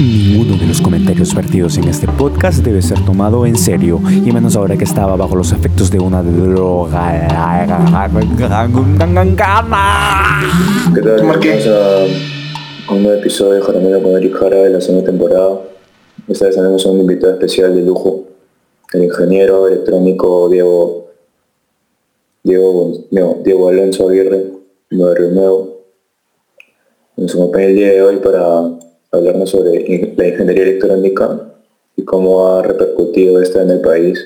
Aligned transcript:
Ninguno 0.00 0.56
de 0.56 0.66
los 0.66 0.80
comentarios 0.80 1.34
vertidos 1.34 1.76
en 1.76 1.88
este 1.88 2.06
podcast 2.06 2.64
debe 2.64 2.80
ser 2.82 3.04
tomado 3.04 3.44
en 3.46 3.56
serio, 3.56 4.00
y 4.08 4.30
menos 4.30 4.54
ahora 4.54 4.76
que 4.76 4.84
estaba 4.84 5.16
bajo 5.16 5.34
los 5.34 5.50
efectos 5.50 5.90
de 5.90 5.98
una 5.98 6.22
droga. 6.22 7.26
¿Qué 8.38 8.48
tal? 8.48 8.72
A 12.88 12.94
un 12.94 13.02
nuevo 13.02 13.18
episodio 13.18 13.54
de 13.54 13.62
Jaramelo 13.62 14.00
con 14.00 14.12
Eric 14.12 14.36
Jara 14.36 14.56
de 14.58 14.70
la 14.70 14.80
segunda 14.80 15.10
temporada. 15.10 15.62
Esta 16.28 16.46
vez 16.46 16.54
tenemos 16.54 16.86
un 16.86 17.00
invitado 17.00 17.32
especial 17.32 17.74
de 17.74 17.82
lujo, 17.82 18.22
el 18.92 19.02
ingeniero 19.02 19.66
electrónico 19.66 20.48
Diego 20.48 21.08
Diego, 22.44 23.04
Diego 23.10 23.68
Alonso 23.68 24.08
Aguirre, 24.08 24.44
de 24.90 25.30
Nuevo. 25.32 25.82
Nos 27.16 27.34
acompaña 27.34 27.64
el 27.64 27.74
día 27.74 27.88
de 27.88 28.02
hoy 28.02 28.16
para 28.18 28.78
hablarnos 29.10 29.50
sobre 29.50 29.72
la 30.16 30.28
ingeniería 30.28 30.62
electrónica 30.64 31.52
y 31.96 32.04
cómo 32.04 32.48
ha 32.48 32.62
repercutido 32.62 33.40
esto 33.40 33.60
en 33.60 33.70
el 33.70 33.80
país 33.80 34.24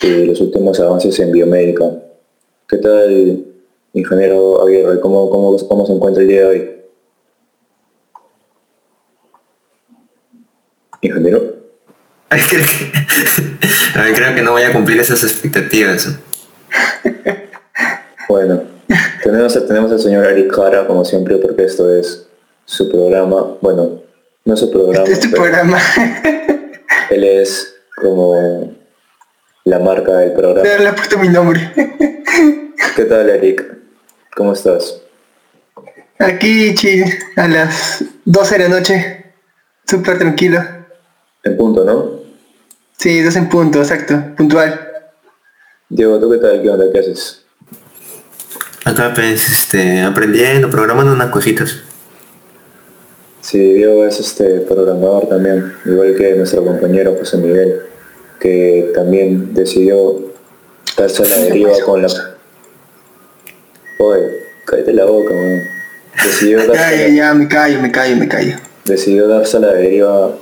y 0.00 0.24
los 0.24 0.40
últimos 0.40 0.80
avances 0.80 1.18
en 1.20 1.32
biomédica. 1.32 1.84
¿Qué 2.68 2.78
tal, 2.78 3.44
ingeniero 3.92 4.62
Aguirre? 4.62 5.00
¿Cómo, 5.00 5.30
cómo, 5.30 5.56
cómo 5.68 5.86
se 5.86 5.92
encuentra 5.92 6.22
el 6.22 6.28
día 6.28 6.40
de 6.40 6.46
hoy? 6.46 6.70
Ingeniero. 11.02 11.42
creo 14.14 14.34
que 14.34 14.42
no 14.42 14.52
voy 14.52 14.62
a 14.62 14.72
cumplir 14.72 15.00
esas 15.00 15.22
expectativas. 15.22 16.08
bueno, 18.28 18.62
tenemos, 19.22 19.66
tenemos 19.66 19.92
al 19.92 20.00
señor 20.00 20.26
Eric 20.26 20.52
Jara, 20.52 20.86
como 20.86 21.04
siempre, 21.04 21.36
porque 21.36 21.64
esto 21.64 21.94
es 21.94 22.26
su 22.64 22.90
programa. 22.90 23.56
Bueno, 23.60 24.02
no 24.44 24.56
su 24.56 24.70
programa. 24.70 25.04
Este 25.04 25.12
es 25.12 25.20
tu 25.20 25.30
programa. 25.30 25.78
Él 27.10 27.24
es 27.24 27.74
como 27.96 28.74
la 29.64 29.78
marca 29.78 30.16
del 30.16 30.32
programa. 30.32 30.62
Le 30.62 30.88
he 30.88 30.92
puesto 30.92 31.18
mi 31.18 31.28
nombre. 31.28 31.72
¿Qué 32.96 33.04
tal, 33.04 33.30
Eric? 33.30 33.64
¿Cómo 34.36 34.52
estás? 34.52 35.00
Aquí, 36.18 36.74
chill, 36.74 37.04
a 37.36 37.48
las 37.48 38.04
12 38.24 38.58
de 38.58 38.68
la 38.68 38.76
noche. 38.76 39.24
Súper 39.86 40.18
tranquilo. 40.18 40.62
En 41.44 41.56
punto, 41.56 41.84
¿no? 41.84 42.22
Sí, 42.98 43.20
dos 43.20 43.34
en 43.36 43.48
punto, 43.48 43.80
exacto, 43.80 44.22
puntual. 44.36 44.88
Diego, 45.88 46.20
¿tú 46.20 46.30
qué 46.30 46.38
tal? 46.38 46.62
¿Qué 46.62 46.70
onda? 46.70 46.84
¿Qué 46.92 47.00
haces? 47.00 47.44
Acá 48.84 49.12
pues 49.14 49.48
este, 49.48 50.00
aprendiendo, 50.02 50.70
programando 50.70 51.12
unas 51.12 51.30
cositas. 51.30 51.82
Sí, 53.52 53.58
Diego 53.58 54.06
es 54.06 54.18
este 54.18 54.60
programador 54.60 55.28
también, 55.28 55.74
igual 55.84 56.14
que 56.16 56.34
nuestro 56.36 56.64
compañero 56.64 57.14
José 57.18 57.36
Miguel, 57.36 57.82
que 58.40 58.90
también 58.94 59.52
decidió 59.52 60.32
darse 60.96 61.24
a 61.24 61.26
la 61.26 61.36
deriva 61.36 61.72
con 61.84 62.00
la... 62.00 62.08
Oye, 63.98 64.22
cállate 64.64 64.94
la 64.94 65.04
boca, 65.04 65.34
man. 65.34 65.60
Decidió 66.24 66.66
darse 66.66 66.72
ya, 66.72 67.08
ya, 67.08 67.08
ya, 67.08 67.34
me 67.34 67.46
callo, 67.46 67.82
me 67.82 67.92
callo, 67.92 68.16
me 68.16 68.26
callo. 68.26 68.56
Decidió 68.86 69.28
darse 69.28 69.58
a 69.58 69.60
la 69.60 69.74
deriva 69.74 70.34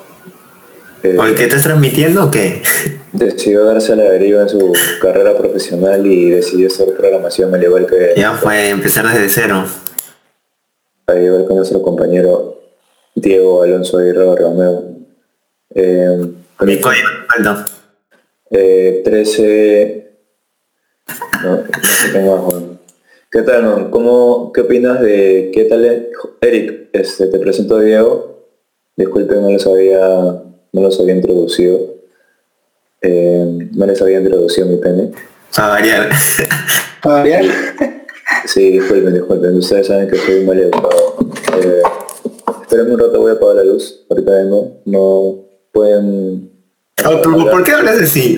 eh, 1.02 1.18
qué 1.36 1.42
estás 1.42 1.64
transmitiendo 1.64 2.26
o 2.26 2.30
qué? 2.30 2.62
Decidió 3.12 3.64
darse 3.64 3.94
a 3.94 3.96
la 3.96 4.04
deriva 4.04 4.42
en 4.42 4.48
su 4.48 4.72
carrera 5.02 5.36
profesional 5.36 6.06
y 6.06 6.30
decidió 6.30 6.68
hacer 6.68 6.94
programación 6.96 7.52
al 7.52 7.64
igual 7.64 7.88
que... 7.88 8.14
Ya 8.16 8.34
fue 8.34 8.68
empezar 8.68 9.04
desde 9.08 9.28
cero. 9.28 9.64
Al 11.08 11.24
igual 11.24 11.48
que 11.48 11.54
nuestro 11.54 11.82
compañero 11.82 12.59
Diego 13.20 13.62
Alonso 13.62 13.98
Aguirre 13.98 14.36
Romeo. 14.36 14.84
Eh, 15.74 16.18
Mi 16.60 16.80
código 16.80 17.08
falta. 17.28 17.66
Eh, 18.50 19.02
13... 19.04 19.96
No, 21.42 21.56
no 21.56 21.64
sé 21.82 22.12
qué 22.12 22.18
más, 22.20 22.40
¿Qué 23.30 23.42
tal, 23.42 23.90
¿Cómo, 23.90 24.52
¿Qué 24.52 24.60
opinas 24.62 25.00
de 25.00 25.50
qué 25.54 25.64
tal 25.64 26.08
Eric? 26.40 26.88
Este, 26.92 27.26
te 27.26 27.38
presento 27.38 27.76
a 27.76 27.82
Diego. 27.82 28.48
Disculpe, 28.96 29.36
no 29.36 29.50
lo 29.50 29.58
sabía 29.58 30.42
no 30.72 30.82
los 30.82 31.00
había 31.00 31.14
introducido. 31.14 31.80
Eh, 33.02 33.68
no 33.72 33.86
les 33.86 34.00
había 34.02 34.18
introducido 34.18 34.66
mi 34.66 34.76
pene. 34.76 35.10
A 35.56 35.68
variar. 35.68 36.10
¿A 37.02 37.08
variar? 37.08 37.44
Sí, 38.46 38.70
disculpen, 38.70 39.14
disculpen. 39.14 39.56
Ustedes 39.56 39.86
saben 39.86 40.08
que 40.08 40.16
soy 40.16 40.44
mal 40.44 40.58
educado. 40.58 41.19
Esperen 42.62 42.92
un 42.92 42.98
rato, 42.98 43.20
voy 43.20 43.30
a 43.30 43.34
apagar 43.34 43.56
la 43.56 43.64
luz. 43.64 44.04
Ahorita 44.08 44.32
vengo. 44.32 44.80
No 44.84 45.36
pueden... 45.72 46.50
Oh, 47.06 47.22
¿Por 47.22 47.64
qué 47.64 47.72
hablas 47.72 48.00
así? 48.00 48.36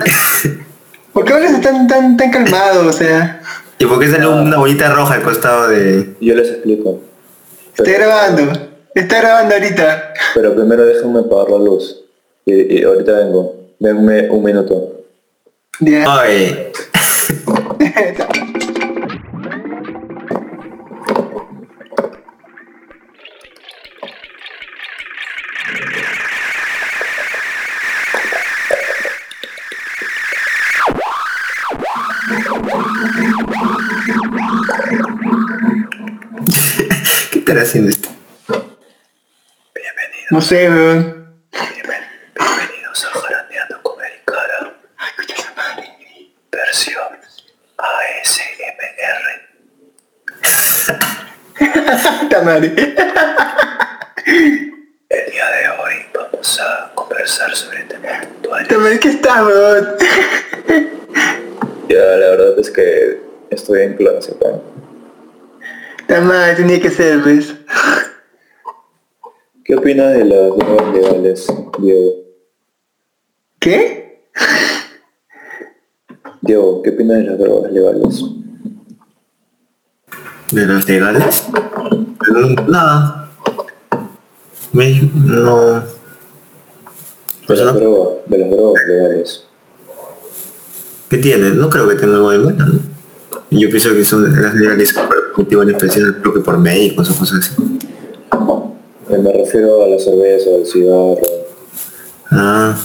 ¿Por 1.13 1.25
qué 1.25 1.33
hablas 1.33 1.61
tan, 1.61 1.87
tan, 1.87 2.17
tan 2.17 2.31
calmado? 2.31 2.89
O 2.89 2.93
sea... 2.93 3.41
¿Y 3.79 3.85
por 3.85 3.99
qué 3.99 4.09
sale 4.09 4.27
una 4.27 4.57
bolita 4.57 4.95
roja 4.95 5.15
al 5.15 5.23
costado 5.23 5.69
de...? 5.69 6.15
Yo 6.21 6.35
les 6.35 6.49
explico. 6.49 7.01
Estoy 7.77 7.95
grabando. 7.95 8.53
Está 8.95 9.21
grabando 9.21 9.55
ahorita. 9.55 10.15
Pero 10.35 10.55
primero 10.55 10.85
déjenme 10.85 11.21
apagar 11.21 11.51
la 11.51 11.59
luz. 11.59 12.05
Y, 12.45 12.83
ahorita 12.85 13.13
vengo. 13.13 13.57
Denme 13.79 14.31
un 14.31 14.45
minuto. 14.45 15.05
Ay. 16.07 16.71
¿Qué 17.79 18.15
haciendo 37.63 37.91
esto? 37.91 38.09
Bienvenido. 39.75 40.27
No 40.31 40.41
sé, 40.41 40.69
weón. 40.69 41.23
El 55.09 55.31
día 55.31 55.51
de 55.51 55.69
hoy 55.69 55.95
vamos 56.13 56.61
a 56.61 56.91
conversar 56.95 57.55
sobre 57.55 57.85
temas 57.85 58.27
puntuales. 58.27 58.69
Tamari, 58.69 58.99
¿qué 58.99 59.09
está, 59.11 59.47
Ya, 61.89 61.99
la 61.99 62.31
verdad 62.31 62.59
es 62.59 62.71
que 62.71 63.21
estoy 63.51 63.83
en 63.83 63.97
clase, 63.97 64.33
acá. 64.33 64.61
Tamari, 66.07 66.57
tenía 66.57 66.81
que 66.81 66.91
ser, 66.91 67.19
¿ves? 67.23 67.55
¿Qué 69.65 69.77
opinas 69.77 70.13
de 70.13 70.25
las 70.25 70.57
drogas 70.57 70.95
legales, 70.95 71.47
Diego? 71.79 72.13
¿Qué? 73.61 74.25
Diego, 76.41 76.83
¿qué 76.83 76.91
opinas 76.91 77.19
de 77.19 77.25
las 77.25 77.39
drogas 77.39 77.73
legales? 77.73 78.25
¿De 80.51 80.67
las 80.67 80.89
legales? 80.89 81.45
Nada. 82.67 83.31
Me, 84.73 85.11
no. 85.15 85.81
De 87.49 87.57
las, 87.57 87.75
drogas, 87.75 88.19
de 88.27 88.39
las 88.39 88.51
drogas 88.51 88.83
legales. 88.87 89.45
¿Qué 91.09 91.19
tiene? 91.19 91.51
No 91.51 91.71
creo 91.71 91.89
que 91.89 91.95
tenga 91.95 92.17
algo 92.17 92.31
de 92.31 92.39
malo, 92.39 92.67
¿no? 92.67 92.81
Yo 93.51 93.69
pienso 93.69 93.91
que 93.91 94.05
son 94.05 94.43
las 94.43 94.55
legales 94.55 94.95
cultivan 95.35 95.71
especial 95.71 96.19
creo 96.21 96.35
que 96.35 96.41
por 96.41 96.59
médicos 96.59 97.11
o 97.11 97.17
cosas 97.17 97.39
así. 97.39 97.63
Eh, 99.11 99.19
me 99.19 99.33
refiero 99.33 99.83
a 99.85 99.89
la 99.89 99.99
cerveza, 99.99 100.51
al 100.55 100.67
cigarro. 100.67 101.21
Ah. 102.31 102.77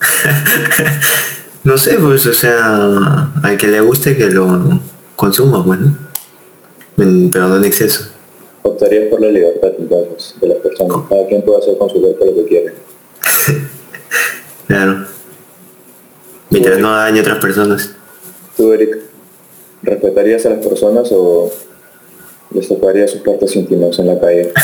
no 1.64 1.78
sé, 1.78 1.94
pues, 1.94 2.26
o 2.26 2.34
sea, 2.34 3.30
al 3.42 3.56
que 3.56 3.68
le 3.68 3.80
guste 3.80 4.16
que 4.16 4.30
lo 4.30 4.80
consuma, 5.16 5.58
bueno. 5.62 5.96
Pero 6.96 7.48
no 7.48 7.56
en 7.56 7.64
exceso 7.64 8.14
optarías 8.64 9.08
por 9.08 9.20
la 9.20 9.28
libertad 9.28 9.72
entonces 9.78 10.34
de 10.40 10.48
las 10.48 10.58
personas. 10.58 11.08
Cada 11.08 11.26
quien 11.26 11.42
puede 11.42 11.58
hacer 11.58 11.78
con 11.78 11.90
su 11.90 12.00
cuerpo 12.00 12.24
lo 12.24 12.34
que 12.34 12.44
quiere. 12.46 12.74
claro. 14.66 15.06
Mientras 16.50 16.78
no 16.78 16.90
dañe 16.90 17.18
a 17.18 17.22
otras 17.22 17.38
personas. 17.38 17.94
¿Tú, 18.56 18.72
Eric, 18.72 18.98
respetarías 19.84 20.44
a 20.46 20.50
las 20.50 20.66
personas 20.66 21.10
o 21.12 21.50
les 22.52 22.68
tocaría 22.68 23.06
sus 23.08 23.20
partes 23.20 23.54
íntimas 23.56 23.98
en 23.98 24.06
la 24.06 24.20
calle? 24.20 24.52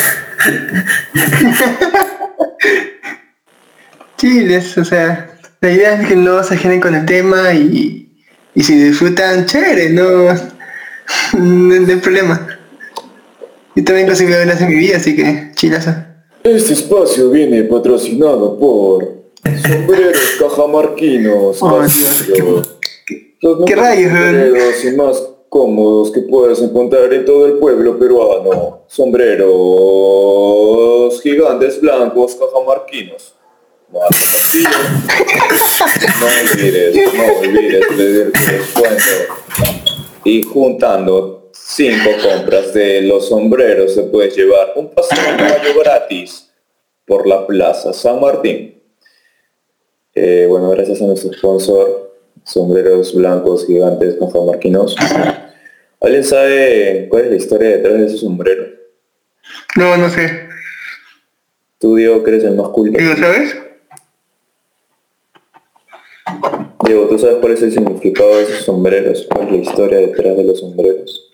Chiles, 4.17 4.77
o 4.79 4.85
sea, 4.85 5.31
la 5.61 5.71
idea 5.71 6.01
es 6.01 6.09
que 6.09 6.17
no 6.17 6.43
se 6.43 6.55
ajenen 6.55 6.81
con 6.81 6.95
el 6.95 7.07
tema 7.07 7.53
y, 7.53 8.13
y 8.55 8.63
si 8.63 8.77
disfrutan, 8.77 9.47
chévere, 9.47 9.91
no, 9.91 10.35
no 11.39 11.75
hay 11.75 11.97
problema. 11.97 12.59
Yo 13.77 13.85
también 13.85 14.07
casi 14.07 14.27
veo 14.27 14.43
en 14.43 14.69
mi 14.69 14.75
vida, 14.75 14.97
así 14.97 15.17
que 15.17 15.53
chilazo. 15.55 15.95
Este 16.43 16.73
espacio 16.73 17.31
viene 17.31 17.63
patrocinado 17.65 18.59
por 18.59 19.21
sombreros 19.67 20.37
cajamarquinos. 20.39 21.63
Oh. 21.63 21.83
Los 23.41 23.65
qué 23.65 23.75
rayos, 23.75 24.13
sombreros 24.13 24.85
y 24.85 24.91
más 24.93 25.29
cómodos 25.49 26.11
que 26.13 26.21
puedas 26.21 26.61
encontrar 26.61 27.13
en 27.13 27.25
todo 27.25 27.47
el 27.47 27.55
pueblo 27.55 27.99
peruano. 27.99 28.83
Sombreros 28.87 29.51
gigantes 31.23 31.81
blancos 31.81 32.37
cajamarquinos. 32.37 33.35
No 33.93 34.01
olvides, 36.29 36.95
no 37.15 37.25
olvides 37.39 37.87
pedir 37.89 38.33
tu 38.33 38.39
descuento. 38.53 39.11
Y 40.25 40.43
juntando 40.43 41.51
cinco 41.53 42.11
compras 42.23 42.73
de 42.75 43.03
los 43.03 43.29
sombreros 43.29 43.95
se 43.95 44.03
puede 44.05 44.31
llevar 44.31 44.75
un 44.77 44.91
paseo 44.91 45.19
a 45.19 45.37
caballo 45.37 45.81
gratis 45.81 46.51
por 47.07 47.27
la 47.27 47.47
Plaza 47.47 47.93
San 47.93 48.21
Martín. 48.21 48.81
Eh, 50.15 50.47
bueno, 50.49 50.71
gracias 50.71 51.01
a 51.01 51.07
nuestro 51.07 51.33
sponsor, 51.33 52.10
sombreros 52.45 53.15
blancos 53.15 53.67
gigantes 53.67 54.17
cajamarquinos. 54.19 54.97
¿Alguien 56.01 56.25
sabe 56.25 57.07
cuál 57.11 57.25
es 57.25 57.31
la 57.31 57.37
historia 57.37 57.69
detrás 57.71 57.95
de 57.95 58.07
ese 58.07 58.19
sombrero? 58.19 58.65
No, 59.77 59.97
no 59.97 60.09
sé. 60.09 60.49
Tú, 61.79 61.97
Diego, 61.97 62.23
que 62.23 62.31
eres 62.31 62.45
el 62.45 62.57
más 62.57 62.69
culto. 62.69 62.99
Digo, 62.99 63.17
¿sabes? 63.17 63.57
Diego, 66.85 67.07
¿tú 67.09 67.19
sabes 67.19 67.37
cuál 67.41 67.53
es 67.53 67.63
el 67.63 67.73
significado 67.73 68.37
de 68.37 68.43
esos 68.45 68.65
sombreros? 68.65 69.27
¿Cuál 69.31 69.47
es 69.49 69.53
la 69.53 69.59
historia 69.59 69.99
detrás 69.99 70.37
de 70.37 70.45
los 70.45 70.61
sombreros? 70.61 71.31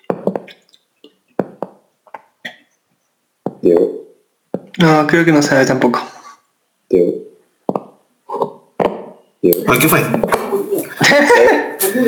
Diego, 3.62 4.04
No, 4.78 5.06
creo 5.06 5.24
que 5.24 5.32
no 5.32 5.42
sabe 5.42 5.64
tampoco. 5.66 6.00
Diego. 6.88 7.14
Diego. 9.42 9.64
¿Qué 9.80 9.88
fue? 9.88 10.00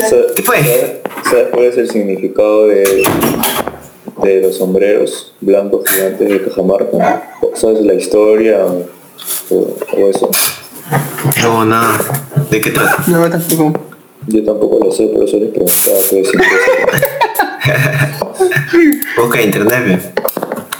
¿Sabes, 0.08 0.32
¿Qué 0.36 0.42
fue? 0.42 1.00
sabes- 1.24 1.48
cuál 1.52 1.64
es 1.66 1.76
el 1.76 1.90
significado 1.90 2.66
de, 2.68 3.04
de 4.22 4.40
los 4.42 4.56
sombreros 4.58 5.34
blancos 5.40 5.88
gigantes 5.88 6.28
de 6.28 6.44
Cajamarca? 6.44 7.30
¿Sabes 7.54 7.80
la 7.82 7.94
historia 7.94 8.64
o, 8.66 8.86
o 9.50 9.76
eso? 10.08 10.30
No, 11.42 11.64
nada. 11.64 11.98
¿De 12.50 12.60
qué 12.60 12.70
trata? 12.70 13.02
No, 13.06 13.28
tampoco. 13.30 13.72
Yo 14.26 14.44
tampoco 14.44 14.78
lo 14.84 14.92
sé, 14.92 15.06
por 15.06 15.24
eso 15.24 15.38
les 15.38 15.50
preguntaba. 15.50 15.96
Pues, 16.10 16.28
si 16.28 16.36
Busca 19.20 19.40
internet. 19.42 20.20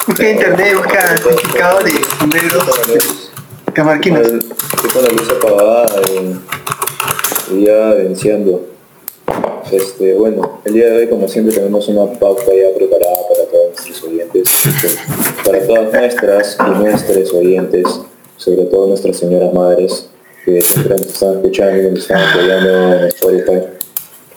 Busca 0.06 0.30
internet, 0.30 0.74
busca 0.76 1.16
significado 1.16 1.78
de 1.80 1.92
sombreros 2.18 3.30
camarquinos. 3.72 4.26
Estoy 4.26 4.90
con 4.92 5.02
la 5.04 5.10
luz 5.10 5.28
apagada 5.30 5.86
y, 6.12 6.14
y 7.50 7.64
ya 7.66 7.94
venciendo. 7.94 8.66
Este, 9.70 10.14
bueno, 10.14 10.60
el 10.64 10.72
día 10.72 10.86
de 10.86 10.96
hoy 10.96 11.08
como 11.08 11.28
siempre 11.28 11.54
tenemos 11.54 11.86
una 11.88 12.10
pauta 12.18 12.44
ya 12.46 12.74
preparada 12.74 13.16
para 13.28 13.44
todos 13.50 13.72
nuestros 13.74 14.04
oyentes, 14.04 14.48
para 15.44 15.66
todas 15.66 15.92
nuestras 15.92 16.56
y 16.58 16.70
nuestros 16.70 17.34
oyentes, 17.34 18.00
sobre 18.36 18.64
todo 18.64 18.86
nuestras 18.86 19.16
señoras 19.18 19.52
madres 19.52 20.08
que 20.44 20.62
siempre 20.62 20.94
nos 20.94 21.06
están 21.06 21.36
escuchando 21.36 21.82
y 21.82 21.90
nos 21.90 21.98
están 22.00 22.22
apoyando 22.22 22.94
en 22.94 23.04
Spotify. 23.08 23.60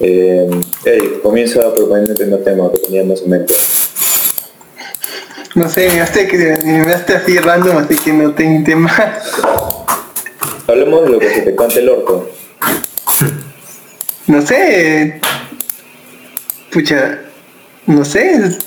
Eh, 0.02 0.50
Eric, 0.84 1.22
comienza 1.22 1.74
proponiendo 1.74 2.12
el 2.12 2.18
primer 2.18 2.44
tema 2.44 2.72
que 2.72 2.80
teníamos 2.80 3.22
en 3.22 3.30
mente. 3.30 3.54
No 5.54 5.70
sé, 5.70 5.90
me 5.90 6.28
que 6.28 6.38
me 6.64 6.94
hace 6.94 7.14
así 7.14 7.38
random, 7.38 7.78
así 7.78 7.96
que 7.96 8.14
no 8.14 8.34
tengo 8.34 8.64
tema. 8.66 8.90
Hablemos 10.68 11.04
de 11.04 11.10
lo 11.10 11.20
que 11.20 11.30
se 11.30 11.42
te 11.42 11.56
cante 11.56 11.80
el 11.80 11.90
orto. 11.90 12.30
No 14.28 14.42
sé. 14.42 15.20
Pucha. 16.72 17.20
No 17.86 18.06
sé. 18.06 18.58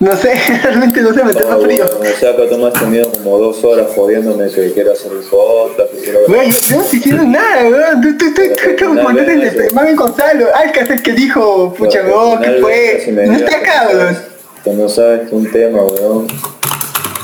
No 0.00 0.16
sé, 0.16 0.32
realmente 0.62 1.02
no 1.02 1.12
sé, 1.12 1.22
me 1.22 1.34
tengo 1.34 1.60
frío. 1.60 1.84
bueno, 1.98 2.10
o 2.10 2.18
sea 2.18 2.34
que 2.34 2.46
tú 2.46 2.56
me 2.56 2.68
has 2.68 2.72
tenido 2.72 3.12
como 3.12 3.36
dos 3.36 3.62
horas 3.62 3.88
jodiéndome 3.94 4.48
que 4.48 4.72
quiero 4.72 4.92
hacer 4.92 5.12
el 5.12 5.18
podcast, 5.18 5.90
que 5.92 5.98
quiero 5.98 6.20
Weón, 6.26 6.50
yo, 6.50 6.76
no 6.76 6.82
estoy 6.82 6.98
diciendo 6.98 7.24
nada, 7.24 7.68
weón. 7.68 8.00
Tú, 8.00 8.16
tú, 8.16 8.34
tú, 8.34 8.42
tú, 8.78 8.86
tú, 8.94 9.74
Mami 9.74 9.94
Gonzalo. 9.94 10.46
Que 10.72 10.80
es 10.80 10.90
el 10.90 11.02
que 11.02 11.12
dijo, 11.12 11.74
pucha, 11.74 12.02
weón, 12.02 12.40
¿qué 12.40 12.50
fue? 12.62 13.12
No 13.26 13.36
está 13.36 13.56
acá, 13.56 13.88
no 13.92 13.98
weón. 13.98 14.18
Que 14.64 14.70
no 14.72 14.88
sabes 14.88 15.32
un 15.32 15.50
tema, 15.50 15.82
weón. 15.82 16.26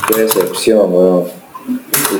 Qué 0.08 0.20
decepción, 0.20 0.92
weón. 0.92 1.35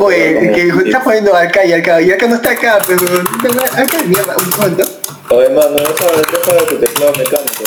Oye, 0.01 0.53
que 0.55 0.69
está 0.87 1.03
poniendo 1.03 1.35
acá 1.35 1.65
y 1.65 1.73
acá, 1.73 2.01
y 2.01 2.11
acá 2.11 2.27
no 2.27 2.35
está 2.35 2.51
acá, 2.51 2.79
pero 2.87 3.01
acá 3.03 3.97
es 3.99 4.07
mierda, 4.07 4.37
un 4.37 4.51
momento. 4.51 4.85
Oye, 5.31 5.49
mano, 5.51 5.77
deja, 5.77 6.07
deja 6.17 6.67
tu 6.67 6.77
teclado 6.77 7.13
mecánico, 7.13 7.65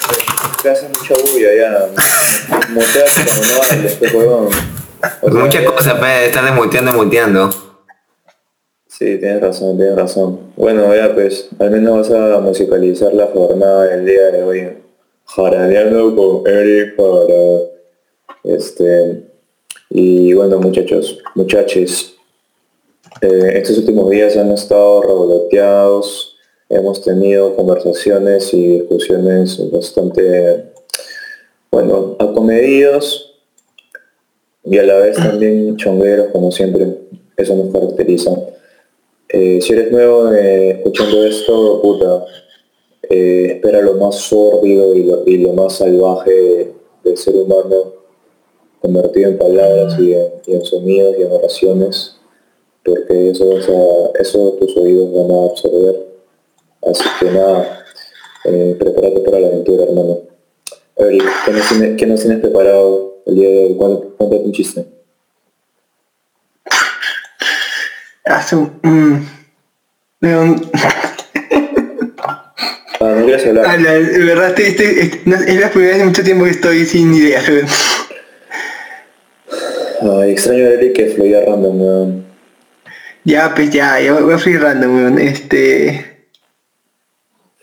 que, 0.62 0.70
hace 0.70 0.88
mucha 0.88 1.14
bulla 1.16 1.50
ya. 1.56 1.88
Muteate 2.70 3.26
cuando 3.26 3.48
no 3.48 3.64
hables, 3.64 3.92
este 3.94 4.10
sea, 4.10 5.30
Muchas 5.32 5.64
cosas, 5.64 5.94
pe, 6.00 6.26
estar 6.26 6.44
desmuteando 6.44 6.94
muteando. 6.94 7.50
Sí, 8.88 9.18
tienes 9.18 9.42
razón, 9.42 9.78
tienes 9.78 9.96
razón. 9.96 10.40
Bueno, 10.58 10.94
ya 10.94 11.14
pues, 11.14 11.48
al 11.60 11.72
menos 11.72 12.10
vas 12.10 12.20
a 12.20 12.40
musicalizar 12.40 13.14
la 13.14 13.28
jornada 13.28 13.86
del 13.88 14.06
día 14.06 14.32
de 14.32 14.44
hoy. 14.44 14.78
Jaraneando 15.26 16.16
con 16.16 16.52
Eric 16.52 16.96
para... 16.98 18.56
Este... 18.56 19.29
Y 19.90 20.34
bueno, 20.34 20.60
muchachos, 20.60 21.18
muchachos, 21.34 22.16
eh, 23.22 23.54
estos 23.56 23.80
últimos 23.80 24.12
días 24.12 24.38
han 24.38 24.52
estado 24.52 25.02
revoloteados, 25.02 26.36
hemos 26.70 27.02
tenido 27.02 27.56
conversaciones 27.56 28.54
y 28.54 28.68
discusiones 28.82 29.60
bastante, 29.72 30.66
bueno, 31.72 32.16
acomedidos 32.20 33.34
y 34.64 34.78
a 34.78 34.84
la 34.84 34.98
vez 34.98 35.18
también 35.18 35.76
chongueros, 35.76 36.28
como 36.28 36.52
siempre, 36.52 36.86
eso 37.36 37.56
nos 37.56 37.74
caracteriza. 37.74 38.32
Eh, 39.28 39.60
si 39.60 39.74
eres 39.74 39.92
nuevo 39.92 40.32
eh, 40.34 40.70
escuchando 40.72 41.26
esto, 41.26 41.82
puta, 41.82 42.26
espera 43.02 43.82
lo 43.82 43.96
más 43.96 44.18
sórdido 44.18 44.94
y 44.94 45.38
lo 45.38 45.54
más 45.54 45.78
salvaje 45.78 46.74
del 47.04 47.18
ser 47.18 47.36
humano 47.38 47.99
convertido 48.82 49.30
en 49.30 49.38
palabras 49.38 49.96
y 50.00 50.14
en, 50.14 50.28
y 50.46 50.54
en 50.56 50.64
sonidos 50.66 51.16
y 51.20 51.24
en 51.24 51.32
oraciones, 51.32 52.16
porque 52.84 53.30
eso, 53.32 53.48
vas 53.54 53.68
a- 53.70 54.22
eso 54.22 54.58
tus 54.60 54.76
oídos 54.78 55.14
van 55.14 55.32
a 55.38 55.46
absorber. 55.52 56.08
Así 56.90 57.04
que 57.20 57.26
nada, 57.32 57.86
eh, 58.46 58.76
prepárate 58.80 59.20
para 59.22 59.40
la 59.40 59.48
aventura, 59.48 59.84
hermano. 59.84 60.20
Eric, 60.96 61.24
¿qué 61.46 61.52
nos, 61.52 61.70
tiene- 61.70 61.96
qué 61.96 62.06
nos 62.06 62.20
tienes 62.22 62.40
preparado 62.40 63.18
el 63.26 63.36
día 63.36 63.50
de 63.50 63.66
hoy? 63.66 63.76
Cuéntate 63.76 64.36
un 64.44 64.52
chiste. 64.52 64.86
Hace 68.26 68.56
un... 68.56 68.80
Mm, 68.84 69.28
León, 70.22 70.62
Ah, 73.02 73.16
no 73.16 73.24
quieres 73.26 73.46
a 73.46 73.50
hablar. 73.50 73.80
la, 73.82 73.94
de 73.94 74.26
verdad, 74.26 74.50
estoy, 74.50 74.66
estoy- 74.66 75.00
est- 75.00 75.26
no, 75.26 75.36
es 75.38 75.60
la 75.60 75.70
primera 75.72 75.94
vez 75.94 76.02
en 76.02 76.08
mucho 76.10 76.22
tiempo 76.24 76.44
que 76.44 76.52
estoy 76.52 76.86
sin 76.86 77.14
ideas. 77.14 77.46
Ay, 80.02 80.32
extraño 80.32 80.66
a 80.66 80.70
Eric 80.70 80.94
que 80.94 81.08
fluía 81.08 81.42
random, 81.46 81.82
weón. 81.82 82.26
Ya, 83.26 83.54
pues 83.54 83.70
ya, 83.70 84.00
ya 84.00 84.14
voy 84.14 84.34
a 84.34 84.38
fluir 84.38 84.62
random, 84.62 84.96
weón. 84.96 85.20
Este... 85.20 86.06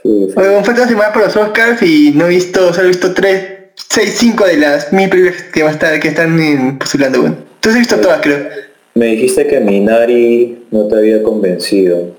Bueno, 0.04 0.62
fue 0.62 0.74
esta 0.74 0.86
semana 0.86 1.12
para 1.12 1.26
los 1.26 1.36
Oscars 1.36 1.82
y 1.82 2.12
no 2.14 2.26
he 2.26 2.30
visto, 2.30 2.72
solo 2.72 2.84
he 2.84 2.90
visto 2.90 3.12
tres, 3.12 3.44
seis, 3.74 4.14
cinco 4.16 4.44
de 4.46 4.56
las 4.56 4.92
mil 4.92 5.08
películas 5.08 5.42
que, 5.52 5.62
va 5.62 5.70
a 5.70 5.72
estar, 5.72 5.98
que 5.98 6.08
están 6.08 6.78
postulando, 6.78 7.20
weón. 7.20 7.44
Entonces 7.54 7.76
he 7.76 7.78
visto 7.80 7.96
todas, 7.96 8.20
creo. 8.20 8.48
Me 8.94 9.06
dijiste 9.06 9.46
que 9.46 9.60
Minari 9.60 10.66
no 10.70 10.86
te 10.86 10.96
había 10.96 11.22
convencido. 11.22 12.14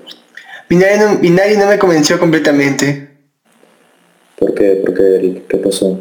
Minari 0.68 0.98
no, 0.98 1.18
Minari 1.20 1.56
no 1.56 1.66
me 1.66 1.78
convenció 1.78 2.18
completamente. 2.18 3.08
¿Por 4.36 4.54
qué? 4.54 4.82
¿Por 4.84 4.94
qué, 4.94 5.16
Eric? 5.16 5.46
¿Qué 5.48 5.56
pasó? 5.56 5.98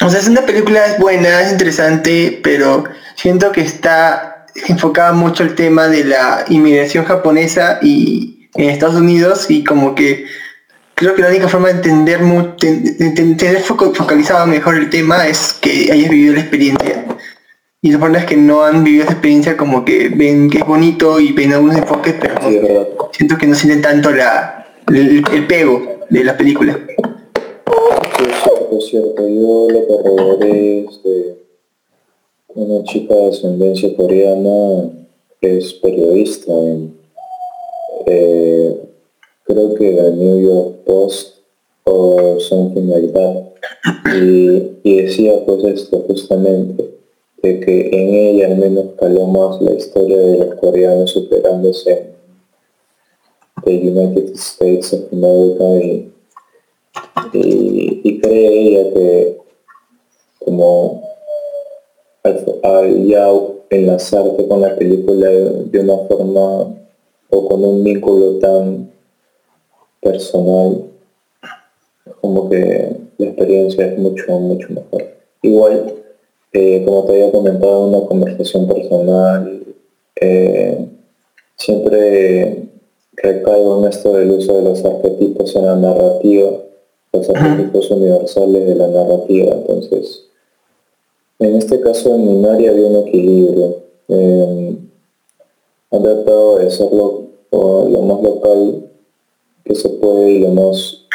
O 0.00 0.10
sea, 0.10 0.20
es 0.20 0.28
una 0.28 0.42
película 0.42 0.84
es 0.86 0.98
buena, 0.98 1.40
es 1.42 1.52
interesante, 1.52 2.40
pero 2.42 2.84
siento 3.14 3.52
que 3.52 3.60
está 3.60 4.46
enfocada 4.68 5.12
mucho 5.12 5.42
el 5.42 5.54
tema 5.54 5.88
de 5.88 6.04
la 6.04 6.44
inmigración 6.48 7.04
japonesa 7.04 7.78
y 7.82 8.48
en 8.54 8.70
Estados 8.70 8.96
Unidos 8.96 9.46
y 9.50 9.64
como 9.64 9.94
que 9.94 10.26
creo 10.94 11.14
que 11.14 11.22
la 11.22 11.28
única 11.28 11.48
forma 11.48 11.68
de 11.72 11.88
entender 11.90 13.60
foco- 13.62 13.92
focalizado 13.94 14.46
mejor 14.46 14.76
el 14.76 14.90
tema 14.90 15.26
es 15.26 15.52
que 15.60 15.90
hayas 15.92 16.10
vivido 16.10 16.34
la 16.34 16.40
experiencia. 16.40 17.04
Y 17.82 17.90
las 17.90 18.00
personas 18.00 18.24
que 18.24 18.36
no 18.36 18.64
han 18.64 18.82
vivido 18.82 19.04
esa 19.04 19.12
experiencia 19.12 19.56
como 19.56 19.84
que 19.84 20.08
ven 20.08 20.48
que 20.50 20.58
es 20.58 20.66
bonito 20.66 21.20
y 21.20 21.32
ven 21.32 21.52
algunos 21.52 21.76
enfoques, 21.76 22.14
pero 22.20 22.40
Sí, 22.40 22.60
siento 23.12 23.36
que 23.36 23.46
no 23.46 23.54
sienten 23.54 23.82
tanto 23.82 24.10
la, 24.10 24.66
el, 24.88 25.22
el 25.32 25.46
pego 25.46 26.00
de 26.08 26.24
la 26.24 26.36
película. 26.36 26.78
Sí, 28.16 28.24
cierto. 28.80 29.26
Yo 29.26 29.68
lo 29.70 29.86
corroboré 29.86 30.86
este, 30.86 31.36
una 32.48 32.84
chica 32.84 33.14
de 33.14 33.28
ascendencia 33.28 33.94
coreana 33.96 34.90
es 35.44 35.74
periodista 35.74 36.52
en, 36.52 36.96
eh, 38.06 38.80
creo 39.44 39.74
que 39.74 39.92
la 39.92 40.10
New 40.10 40.40
York 40.40 40.76
Post 40.86 41.38
o 41.84 42.38
something 42.40 42.88
like 42.88 43.08
that. 43.08 43.44
Y, 44.14 44.78
y 44.82 45.02
decía 45.02 45.44
pues 45.44 45.64
esto 45.64 46.04
justamente, 46.06 46.94
de 47.42 47.60
que 47.60 47.88
en 47.92 48.14
ella 48.14 48.46
al 48.46 48.56
menos 48.56 48.86
caló 48.98 49.26
más 49.26 49.60
la 49.60 49.74
historia 49.74 50.18
de 50.18 50.38
los 50.38 50.54
coreanos 50.54 51.10
superándose 51.10 52.14
the 53.64 53.72
United 53.72 54.34
States 54.34 54.92
of 54.92 55.12
America 55.12 55.64
y, 55.82 56.10
y, 57.34 58.20
cree 58.20 58.60
ella 58.60 58.94
que 58.94 59.36
como 60.44 61.02
al, 62.22 63.06
ya 63.06 63.28
enlazarte 63.70 64.46
con 64.46 64.60
la 64.60 64.76
película 64.76 65.28
de 65.28 65.80
una 65.80 65.96
forma 66.08 66.74
o 67.30 67.48
con 67.48 67.64
un 67.64 67.82
vínculo 67.82 68.38
tan 68.38 68.90
personal 70.00 70.84
como 72.20 72.48
que 72.48 72.96
la 73.18 73.26
experiencia 73.26 73.86
es 73.86 73.98
mucho, 73.98 74.38
mucho 74.38 74.68
mejor. 74.70 75.04
Igual, 75.42 75.94
eh, 76.52 76.82
como 76.84 77.04
te 77.04 77.12
había 77.12 77.32
comentado, 77.32 77.86
una 77.86 78.06
conversación 78.06 78.66
personal, 78.66 79.62
eh, 80.20 80.86
siempre 81.56 82.68
recaigo 83.16 83.78
en 83.78 83.88
esto 83.88 84.12
del 84.14 84.30
uso 84.30 84.56
de 84.56 84.62
los 84.62 84.84
arquetipos 84.84 85.54
en 85.56 85.66
la 85.66 85.76
narrativa, 85.76 86.50
los 87.14 87.30
arquetipos 87.30 87.90
universales 87.90 88.66
de 88.66 88.74
la 88.74 88.88
narrativa. 88.88 89.54
Entonces, 89.54 90.24
en 91.38 91.56
este 91.56 91.80
caso 91.80 92.14
en 92.14 92.26
Minari 92.26 92.66
había 92.66 92.86
un 92.86 93.08
equilibrio. 93.08 93.76
Eh, 94.08 94.76
han 95.90 96.02
tratado 96.02 96.58
de 96.58 96.66
hacerlo 96.66 97.24
lo 97.52 98.02
más 98.02 98.22
local 98.22 98.90
que 99.64 99.74
se 99.74 99.88
puede 99.88 100.32
y 100.32 100.38
lo 100.40 100.48
más 100.48 101.06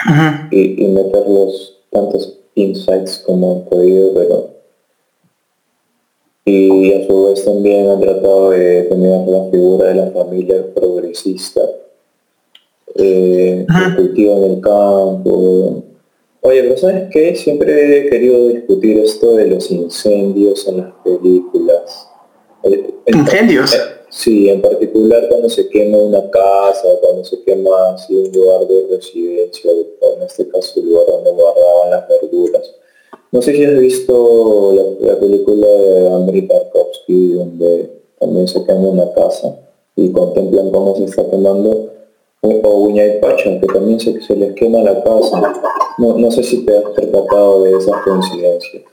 y, 0.51 0.88
meter 0.88 1.27
los 1.27 1.77
tantos 1.91 2.38
insights 2.56 3.20
como 3.25 3.51
han 3.51 3.62
podido, 3.65 4.13
pero 4.13 4.50
y 6.46 6.94
a 6.94 7.06
su 7.06 7.25
vez 7.25 7.46
también 7.46 7.89
han 7.89 8.00
tratado 8.00 8.51
de 8.51 8.84
tener 8.84 9.27
la 9.27 9.51
figura 9.51 9.89
de 9.89 9.96
la 9.96 10.12
familia 10.12 10.65
progresista, 10.74 11.62
eh, 12.96 13.68
cultivo 13.96 14.38
en 14.38 14.51
el 14.51 14.62
campo. 14.62 15.84
Oye, 16.41 16.63
pero 16.63 16.77
¿sabes 16.77 17.10
qué? 17.12 17.36
Siempre 17.36 17.98
he 17.98 18.10
querido 18.10 18.48
discutir 18.48 19.00
esto 19.00 19.36
de 19.36 19.48
los 19.48 19.69
incendios 19.72 20.67
en 20.67 20.77
las 20.77 20.93
películas. 21.03 22.08
¿Incendios? 23.05 23.74
Eh, 23.74 24.00
Sí, 24.10 24.50
en 24.50 24.60
particular 24.60 25.27
cuando 25.29 25.50
se 25.50 25.69
quema 25.69 25.98
una 25.98 26.31
casa, 26.31 26.88
cuando 27.00 27.24
se 27.24 27.43
quema 27.43 27.93
así 27.93 28.15
un 28.15 28.31
lugar 28.31 28.67
de 28.67 28.88
residencia, 28.89 29.72
en 29.72 30.24
este 30.24 30.48
caso 30.50 30.79
el 30.79 30.88
lugar 30.88 31.05
donde 31.05 31.31
guardaban 31.31 31.91
las 31.91 32.08
verduras. 32.10 32.75
No 33.31 33.39
sé 33.39 33.53
si 33.53 33.63
has 33.63 33.79
visto 33.79 34.98
la, 35.00 35.15
película 35.19 35.67
de 35.67 36.08
Andrei 36.08 36.48
Tarkovsky, 36.48 37.34
donde 37.34 37.91
también 38.19 38.48
se 38.48 38.65
quema 38.65 38.89
una 38.89 39.13
casa 39.13 39.60
y 39.96 40.12
contemplan 40.12 40.72
cómo 40.72 40.96
se 40.96 41.03
está 41.03 41.29
quemando, 41.29 41.91
o 42.41 42.77
Uña 42.77 43.05
y 43.05 43.19
Pacha, 43.19 43.60
que 43.60 43.67
también 43.67 44.00
se, 44.00 44.22
se 44.22 44.36
les 44.36 44.53
quema 44.55 44.79
la 44.79 45.03
casa. 45.03 45.53
No, 45.98 46.17
no 46.17 46.31
sé 46.31 46.43
si 46.43 46.65
te 46.65 46.77
has 46.77 46.84
percatado 46.96 47.63
de 47.63 47.77
esas 47.77 48.01
coincidencias. 48.03 48.84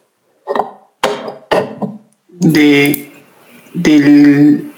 De 2.40 3.10
del 3.74 4.72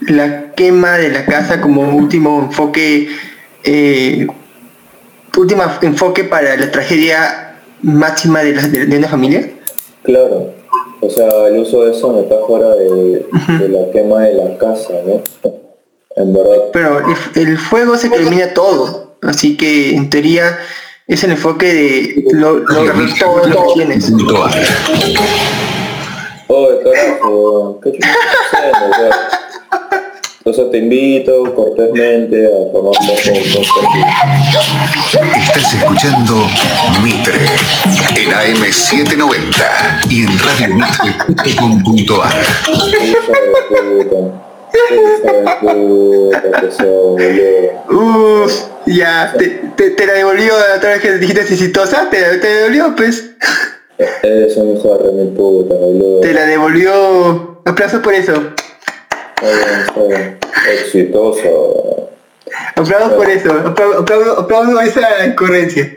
la 0.00 0.52
quema 0.52 0.98
de 0.98 1.10
la 1.10 1.24
casa 1.24 1.60
como 1.60 1.96
último 1.96 2.40
enfoque, 2.40 3.08
eh, 3.64 4.26
último 5.36 5.62
enfoque 5.82 6.24
para 6.24 6.56
la 6.56 6.70
tragedia 6.70 7.58
máxima 7.82 8.42
de, 8.42 8.86
de, 8.86 8.98
una 8.98 9.08
familia? 9.08 9.50
Claro, 10.02 10.52
o 11.00 11.10
sea, 11.10 11.48
el 11.48 11.58
uso 11.58 11.84
de 11.84 11.92
esa 11.92 12.08
metáfora 12.08 12.74
de, 12.74 13.26
de 13.58 13.68
la 13.68 13.90
quema 13.90 14.22
de 14.22 14.34
la 14.34 14.58
casa, 14.58 14.92
¿no? 15.06 15.22
En 16.16 16.32
verdad. 16.32 16.70
Pero 16.72 17.02
el, 17.34 17.58
fuego 17.58 17.96
se 17.96 18.06
elimina 18.06 18.54
todo, 18.54 19.16
así 19.22 19.56
que 19.56 19.94
en 19.94 20.10
teoría 20.10 20.58
es 21.06 21.22
el 21.24 21.32
enfoque 21.32 21.72
de 21.72 22.24
lo, 22.32 22.58
lo, 22.58 22.84
todo 23.18 23.46
lo 23.46 23.66
que 23.66 23.72
tienes. 23.74 24.12
Oh, 26.46 26.68
carajo, 26.84 27.80
qué 27.82 27.92
chulo, 27.92 28.04
entonces 30.46 30.72
te 30.72 30.78
invito 30.78 31.54
cortésmente 31.54 32.46
a 32.46 32.50
tomar 32.70 32.92
un 33.00 33.06
poco 33.06 33.22
Estás 35.38 35.72
escuchando 35.72 36.46
Mitre 37.02 37.46
en 38.14 38.30
AM790 38.30 40.10
y 40.10 40.24
en 40.24 40.38
radiomitre.com.ar. 40.38 42.44
Uf, 47.90 48.52
ya, 48.86 49.34
te, 49.38 49.46
te, 49.76 49.90
te, 49.90 50.06
la 50.06 50.12
devolvió 50.14 50.52
la 50.56 50.76
otra 50.76 50.90
vez 50.90 51.00
que 51.00 51.12
dijiste 51.18 51.42
exitosa, 51.42 52.08
te, 52.10 52.38
te 52.38 52.46
devolvió, 52.46 52.94
pues. 52.96 53.30
Eso, 54.22 54.74
hijo 54.74 54.98
de 54.98 55.12
mi 55.12 55.30
puta, 55.30 55.74
boludo. 55.74 56.20
Te 56.20 56.34
la 56.34 56.46
devolvió. 56.46 57.62
Aplausos 57.64 58.00
por 58.00 58.14
eso. 58.14 58.32
Exitoso. 60.70 62.10
Aplaudo 62.76 63.16
por 63.16 63.30
eso, 63.30 63.52
aplaudo, 63.52 64.80
esa 64.80 65.00
ocurrencia. 65.32 65.92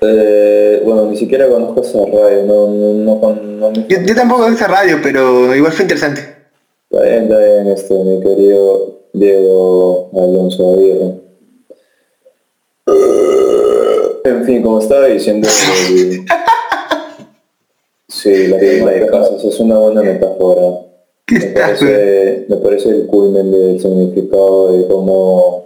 Eh, 0.00 0.82
bueno, 0.84 1.06
ni 1.06 1.16
siquiera 1.16 1.48
conozco 1.48 1.82
esa 1.82 1.98
radio, 1.98 2.44
no, 2.44 2.66
no, 2.66 3.34
no, 3.34 3.72
yo, 3.88 4.14
tampoco 4.16 4.42
conozco 4.42 4.64
esa 4.64 4.68
radio, 4.68 4.98
pero 5.02 5.54
igual 5.54 5.72
fue 5.72 5.82
interesante. 5.82 6.31
Está 6.92 7.04
bien, 7.04 7.22
está 7.22 7.38
bien, 7.38 7.66
este, 7.68 7.94
mi 7.94 8.20
querido 8.20 8.98
Diego 9.14 10.10
Alonso 10.12 10.74
Aguirre. 10.74 11.14
En 14.24 14.44
fin, 14.44 14.62
como 14.62 14.78
estaba 14.78 15.06
diciendo, 15.06 15.48
sí, 18.08 18.46
la 18.48 18.58
quema 18.58 18.90
de 18.90 19.06
casas 19.06 19.42
es 19.42 19.58
una 19.60 19.78
buena 19.78 20.02
metáfora 20.02 20.82
me 21.30 21.46
parece, 21.46 22.44
me 22.48 22.56
parece 22.56 22.90
el 22.90 23.06
culmen 23.06 23.50
del 23.50 23.80
significado 23.80 24.76
de 24.76 24.86
cómo 24.86 25.64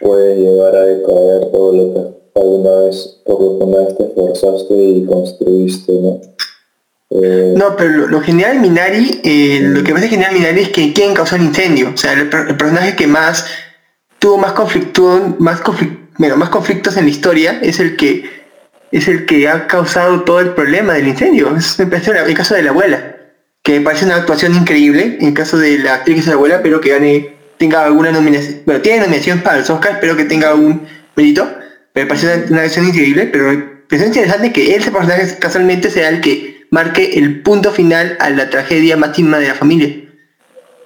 puede 0.00 0.36
llegar 0.36 0.74
a 0.74 0.86
decaer 0.86 1.50
todo 1.50 1.72
lo 1.72 1.92
que 1.92 2.40
alguna 2.40 2.76
vez, 2.76 3.20
por 3.26 3.42
lo 3.42 3.58
que 3.58 3.64
una 3.64 3.78
vez 3.80 3.94
te 3.94 4.04
esforzaste 4.04 4.74
y 4.74 5.04
construiste, 5.04 5.92
¿no? 5.92 6.18
Eh, 7.10 7.54
no, 7.56 7.76
pero 7.76 8.06
lo, 8.06 8.20
genial 8.20 8.54
de 8.54 8.60
Minari, 8.60 9.20
eh, 9.24 9.60
lo 9.62 9.82
que 9.82 9.92
pasa 9.92 10.06
genial 10.06 10.32
Minari 10.32 10.60
es 10.60 10.68
que 10.68 10.92
quién 10.92 11.14
causó 11.14 11.36
el 11.36 11.42
incendio. 11.42 11.90
O 11.92 11.96
sea, 11.96 12.12
el, 12.12 12.28
personaje 12.28 12.94
que 12.96 13.06
más 13.06 13.46
tuvo 14.18 14.38
más 14.38 14.52
conflicto, 14.52 15.36
más, 15.38 15.60
más 16.18 16.48
conflictos 16.50 16.96
en 16.96 17.04
la 17.04 17.10
historia 17.10 17.58
es 17.62 17.80
el 17.80 17.96
que 17.96 18.40
es 18.92 19.06
el 19.06 19.24
que 19.24 19.48
ha 19.48 19.66
causado 19.68 20.22
todo 20.22 20.40
el 20.40 20.50
problema 20.50 20.94
del 20.94 21.08
incendio. 21.08 21.56
Es 21.56 21.78
el 21.78 21.90
caso 22.34 22.54
de 22.54 22.62
la 22.62 22.70
abuela 22.70 23.16
que 23.62 23.78
me 23.78 23.84
parece 23.84 24.04
una 24.04 24.16
actuación 24.16 24.54
increíble 24.54 25.18
en 25.20 25.34
caso 25.34 25.58
de 25.58 25.78
la 25.78 25.94
actriz 25.94 26.16
que 26.16 26.20
es 26.20 26.26
la 26.26 26.34
abuela, 26.34 26.62
pero 26.62 26.80
que 26.80 26.90
gane, 26.90 27.36
tenga 27.58 27.84
alguna 27.84 28.10
nominación, 28.10 28.62
bueno, 28.64 28.80
tiene 28.80 29.00
nominación 29.00 29.40
para 29.40 29.58
los 29.58 29.70
Oscars, 29.70 29.96
espero 29.96 30.16
que 30.16 30.24
tenga 30.24 30.54
un 30.54 30.86
mérito, 31.16 31.48
pero 31.92 32.06
me 32.06 32.08
parece 32.08 32.44
una, 32.48 32.62
una 32.64 32.88
increíble, 32.88 33.26
pero 33.26 33.50
es 33.52 34.02
interesante 34.02 34.52
que 34.52 34.74
ese 34.74 34.90
personaje 34.90 35.38
casualmente 35.38 35.90
sea 35.90 36.08
el 36.08 36.20
que 36.20 36.49
marque 36.70 37.18
el 37.18 37.42
punto 37.42 37.72
final 37.72 38.16
a 38.20 38.30
la 38.30 38.48
tragedia 38.48 38.96
máxima 38.96 39.38
de 39.38 39.48
la 39.48 39.54
familia, 39.54 39.88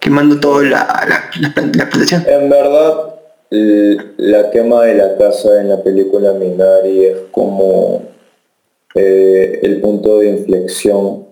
quemando 0.01 0.41
toda 0.41 0.65
la, 0.65 1.23
la, 1.41 1.91
protección. 1.91 2.25
En 2.27 2.51
verdad, 2.51 3.15
la 3.51 4.51
quema 4.51 4.85
de 4.85 4.95
la 4.95 5.17
casa 5.17 5.61
en 5.61 5.69
la 5.69 5.83
película 5.83 6.33
Minari 6.33 7.05
es 7.05 7.17
como 7.31 8.03
eh, 8.95 9.61
el 9.63 9.81
punto 9.81 10.19
de 10.19 10.29
inflexión 10.31 11.25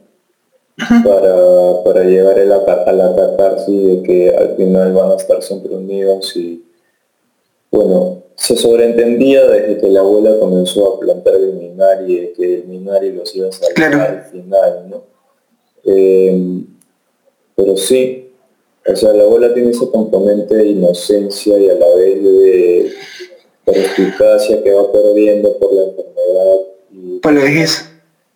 para, 0.77 1.83
para 1.85 2.05
llegar 2.05 2.39
a 2.39 2.45
la, 2.45 2.57
a 2.57 2.93
la 2.93 3.15
catarsis 3.15 3.87
de 3.87 4.03
que 4.03 4.35
al 4.37 4.57
final 4.57 4.93
van 4.93 5.13
a 5.13 5.17
estar 5.17 5.43
siempre 5.43 5.75
unidos 5.75 6.37
y 6.37 6.65
bueno, 7.71 8.22
se 8.37 8.57
sobreentendía 8.57 9.47
desde 9.47 9.79
que 9.79 9.89
la 9.89 10.01
abuela 10.01 10.39
comenzó 10.39 10.95
a 10.95 11.01
plantar 11.01 11.35
el 11.37 11.55
minari, 11.55 12.17
de 12.21 12.33
que 12.33 12.55
el 12.57 12.65
minari 12.65 13.13
los 13.13 13.35
iba 13.37 13.49
a 13.49 13.53
sacar 13.53 13.95
al 13.95 14.25
final, 14.25 14.91
¿no? 14.91 15.03
Eh, 15.85 16.63
pero 17.57 17.77
sí, 17.77 18.31
o 18.91 18.97
sea, 18.97 19.13
la 19.13 19.25
abuela 19.25 19.53
tiene 19.55 19.71
ese 19.71 19.89
componente 19.91 20.55
de 20.57 20.67
inocencia 20.69 21.59
y 21.59 21.69
a 21.69 21.75
la 21.75 21.89
vez 21.95 22.23
de 22.23 22.91
perspicacia 23.65 24.63
que 24.63 24.73
va 24.73 24.91
perdiendo 24.91 25.57
por 25.59 25.73
la 25.73 25.83
enfermedad. 25.85 26.57
Y, 26.93 27.19
por 27.21 27.33
la 27.33 27.43
vejez 27.43 27.89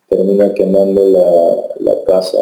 termina 0.09 0.53
quemando 0.53 1.03
la, 1.09 1.91
la 1.93 2.03
casa 2.05 2.37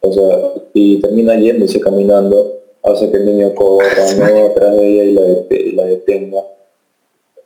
O 0.00 0.12
sea, 0.12 0.52
y 0.74 1.00
termina 1.00 1.36
yéndose 1.38 1.78
caminando, 1.80 2.58
hace 2.82 3.10
que 3.10 3.16
el 3.18 3.26
niño 3.26 3.54
corra 3.54 3.86
¿no? 4.18 4.46
atrás 4.46 4.76
de 4.76 4.86
ella 4.88 5.04
y 5.04 5.12
la, 5.12 5.20
det- 5.22 5.60
y 5.66 5.72
la 5.72 5.84
detenga. 5.84 6.42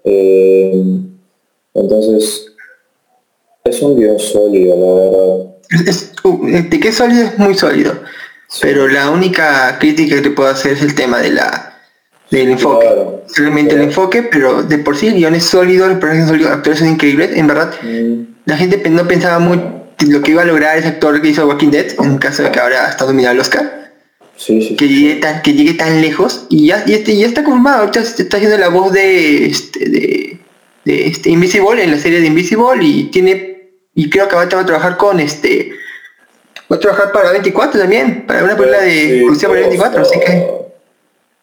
Eh, 0.04 0.83
entonces, 1.75 2.47
es 3.64 3.83
un 3.83 3.99
guion 3.99 4.19
sólido, 4.19 4.76
la 4.76 5.02
verdad. 5.02 5.88
Es- 5.88 6.12
uh, 6.25 6.47
de 6.47 6.80
que 6.80 6.88
es 6.88 6.97
sólido 6.97 7.25
es 7.25 7.38
muy 7.38 7.54
sólido. 7.54 7.95
Pero 8.61 8.88
la 8.88 9.11
única 9.11 9.78
crítica 9.78 10.16
que 10.16 10.23
te 10.23 10.30
puedo 10.30 10.49
hacer 10.49 10.73
es 10.73 10.83
el 10.83 10.95
tema 10.95 11.21
de 11.21 11.30
la 11.30 11.66
del 12.30 12.50
enfoque. 12.50 12.87
Claro. 12.87 13.23
Solamente 13.26 13.75
el 13.75 13.83
enfoque, 13.83 14.23
pero 14.25 14.62
de 14.62 14.78
por 14.78 14.97
sí 14.97 15.09
el 15.09 15.14
guion 15.14 15.35
es 15.35 15.45
sólido, 15.45 15.87
los 15.88 15.99
personajes 15.99 16.23
son 16.26 16.28
sólidos, 16.35 16.50
los 16.50 16.57
actores 16.59 16.78
son 16.80 16.88
increíbles. 16.88 17.37
En 17.37 17.47
verdad, 17.47 17.73
Mm, 17.83 18.23
la 18.47 18.57
gente 18.57 18.88
no 18.90 19.07
pensaba 19.07 19.38
muy 19.38 19.61
lo 20.09 20.23
que 20.23 20.30
iba 20.33 20.42
a 20.42 20.47
lograr 20.47 20.78
ese 20.78 20.88
actor 20.88 21.21
que 21.21 21.28
hizo 21.28 21.47
Walking 21.47 21.71
Dead, 21.71 21.87
en 22.00 22.19
caso 22.19 22.42
de 22.42 22.50
que 22.50 22.59
ahora 22.59 22.88
está 22.88 23.04
nominado 23.04 23.33
al 23.33 23.40
Oscar, 23.40 23.79
Sí, 24.40 24.62
sí, 24.62 24.75
que 24.75 24.88
sí. 24.88 24.94
llegue 24.94 25.20
tan, 25.20 25.42
que 25.42 25.52
llegue 25.52 25.75
tan 25.75 26.00
lejos 26.00 26.47
y 26.49 26.68
ya, 26.68 26.82
y 26.87 26.94
este, 26.94 27.14
ya 27.14 27.26
está 27.26 27.44
confirmado, 27.44 27.80
ahorita 27.80 28.00
está 28.00 28.38
haciendo 28.38 28.56
la 28.56 28.68
voz 28.68 28.90
de 28.90 29.44
este 29.44 29.87
de, 29.87 30.38
de 30.87 31.06
este 31.09 31.28
Invisible 31.28 31.85
en 31.85 31.90
la 31.90 31.99
serie 31.99 32.20
de 32.20 32.26
Invisible 32.26 32.82
y 32.82 33.04
tiene 33.11 33.68
y 33.94 34.09
creo 34.09 34.28
que 34.28 34.37
va 34.37 34.42
a 34.42 34.49
trabajar 34.49 34.97
con 34.97 35.20
este 35.20 35.73
va 36.73 36.76
a 36.76 36.80
trabajar 36.80 37.12
para 37.12 37.32
24 37.32 37.80
también, 37.80 38.25
para 38.26 38.42
una 38.42 38.56
película 38.56 38.80
de 38.80 39.26
Sí, 39.35 39.47
para 39.47 39.61
24, 39.61 40.00
así 40.00 40.20
que 40.20 40.49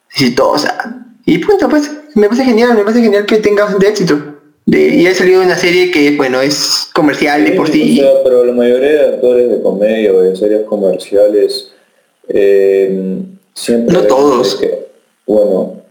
exitosa. 0.10 1.04
Y 1.26 1.38
punto, 1.40 1.70
pues, 1.70 1.92
me 2.16 2.28
parece 2.28 2.46
genial, 2.46 2.74
me 2.76 2.82
parece 2.82 3.02
genial 3.02 3.26
que 3.26 3.38
tenga 3.38 3.64
bastante 3.64 3.90
éxito. 3.90 4.18
De, 4.66 4.88
y 4.88 5.08
ha 5.08 5.14
salido 5.14 5.44
una 5.44 5.56
serie 5.56 5.92
que, 5.92 6.16
bueno, 6.18 6.42
es 6.42 6.90
comercial 6.94 7.44
de 7.44 7.52
por 7.52 7.70
sí. 7.70 8.00
O 8.00 8.04
sea, 8.04 8.24
pero 8.24 8.44
la 8.44 8.54
mayoría 8.54 8.90
de 8.90 9.08
actores 9.16 9.50
de 9.50 9.62
comedia 9.62 10.14
o 10.14 10.22
de 10.22 10.36
series 10.36 10.64
comerciales 10.64 11.72
eh, 12.30 13.24
siempre... 13.54 13.94
No 13.96 14.08
todos. 14.08 14.56
que- 14.56 14.88
bueno, 15.26 15.82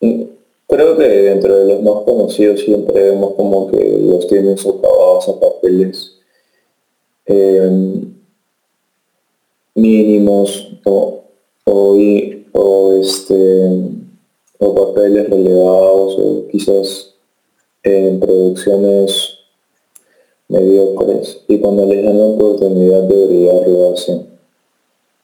mm, 0.00 0.22
creo 0.68 0.96
que 0.96 1.08
dentro 1.08 1.56
de 1.56 1.74
los 1.74 1.82
más 1.82 2.04
conocidos 2.04 2.60
siempre 2.60 3.02
vemos 3.02 3.34
como 3.34 3.70
que 3.70 3.98
los 4.02 4.26
tienen 4.26 4.58
socavados 4.58 5.28
a 5.28 5.40
papeles 5.40 6.12
eh, 7.26 7.70
mínimos 9.74 10.68
o, 10.84 11.22
o, 11.64 11.96
o, 12.52 12.92
este, 13.00 13.70
o 14.58 14.74
papeles 14.74 15.28
relevados 15.30 16.16
o 16.18 16.46
quizás 16.50 17.14
en 17.82 18.18
producciones 18.20 19.34
mediocres 20.48 21.40
y 21.48 21.58
cuando 21.58 21.86
les 21.86 22.04
dan 22.04 22.18
la 22.18 22.24
oportunidad 22.26 23.02
de 23.04 23.26
brillar 23.26 23.68
lo 23.68 23.92
hacen. 23.92 24.37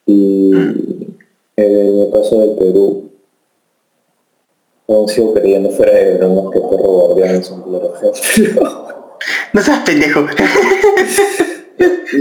Y 0.06 0.52
en 0.52 1.18
el 1.56 2.10
caso 2.12 2.40
del 2.40 2.56
Perú, 2.56 3.10
aún 4.88 5.08
sigo 5.08 5.34
creyendo 5.34 5.70
fuera 5.70 5.92
de 5.92 6.18
bromas 6.18 6.52
que 6.52 6.60
Perro 6.60 6.76
Guardián 6.76 7.36
es 7.36 7.50
un 7.50 7.62
claro 7.62 7.94
ejemplo. 7.94 8.88
No 9.54 9.62
seas 9.62 9.78
pendejo. 9.86 10.26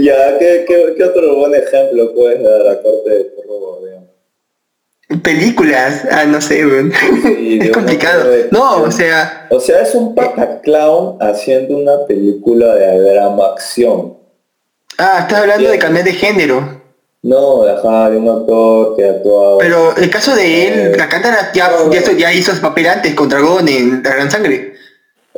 ya, 0.00 0.38
¿qué, 0.38 0.64
qué, 0.66 0.94
qué 0.96 1.04
otro 1.04 1.36
buen 1.36 1.54
ejemplo 1.54 2.14
puedes 2.14 2.42
dar 2.42 2.60
aparte 2.62 3.10
de 3.10 3.24
Perro 3.24 3.58
Guardián? 3.58 4.10
Películas, 5.22 6.04
ah, 6.10 6.24
no 6.24 6.40
sé, 6.40 6.64
weón. 6.64 6.92
Sí, 7.22 7.58
de 7.58 7.66
es 7.66 7.70
complicado. 7.72 8.30
No, 8.50 8.82
o 8.84 8.90
sea, 8.90 9.48
O 9.50 9.60
sea, 9.60 9.82
es 9.82 9.94
un 9.94 10.14
pataclown 10.14 11.18
haciendo 11.20 11.76
una 11.76 12.06
película 12.06 12.74
de 12.74 13.00
drama 13.00 13.48
acción. 13.48 14.16
ah, 14.98 15.18
estás 15.22 15.40
hablando 15.40 15.68
de 15.70 15.78
cambiar 15.78 16.04
de 16.06 16.12
género. 16.12 16.82
No, 17.24 17.62
ajá, 17.66 18.10
de 18.10 18.18
un 18.18 18.28
actor 18.28 18.96
que 18.96 19.08
actuaba... 19.08 19.56
Pero 19.58 19.96
el 19.96 20.10
caso 20.10 20.36
de 20.36 20.68
él, 20.68 20.92
la 20.98 21.08
cántara 21.08 21.50
ya, 21.54 21.70
ya, 21.90 21.98
hizo- 21.98 22.12
ya 22.12 22.32
hizo 22.34 22.52
papel 22.60 22.86
antes 22.86 23.14
con 23.14 23.30
Dragón 23.30 23.66
en 23.66 24.02
La 24.02 24.10
Gran 24.14 24.30
Sangre. 24.30 24.74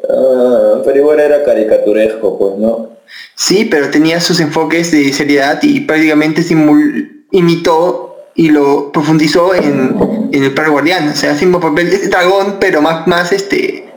Ah, 0.09 0.81
pero 0.85 0.97
igual 0.99 1.21
era 1.21 1.45
caricaturesco, 1.45 2.37
pues, 2.39 2.57
¿no? 2.59 2.91
Sí, 3.37 3.67
pero 3.71 3.89
tenía 3.91 4.21
sus 4.21 4.41
enfoques 4.41 4.91
de 4.91 5.13
seriedad 5.13 5.61
y 5.63 5.81
prácticamente 5.83 6.43
simul- 6.43 7.25
imitó 7.31 8.17
y 8.35 8.49
lo 8.51 8.91
profundizó 8.91 9.55
en, 9.55 9.97
en 10.33 10.43
el 10.43 10.53
perro 10.55 10.73
guardián. 10.73 11.09
O 11.09 11.15
sea, 11.15 11.31
hace 11.33 11.47
un 11.47 11.53
papel 11.61 11.89
de 11.89 12.09
dragón, 12.09 12.57
pero 12.59 12.83
más, 12.83 13.07
más 13.07 13.31
este, 13.33 13.89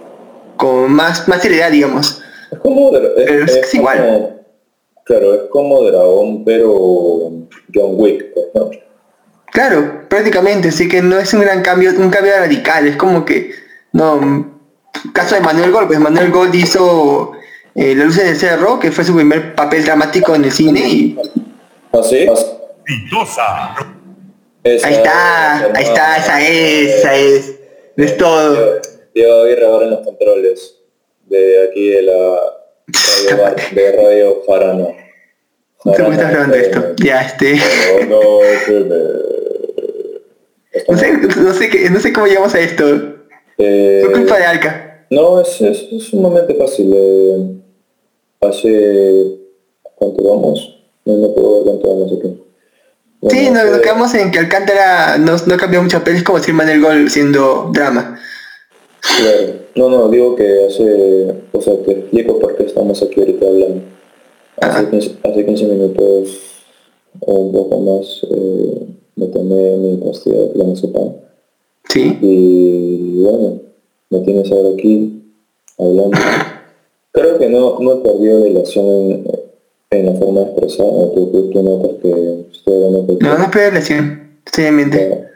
con 0.57 0.91
más, 0.93 1.27
más 1.27 1.41
seriedad, 1.41 1.71
digamos. 1.71 2.21
Es 2.51 2.59
como... 2.59 2.91
dra- 2.91 3.13
Pero 3.15 3.45
es 3.45 3.51
que 3.51 3.59
es 3.61 3.73
igual. 3.73 3.97
como- 3.97 4.38
claro, 5.09 5.33
es 5.33 5.41
como 5.49 5.81
Dragón, 5.83 6.45
pero 6.45 7.31
John 7.73 7.93
Wick, 7.95 8.31
pues, 8.33 8.45
¿no? 8.53 8.69
Claro, 9.51 10.07
prácticamente, 10.07 10.67
así 10.69 10.87
que 10.87 11.01
no 11.01 11.17
es 11.17 11.33
un 11.33 11.41
gran 11.41 11.63
cambio, 11.63 11.89
un 11.97 12.11
cambio 12.11 12.33
radical, 12.37 12.87
es 12.87 12.95
como 12.95 13.25
que, 13.25 13.49
no, 13.91 14.53
caso 15.11 15.33
de 15.33 15.41
Manuel 15.41 15.71
Gold, 15.71 15.87
pues 15.87 15.99
Manuel 15.99 16.29
Gold 16.31 16.53
hizo 16.53 17.31
eh, 17.73 17.95
La 17.95 18.05
luz 18.05 18.17
del 18.17 18.35
cerro, 18.35 18.79
que 18.79 18.91
fue 18.91 19.03
su 19.03 19.15
primer 19.15 19.55
papel 19.55 19.83
dramático 19.83 20.35
en 20.35 20.45
el 20.45 20.51
cine 20.51 20.79
y 20.87 21.17
¿Así? 21.91 22.27
Esa- 24.63 24.87
ahí 24.87 24.93
está, 24.93 25.57
ahí 25.75 25.83
está, 25.83 26.17
esa 26.17 26.41
es, 26.41 26.95
esa 26.97 27.15
es, 27.15 27.59
es 27.97 28.17
todo. 28.17 28.75
Diego 29.15 29.41
Aguirre 29.41 29.65
ahora 29.65 29.85
en 29.85 29.91
los 29.91 30.01
controles 30.05 30.75
de 31.25 31.67
aquí 31.67 31.89
de 31.89 32.01
la 32.03 32.37
radio, 33.37 33.55
de 33.73 33.91
radio. 34.47 34.95
No 35.85 35.93
por 35.93 35.95
qué 35.95 36.11
estás 36.11 36.31
grabando 36.31 36.55
esto, 36.55 36.85
ya 37.03 37.21
este, 37.21 37.53
FM. 37.53 38.15
no 40.89 40.97
sé, 40.97 41.13
no 41.13 41.53
sé, 41.53 41.69
qué- 41.69 41.89
no 41.89 41.99
sé 41.99 42.13
cómo 42.13 42.27
llegamos 42.27 42.53
a 42.55 42.59
esto, 42.59 42.85
Eh, 43.57 44.01
fue 44.05 44.13
culpa 44.13 44.37
de 44.37 44.45
Alca. 44.45 45.05
No, 45.09 45.41
es, 45.41 45.59
es, 45.61 45.85
es 45.91 46.03
sumamente 46.05 46.53
fácil. 46.55 46.91
eh, 46.95 47.45
hace... 48.41 49.35
¿Cuánto 49.95 50.23
vamos? 50.23 50.79
No, 51.03 51.17
no 51.17 51.33
puedo 51.33 51.55
ver 51.55 51.63
cuánto 51.65 51.87
vamos 51.89 52.13
aquí. 52.17 52.41
Bueno, 53.21 53.37
Sí, 53.37 53.49
nos, 53.49 53.63
nos 53.65 53.73
hace- 53.73 53.81
quedamos 53.81 54.13
en 54.15 54.31
que 54.31 54.39
Alcántara 54.39 55.17
no, 55.17 55.35
no 55.45 55.57
cambió 55.57 55.81
mucho 55.81 55.99
papel, 55.99 56.15
es 56.17 56.23
como 56.23 56.37
decir 56.37 56.53
Manuel 56.53 56.81
Gold 56.81 57.09
siendo 57.09 57.69
drama. 57.73 58.17
Claro. 59.01 59.53
No, 59.75 59.89
no, 59.89 60.09
digo 60.09 60.35
que 60.35 60.65
hace... 60.65 61.33
O 61.51 61.61
sea, 61.61 61.75
te 61.83 61.91
explico 61.91 62.39
por 62.39 62.55
qué 62.55 62.63
estamos 62.63 63.01
aquí 63.01 63.19
ahorita 63.19 63.47
hablando. 63.47 63.81
Hace 64.61 64.79
Ajá. 64.79 64.89
15, 64.89 65.11
hace 65.23 65.45
15 65.45 65.65
minutos 65.65 66.49
o 67.21 67.33
un 67.33 67.51
poco 67.51 67.79
más 67.79 68.25
eh, 68.29 68.87
me 69.15 69.27
tomé 69.27 69.77
mi 69.77 69.97
pastilla 69.97 70.41
de 70.41 70.51
clonazepam. 70.51 71.13
Sí. 71.89 72.17
Y 72.21 73.21
bueno, 73.21 73.61
me 74.09 74.19
tienes 74.19 74.51
ahora 74.51 74.69
aquí 74.73 75.21
hablando. 75.77 76.17
Creo 77.11 77.39
que 77.39 77.49
no, 77.49 77.79
no 77.79 77.93
he 77.93 77.97
perdido 77.97 78.43
relación 78.43 78.85
en, 78.85 79.27
en 79.91 80.05
la 80.05 80.13
forma 80.13 80.41
de 80.41 80.45
expresar. 80.47 80.85
Tú, 81.15 81.29
tú, 81.31 81.49
tú 81.51 81.63
notas 81.63 81.91
que 82.01 82.45
estoy 82.51 82.73
hablando 82.75 83.05
cualquier 83.05 83.31
No, 83.31 83.37
no 83.37 83.43
es 83.45 83.53
relación, 83.53 84.29
seriamente. 84.51 85.27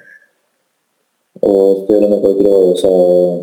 O 1.39 1.81
estoy 1.81 1.95
hablando 1.95 2.21
cualquier 2.21 2.47
cosa. 2.49 2.87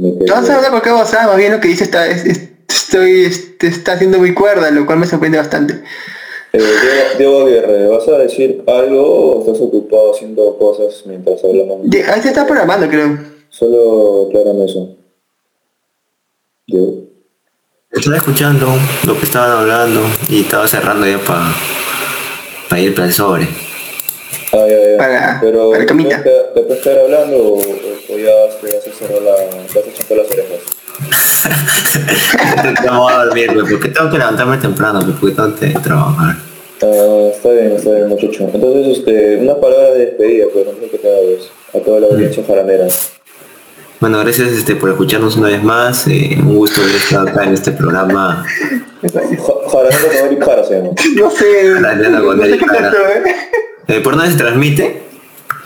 Mi 0.01 0.11
No 0.13 0.35
vas 0.35 0.49
a 0.51 0.57
hablar 0.57 0.71
por 0.71 0.83
qué 0.83 0.91
vos 0.91 1.13
más 1.13 1.37
bien 1.37 1.53
lo 1.53 1.61
que 1.61 1.69
dice 1.69 1.85
está, 1.85 2.07
es- 2.09 2.25
es- 2.25 2.49
estoy, 2.69 3.25
este, 3.25 3.67
está 3.67 3.93
haciendo 3.93 4.19
muy 4.19 4.33
cuerda, 4.35 4.71
lo 4.71 4.87
cual 4.87 4.99
me 4.99 5.07
sorprende 5.07 5.39
bastante. 5.39 5.83
Eh, 6.53 6.61
Diego, 7.19 7.43
Aguirre, 7.47 7.87
¿vas 7.89 8.09
a 8.09 8.19
decir 8.19 8.65
algo 8.67 9.37
o 9.37 9.41
estás 9.41 9.61
ocupado 9.61 10.13
haciendo 10.13 10.57
cosas 10.59 11.03
mientras 11.07 11.43
hablamos? 11.45 11.79
De- 11.85 12.03
Ahí 12.05 12.21
se 12.23 12.29
está 12.29 12.47
programando, 12.47 12.89
creo. 12.89 13.19
Solo 13.51 14.27
aclárame 14.29 14.65
eso. 14.65 14.97
Diego. 16.67 16.95
Estaba 17.93 18.17
escuchando 18.17 18.67
lo 19.05 19.19
que 19.19 19.25
estaban 19.27 19.51
hablando 19.59 20.01
y 20.29 20.43
estaba 20.43 20.67
cerrando 20.69 21.07
ya 21.07 21.19
para 21.25 22.81
ir 22.81 22.95
para 22.95 23.07
el 23.09 23.13
sobre. 23.13 23.49
Ah, 24.53 24.67
ya, 24.69 24.91
ya. 24.93 24.97
Para- 24.99 25.39
Pero 25.41 25.71
para 25.71 25.87
camita. 25.87 26.23
¿te, 26.23 26.31
te 26.55 26.61
puedes 26.63 26.83
quedar 26.83 26.99
hablando 27.01 27.37
o, 27.37 27.59
o 27.59 28.19
ya 28.19 28.33
te 28.61 28.67
vas 28.75 28.87
a 28.87 28.93
cerrar 28.99 29.23
la... 29.23 29.31
vas 29.33 29.77
a 29.77 29.93
chupar 29.95 30.19
las 30.19 30.27
orejas? 30.31 30.61
Vamos 32.87 33.13
a 33.13 33.25
dormir, 33.25 33.51
pues, 33.55 33.71
porque 33.71 33.89
tengo 33.89 34.11
que 34.11 34.19
levantarme 34.19 34.57
temprano, 34.59 35.01
pues, 35.03 35.17
porque 35.21 35.35
tengo 35.37 35.55
que 35.57 35.79
trabajar. 35.81 36.37
Ah, 36.83 37.29
está 37.33 37.51
bien, 37.51 37.73
está 37.73 37.91
bien, 37.91 38.09
muchacho. 38.09 38.49
Entonces, 38.53 38.99
este, 38.99 39.37
una 39.37 39.55
palabra 39.57 39.91
de 39.93 40.07
despedida, 40.07 40.47
pues, 40.53 40.67
no 40.67 40.73
sé 40.73 40.89
qué 40.91 40.99
te 40.99 41.09
hagas 41.09 41.51
a 41.75 41.79
toda 41.85 42.01
la 42.01 42.07
audiencia 42.09 42.43
jaramera. 42.47 42.87
Bueno, 44.01 44.19
gracias 44.21 44.49
este, 44.53 44.77
por 44.77 44.89
escucharnos 44.91 45.37
una 45.37 45.49
vez 45.49 45.63
más. 45.63 46.07
eh, 46.07 46.37
un 46.41 46.57
gusto 46.57 46.81
haber 46.81 46.97
estado 46.97 47.29
acá 47.29 47.45
en 47.45 47.53
este 47.55 47.71
programa. 47.73 48.45
Ja- 49.03 49.21
Jaramera 49.71 50.09
con 50.19 50.27
Eric 50.27 50.45
Jara 50.45 50.65
se 50.65 50.75
llama. 50.77 50.91
No 51.17 51.31
sé, 51.31 51.81
La 51.81 51.95
nena 51.95 52.21
con 52.23 52.39
no 52.39 52.45
sé 52.45 52.59
¿eh? 53.89 53.97
Eh, 53.97 54.01
¿Por 54.01 54.17
dónde 54.17 54.31
se 54.33 54.39
transmite? 54.39 55.03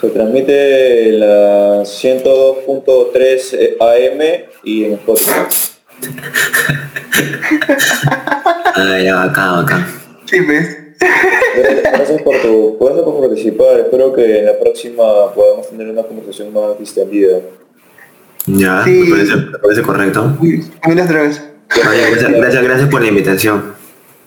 Se 0.00 0.08
transmite 0.10 1.08
en 1.08 1.20
la 1.20 1.82
102.3 1.82 3.76
AM 3.80 4.20
y 4.64 4.84
en 4.84 4.92
Spotify. 4.94 5.40
Ah, 8.76 8.98
ya, 8.98 9.22
acá, 9.22 9.60
acá. 9.60 9.86
Sí, 10.24 10.40
pues. 10.42 10.76
Gracias 11.92 12.22
por 12.22 12.36
tu, 12.38 12.76
gracias 12.80 13.04
por 13.04 13.20
participar. 13.20 13.78
Espero 13.80 14.12
que 14.12 14.38
en 14.40 14.46
la 14.46 14.58
próxima 14.58 15.32
podamos 15.32 15.68
tener 15.70 15.88
una 15.88 16.02
conversación 16.02 16.52
más 16.52 16.76
distendida. 16.78 17.38
Ya, 18.46 18.82
Sí. 18.84 18.90
me, 18.90 19.10
parece, 19.10 19.36
me 19.36 19.58
parece 19.58 19.82
correcto. 19.82 20.36
Oye, 20.40 20.62
gracias, 20.82 21.08
gracias, 22.32 22.62
gracias 22.64 22.88
por 22.88 23.00
la 23.02 23.08
invitación. 23.08 23.74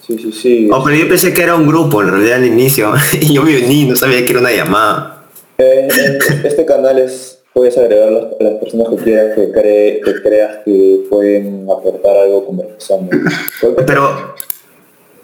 Sí, 0.07 0.17
sí, 0.17 0.31
sí. 0.31 0.69
Oh, 0.71 0.81
pero 0.85 0.95
yo 0.95 1.09
pensé 1.09 1.33
que 1.33 1.43
era 1.43 1.55
un 1.55 1.67
grupo 1.67 2.01
en 2.01 2.09
realidad 2.11 2.37
al 2.37 2.45
inicio. 2.45 2.93
y 3.19 3.33
yo 3.33 3.43
me 3.43 3.57
uní, 3.57 3.85
no 3.85 3.95
sabía 3.97 4.23
que 4.23 4.31
era 4.31 4.39
una 4.39 4.53
llamada. 4.53 5.25
Eh, 5.57 5.89
en 5.91 6.45
este 6.45 6.65
canal 6.65 6.97
es, 6.97 7.39
puedes 7.51 7.77
agregar 7.77 8.09
las, 8.11 8.23
las 8.39 8.53
personas 8.53 8.87
que 8.89 8.95
quieras, 9.03 9.35
que, 9.35 9.51
cree, 9.51 9.99
que 9.99 10.21
creas 10.21 10.59
que 10.63 11.03
pueden 11.09 11.67
aportar 11.69 12.15
algo 12.15 12.45
conversando. 12.45 13.17
Pero, 13.85 14.33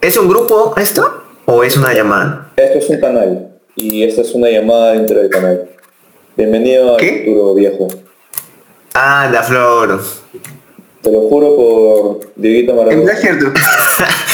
¿es 0.02 0.18
un 0.18 0.28
grupo 0.28 0.74
esto? 0.76 1.24
¿O 1.46 1.64
es 1.64 1.78
una 1.78 1.94
llamada? 1.94 2.52
Esto 2.58 2.80
es 2.80 2.90
un 2.90 3.00
canal 3.00 3.50
y 3.78 4.04
esta 4.04 4.22
es 4.22 4.34
una 4.34 4.50
llamada 4.50 4.94
dentro 4.94 5.18
del 5.18 5.30
canal. 5.30 5.70
Bienvenido 6.36 6.96
al 6.96 7.00
¿Qué? 7.00 7.24
futuro 7.26 7.54
viejo. 7.54 7.88
Ah, 8.96 9.30
la 9.32 9.44
flor. 9.44 10.02
Te 11.02 11.12
lo 11.12 11.22
juro 11.22 11.56
por 11.56 12.20
Dieguito 12.36 12.74
Maradona. 12.74 12.98
verdad 12.98 13.16
es 13.16 13.22
cierto. 13.22 13.46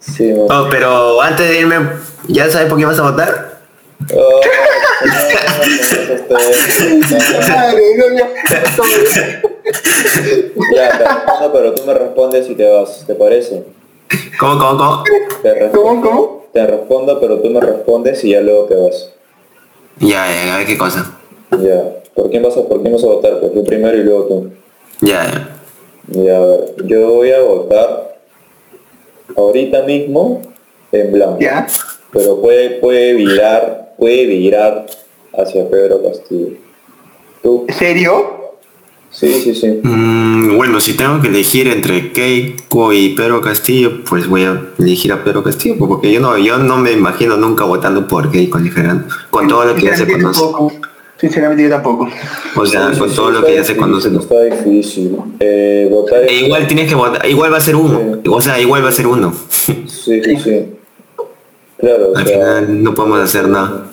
Sí. 0.00 0.32
Oh, 0.48 0.68
pero 0.70 1.20
antes 1.20 1.48
de 1.48 1.60
irme, 1.60 1.76
¿ya 2.28 2.48
sabes 2.50 2.68
por 2.68 2.78
qué 2.78 2.86
vas 2.86 2.98
a 2.98 3.02
votar? 3.02 3.60
Oh, 4.14 4.40
no, 6.30 6.38
no, 8.10 8.16
ya. 10.74 10.98
Respondo, 10.98 11.52
pero 11.52 11.74
tú 11.74 11.82
me 11.84 11.94
respondes 11.94 12.48
y 12.48 12.54
te 12.54 12.70
vas, 12.70 13.04
¿te 13.06 13.14
parece? 13.14 13.64
¿Cómo, 14.38 14.58
cómo, 14.58 14.78
cómo? 14.78 15.04
Te 15.42 15.54
respondo, 15.54 15.82
¿Cómo, 15.82 16.02
cómo? 16.02 16.46
Te 16.52 16.66
respondo, 16.66 17.20
pero 17.20 17.40
tú 17.40 17.50
me 17.50 17.60
respondes 17.60 18.24
y 18.24 18.30
ya 18.30 18.40
luego 18.40 18.64
te 18.64 18.74
vas. 18.76 19.10
Ya, 19.98 20.26
ya, 20.30 20.54
a 20.54 20.58
ver 20.58 20.66
qué 20.66 20.78
cosa. 20.78 21.18
Ya. 21.50 21.82
¿Por 22.14 22.30
quién 22.30 22.42
vas 22.42 22.56
a, 22.56 22.62
por 22.62 22.80
quién 22.80 22.92
vas 22.92 23.02
a 23.02 23.06
votar? 23.06 23.40
Pues 23.40 23.52
yo 23.54 23.64
primero 23.64 23.96
y 23.96 24.02
luego 24.02 24.24
tú. 24.24 24.52
Ya, 25.00 25.24
ya. 25.24 25.55
Ya, 26.08 26.36
a 26.36 26.40
ver, 26.40 26.74
yo 26.84 27.14
voy 27.14 27.30
a 27.32 27.40
votar 27.40 28.18
ahorita 29.36 29.82
mismo 29.82 30.42
en 30.92 31.12
blanco. 31.12 31.38
Ya. 31.40 31.66
Pero 32.12 32.40
puede, 32.40 32.70
puede 32.80 33.14
virar, 33.14 33.94
puede 33.98 34.26
virar 34.26 34.86
hacia 35.36 35.68
Pedro 35.68 36.02
Castillo. 36.02 36.56
¿Tú? 37.42 37.64
¿En 37.68 37.74
serio? 37.74 38.36
Sí, 39.10 39.32
sí, 39.42 39.54
sí. 39.54 39.80
Mm, 39.82 40.56
bueno, 40.56 40.80
si 40.80 40.94
tengo 40.94 41.20
que 41.22 41.28
elegir 41.28 41.68
entre 41.68 42.12
Keiko 42.12 42.92
y 42.92 43.10
Pedro 43.10 43.40
Castillo, 43.40 44.04
pues 44.04 44.28
voy 44.28 44.44
a 44.44 44.62
elegir 44.78 45.12
a 45.12 45.24
Pedro 45.24 45.42
Castillo, 45.42 45.76
porque 45.78 46.12
yo 46.12 46.20
no, 46.20 46.36
yo 46.36 46.58
no 46.58 46.76
me 46.76 46.92
imagino 46.92 47.36
nunca 47.36 47.64
votando 47.64 48.06
por 48.06 48.30
Keiko 48.30 48.58
con 49.30 49.48
todo 49.48 49.64
lo 49.64 49.74
que 49.74 49.82
ya 49.82 49.96
se 49.96 50.06
conoce. 50.06 50.42
Sinceramente 51.18 51.62
yo 51.64 51.70
tampoco. 51.70 52.08
O 52.56 52.66
sea, 52.66 52.92
Sí, 52.92 52.98
con 52.98 53.08
sí, 53.10 53.16
todo 53.16 53.28
sí, 53.28 53.32
lo 53.40 53.44
que 53.44 53.54
ya 53.54 53.64
se 53.64 53.76
conoce. 53.76 54.10
¿no? 54.10 54.20
Está 54.20 54.42
difícil. 54.42 55.16
Eh, 55.40 55.88
votar 55.90 56.22
E 56.24 56.32
igual 56.34 56.66
tienes 56.66 56.88
que 56.88 56.94
votar, 56.94 57.24
igual 57.26 57.52
va 57.52 57.56
a 57.56 57.60
ser 57.60 57.74
uno, 57.76 58.20
o 58.30 58.40
sea, 58.42 58.60
igual 58.60 58.84
va 58.84 58.90
a 58.90 58.92
ser 58.92 59.06
uno. 59.06 59.32
Sí, 59.48 59.84
sí, 59.86 60.36
sí. 60.36 60.66
Claro, 61.78 62.12
o 62.12 62.16
Al 62.16 62.26
sea, 62.26 62.36
final 62.38 62.82
no 62.84 62.94
podemos 62.94 63.20
hacer 63.20 63.48
nada. 63.48 63.86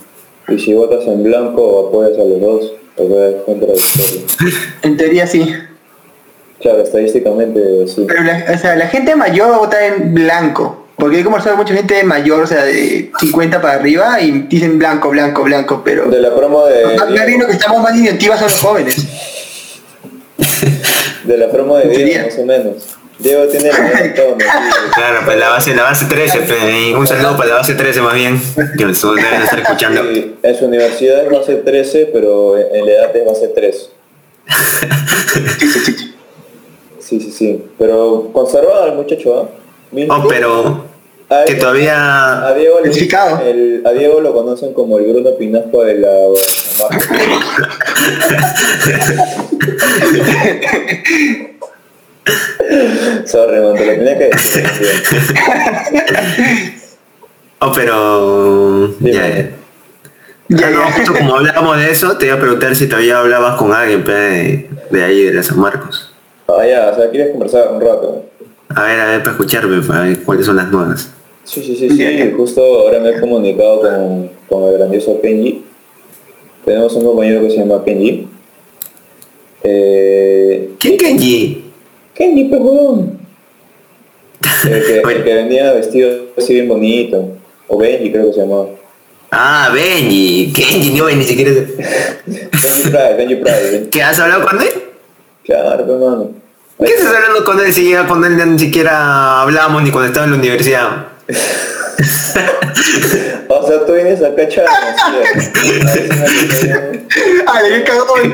y 0.48 0.58
si 0.60 0.74
votas 0.74 1.06
en 1.08 1.24
blanco 1.24 1.88
apoyas 1.90 2.18
a 2.18 2.24
los 2.24 2.40
dos, 2.42 2.72
es 2.98 3.44
contradictorio. 3.46 4.22
En 4.84 4.98
teoría 4.98 5.26
sí. 5.28 5.54
Claro, 6.62 6.82
estadísticamente 6.84 7.88
sí. 7.88 8.06
Pero 8.08 8.24
la, 8.24 8.46
o 8.54 8.58
sea, 8.58 8.76
la 8.76 8.88
gente 8.88 9.16
mayor 9.16 9.52
va 9.52 9.56
a 9.56 9.60
votar 9.60 9.84
en 9.84 10.14
blanco. 10.14 10.83
Porque 11.04 11.20
he 11.20 11.24
conversado 11.26 11.58
con 11.58 11.66
mucha 11.66 11.76
gente 11.76 12.02
mayor, 12.06 12.44
o 12.44 12.48
sea, 12.48 12.63
de 12.63 13.12
50 13.20 13.60
para 13.62 13.74
arriba, 13.74 14.22
y 14.22 14.32
dicen 14.48 14.80
blanco, 14.80 15.10
blanco, 15.10 15.44
blanco, 15.44 15.82
pero... 15.84 16.06
De 16.06 16.22
la 16.22 16.34
promo 16.34 16.66
de 16.66 16.96
Más 16.96 17.10
lo 17.10 17.46
que 17.46 17.52
estamos 17.52 17.82
más 17.82 17.94
inventivas 17.94 18.39
son 18.39 18.48
los 18.50 18.62
jóvenes. 18.62 19.06
de 21.26 21.38
la 21.38 21.52
promo 21.52 21.76
de. 21.76 21.89
Diego 21.89 22.26
más 22.26 22.38
o 22.39 22.46
menos. 22.46 22.88
Diego 23.20 23.44
tiene 23.48 23.70
misma 23.70 24.13
tono. 24.16 24.38
Claro, 24.96 25.20
pues 25.26 25.38
la 25.38 25.50
base, 25.50 25.76
la 25.76 25.84
base 25.84 26.06
13, 26.06 26.39
pues, 26.39 26.96
un 26.98 27.06
saludo 27.06 27.36
para 27.36 27.50
la 27.50 27.56
base 27.56 27.74
13 27.74 28.00
más 28.00 28.13
bien, 28.13 28.42
que 28.56 28.86
deben 28.86 29.42
estar 29.42 29.60
escuchando. 29.60 30.04
Sí, 30.04 30.36
en 30.42 30.56
su 30.58 30.66
universidad 30.68 31.26
es 31.26 31.30
base 31.30 31.56
13, 31.56 32.12
pero 32.13 32.58
en 32.58 32.86
la 32.86 32.92
edad 32.94 33.13
es 33.13 33.26
base 33.26 33.50
3. 33.50 33.89
Sí, 37.00 37.20
sí, 37.20 37.32
sí. 37.34 37.62
Pero 37.78 38.30
conservado 38.32 38.86
el 38.88 38.94
muchacho, 38.94 39.38
¿ah? 39.42 39.50
Mismo- 39.92 40.16
Oh, 40.16 40.28
pero 40.28 40.93
A- 41.41 41.46
que 41.46 41.56
todavía 41.56 42.48
A 42.48 42.54
Diego, 42.54 42.80
le- 42.82 42.91
el- 43.50 43.82
a 43.86 43.91
Diego 43.91 44.22
lo 44.22 44.34
conocen 44.34 44.74
como 44.74 45.00
el 45.00 45.06
Bruno 45.12 45.36
Pinasco 45.38 45.84
de 45.84 46.00
la... 46.00 46.10
Sorry, 53.26 53.60
man, 53.62 53.76
te 53.76 53.86
lo 53.86 53.91
tenía 53.93 54.17
que 54.17 54.26
decir. 54.30 54.63
Oh, 57.60 57.72
pero... 57.74 58.93
Ya, 59.00 59.28
ya. 59.28 59.50
Ya, 60.50 60.69
no, 60.69 60.80
ya. 60.82 60.91
justo 60.91 61.13
como 61.13 61.36
hablábamos 61.38 61.78
de 61.78 61.91
eso, 61.91 62.17
te 62.17 62.26
iba 62.28 62.36
a 62.36 62.39
preguntar 62.39 62.76
si 62.76 62.88
todavía 62.88 63.19
hablabas 63.19 63.56
con 63.58 63.74
alguien 63.74 64.04
de, 64.04 64.69
de 64.89 65.04
ahí, 65.04 65.24
de 65.24 65.43
San 65.43 65.60
Marcos. 65.60 66.13
Ah, 66.48 66.65
ya, 66.67 66.89
o 66.91 66.96
sea, 66.96 67.10
quieres 67.10 67.32
conversar 67.32 67.69
un 67.72 67.82
rato. 67.82 68.26
A 68.76 68.84
ver, 68.84 69.00
a 69.00 69.06
ver, 69.06 69.19
para 69.19 69.32
escucharme, 69.32 69.82
para 69.82 70.02
ver 70.02 70.19
cuáles 70.24 70.46
son 70.46 70.58
las 70.58 70.67
nuevas. 70.67 71.10
Sí, 71.44 71.62
sí, 71.64 71.76
sí, 71.76 71.90
sí. 71.90 72.34
Justo 72.38 72.62
ahora 72.64 73.00
me 73.00 73.10
he 73.10 73.20
comunicado 73.20 73.82
con, 73.82 74.30
con 74.50 74.64
el 74.72 74.78
grandioso 74.78 75.20
Kenji. 75.22 75.64
Tenemos 76.66 76.94
un 76.94 77.06
compañero 77.06 77.42
que 77.42 77.50
se 77.52 77.58
llama 77.58 77.84
Kenji. 77.84 78.28
Eh, 79.64 80.72
¿Quién 80.80 80.98
Kenji? 80.98 81.72
Kenji, 82.14 82.44
perdón. 82.46 83.20
El 84.66 84.84
que, 84.86 85.00
el 85.00 85.24
que 85.24 85.34
venía 85.34 85.74
vestido 85.74 86.10
así 86.38 86.54
bien 86.54 86.68
bonito. 86.68 87.30
O 87.68 87.78
Benji 87.78 88.12
creo 88.12 88.28
que 88.28 88.34
se 88.34 88.40
llamaba. 88.42 88.68
Ah, 89.32 89.70
Benji. 89.74 90.52
Kenji, 90.54 90.92
no, 90.98 91.10
ni 91.10 91.24
siquiera... 91.24 91.52
Benji 92.26 92.84
Pride, 92.90 93.14
Benji 93.18 93.36
Pride. 93.36 93.72
Benji- 93.72 93.90
¿Qué 93.90 94.02
has 94.04 94.20
hablado 94.20 94.46
con 94.46 94.62
él? 94.62 94.68
Claro, 95.44 95.84
hermano. 95.84 96.32
¿Qué 96.80 96.86
estás 96.92 97.14
hablando 97.14 97.44
con 97.46 97.60
él 97.60 97.74
si 97.74 97.92
ya 97.92 98.06
con 98.08 98.24
él 98.26 98.38
ni 98.52 98.60
siquiera 98.60 99.42
hablábamos 99.42 99.84
ni 99.84 99.92
cuando 99.92 100.08
estaba 100.08 100.26
en 100.26 100.32
la 100.34 100.38
universidad? 100.38 101.08
O 103.48 103.67
sea, 103.67 103.86
tú 103.86 103.93
vienes 103.93 104.22
acá 104.22 104.41
echar 104.43 104.65
Ah, 107.48 107.62
le 107.62 107.78
vi 107.78 107.84
cagón. 107.84 108.34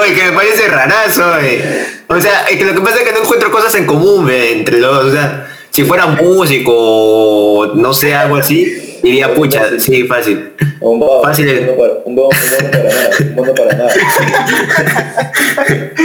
Oye, 0.00 0.14
que 0.14 0.22
me 0.24 0.32
parece 0.32 0.68
rarazo, 0.68 1.38
eh. 1.40 1.86
O 2.08 2.20
sea, 2.20 2.46
es 2.50 2.56
que 2.58 2.64
lo 2.64 2.74
que 2.74 2.80
pasa 2.80 2.98
es 2.98 3.04
que 3.04 3.12
no 3.12 3.20
encuentro 3.22 3.50
cosas 3.50 3.74
en 3.74 3.86
común 3.86 4.30
eh, 4.30 4.52
entre 4.52 4.78
los 4.78 4.94
dos. 4.94 5.04
O 5.06 5.12
sea, 5.12 5.46
si 5.70 5.84
fuera 5.84 6.06
músico 6.06 6.72
o 6.74 7.66
no 7.74 7.92
sé, 7.92 8.14
algo 8.14 8.36
así, 8.36 8.98
diría 9.02 9.34
pucha, 9.34 9.78
sí, 9.78 10.04
fácil. 10.04 10.52
Un 10.80 10.98
bono, 10.98 11.22
Fácil. 11.22 11.48
un 11.48 11.66
bono 11.66 11.78
para, 11.78 11.92
un 12.04 12.14
bono, 12.16 12.28
un 12.30 12.56
bono 12.56 12.72
para 12.72 12.82
nada, 12.84 13.10
un 13.20 13.36
bono 13.36 13.54
para 13.54 13.76
nada. 13.76 13.94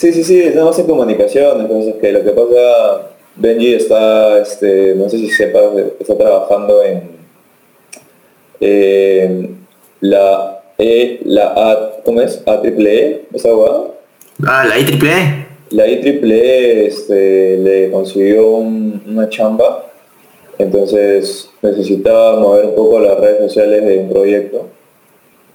Sí, 0.00 0.14
sí, 0.14 0.24
sí, 0.24 0.40
estamos 0.40 0.78
en 0.78 0.86
comunicación, 0.86 1.60
entonces 1.60 1.94
que 2.00 2.10
lo 2.10 2.24
que 2.24 2.30
pasa, 2.30 3.10
Benji 3.36 3.74
está, 3.74 4.40
este, 4.40 4.94
no 4.94 5.10
sé 5.10 5.18
si 5.18 5.28
sepas, 5.28 5.64
está 6.00 6.16
trabajando 6.16 6.82
en 6.82 7.02
eh, 8.60 9.50
la 10.00 10.62
E, 10.78 11.20
la 11.26 11.52
A, 11.54 11.90
¿cómo 12.02 12.22
es? 12.22 12.42
A 12.46 12.62
triple 12.62 12.98
E, 13.08 13.24
esa 13.34 13.50
abogada. 13.50 13.82
Ah, 14.46 14.64
la 14.66 14.78
IEEE. 14.78 15.46
La 15.68 15.86
IEEE 15.86 16.86
este, 16.86 17.58
le 17.58 17.90
consiguió 17.90 18.48
un- 18.52 19.02
una 19.06 19.28
chamba, 19.28 19.84
entonces 20.56 21.50
necesitaba 21.60 22.40
mover 22.40 22.64
un 22.64 22.74
poco 22.74 23.00
las 23.00 23.20
redes 23.20 23.52
sociales 23.52 23.84
de 23.84 23.98
un 23.98 24.08
proyecto. 24.08 24.66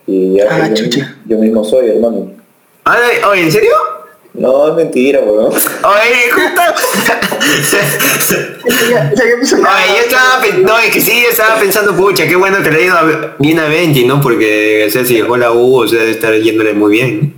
Y 0.05 0.35
ya 0.35 0.45
Ah, 0.51 0.69
yo, 1.27 1.37
mismo 1.39 1.63
soy, 1.63 1.89
hermano. 1.89 2.29
Ah, 2.85 2.95
¿en 3.35 3.51
serio? 3.51 3.71
No, 4.45 4.67
es 4.67 4.75
mentira, 4.75 5.21
weón. 5.21 5.47
Oye, 5.47 6.29
justo. 6.31 6.61
Oye, 8.67 9.95
yo 9.95 10.01
estaba, 10.05 10.39
pen- 10.41 10.63
no, 10.63 10.77
es 10.77 10.93
que 10.93 11.01
sí, 11.01 11.25
estaba 11.27 11.55
pensando, 11.59 11.95
pucha, 11.95 12.27
qué 12.27 12.35
bueno 12.35 12.61
que 12.61 12.69
le 12.69 12.77
ha 12.77 12.81
ido 12.85 12.95
bien 13.39 13.57
a 13.59 13.67
Benji, 13.67 14.05
¿no? 14.05 14.21
Porque, 14.21 14.85
o 14.87 14.91
sea, 14.91 15.03
si 15.03 15.15
dejó 15.17 15.35
la 15.37 15.51
U, 15.51 15.77
o 15.81 15.87
sea, 15.87 15.99
debe 15.99 16.11
estar 16.11 16.33
yéndole 16.35 16.73
muy 16.73 16.91
bien. 16.91 17.35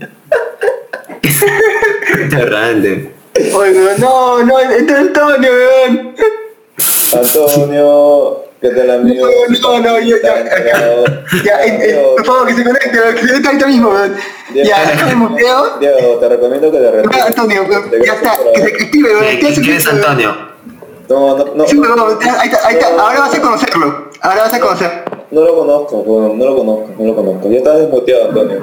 Terrante. 2.29 3.13
Oye, 3.53 3.79
no, 3.99 4.43
no, 4.43 4.59
este 4.59 4.93
Antonio, 4.93 5.49
weón. 5.51 6.15
Antonio, 7.13 8.43
¿Qué 8.59 8.69
tal, 8.69 8.89
amigo? 8.89 9.27
No, 9.61 9.79
no, 9.79 9.99
yo, 9.99 10.15
ya, 10.23 10.43
ya, 11.43 12.01
por 12.15 12.25
favor, 12.25 12.47
que 12.47 12.53
se 12.55 12.63
conecte, 12.63 12.89
que 12.89 12.97
se 12.97 13.27
conecte 13.27 13.47
ahorita 13.47 13.67
mismo. 13.67 13.93
Ya, 14.55 14.85
déjame 14.89 15.15
muteo. 15.15 15.77
Diego, 15.79 16.17
te 16.19 16.29
recomiendo 16.29 16.71
que 16.71 16.77
te 16.79 16.87
Ah, 16.87 16.91
retires. 16.91 17.25
Antonio, 17.27 17.65
Te 17.91 18.05
ya 18.05 18.13
está, 18.13 18.31
que 18.55 18.61
se 18.61 18.67
active, 18.83 19.09
weón. 19.09 19.25
¿Quién, 19.25 19.39
¿Qué 19.39 19.47
hace 19.49 19.61
quién 19.61 19.75
es? 19.77 19.87
Antonio? 19.87 20.35
No, 21.07 21.37
no, 21.37 21.45
no. 21.55 21.67
Sí, 21.67 21.77
weón, 21.77 21.99
ahí 21.99 22.47
está, 22.49 22.67
ahí 22.67 22.73
está, 22.75 22.87
ahora 22.99 23.19
vas 23.19 23.35
a 23.35 23.41
conocerlo. 23.41 24.09
Ahora 24.21 24.41
vas 24.43 24.53
a 24.53 24.59
conocer. 24.59 25.03
No 25.29 25.41
lo 25.41 25.55
conozco, 25.55 26.03
no 26.35 26.45
lo 26.45 26.55
conozco, 26.55 26.89
no 26.97 27.05
lo 27.05 27.15
conozco. 27.15 27.49
Ya 27.51 27.57
estás 27.57 27.77
desmuteado, 27.77 28.29
Antonio. 28.29 28.59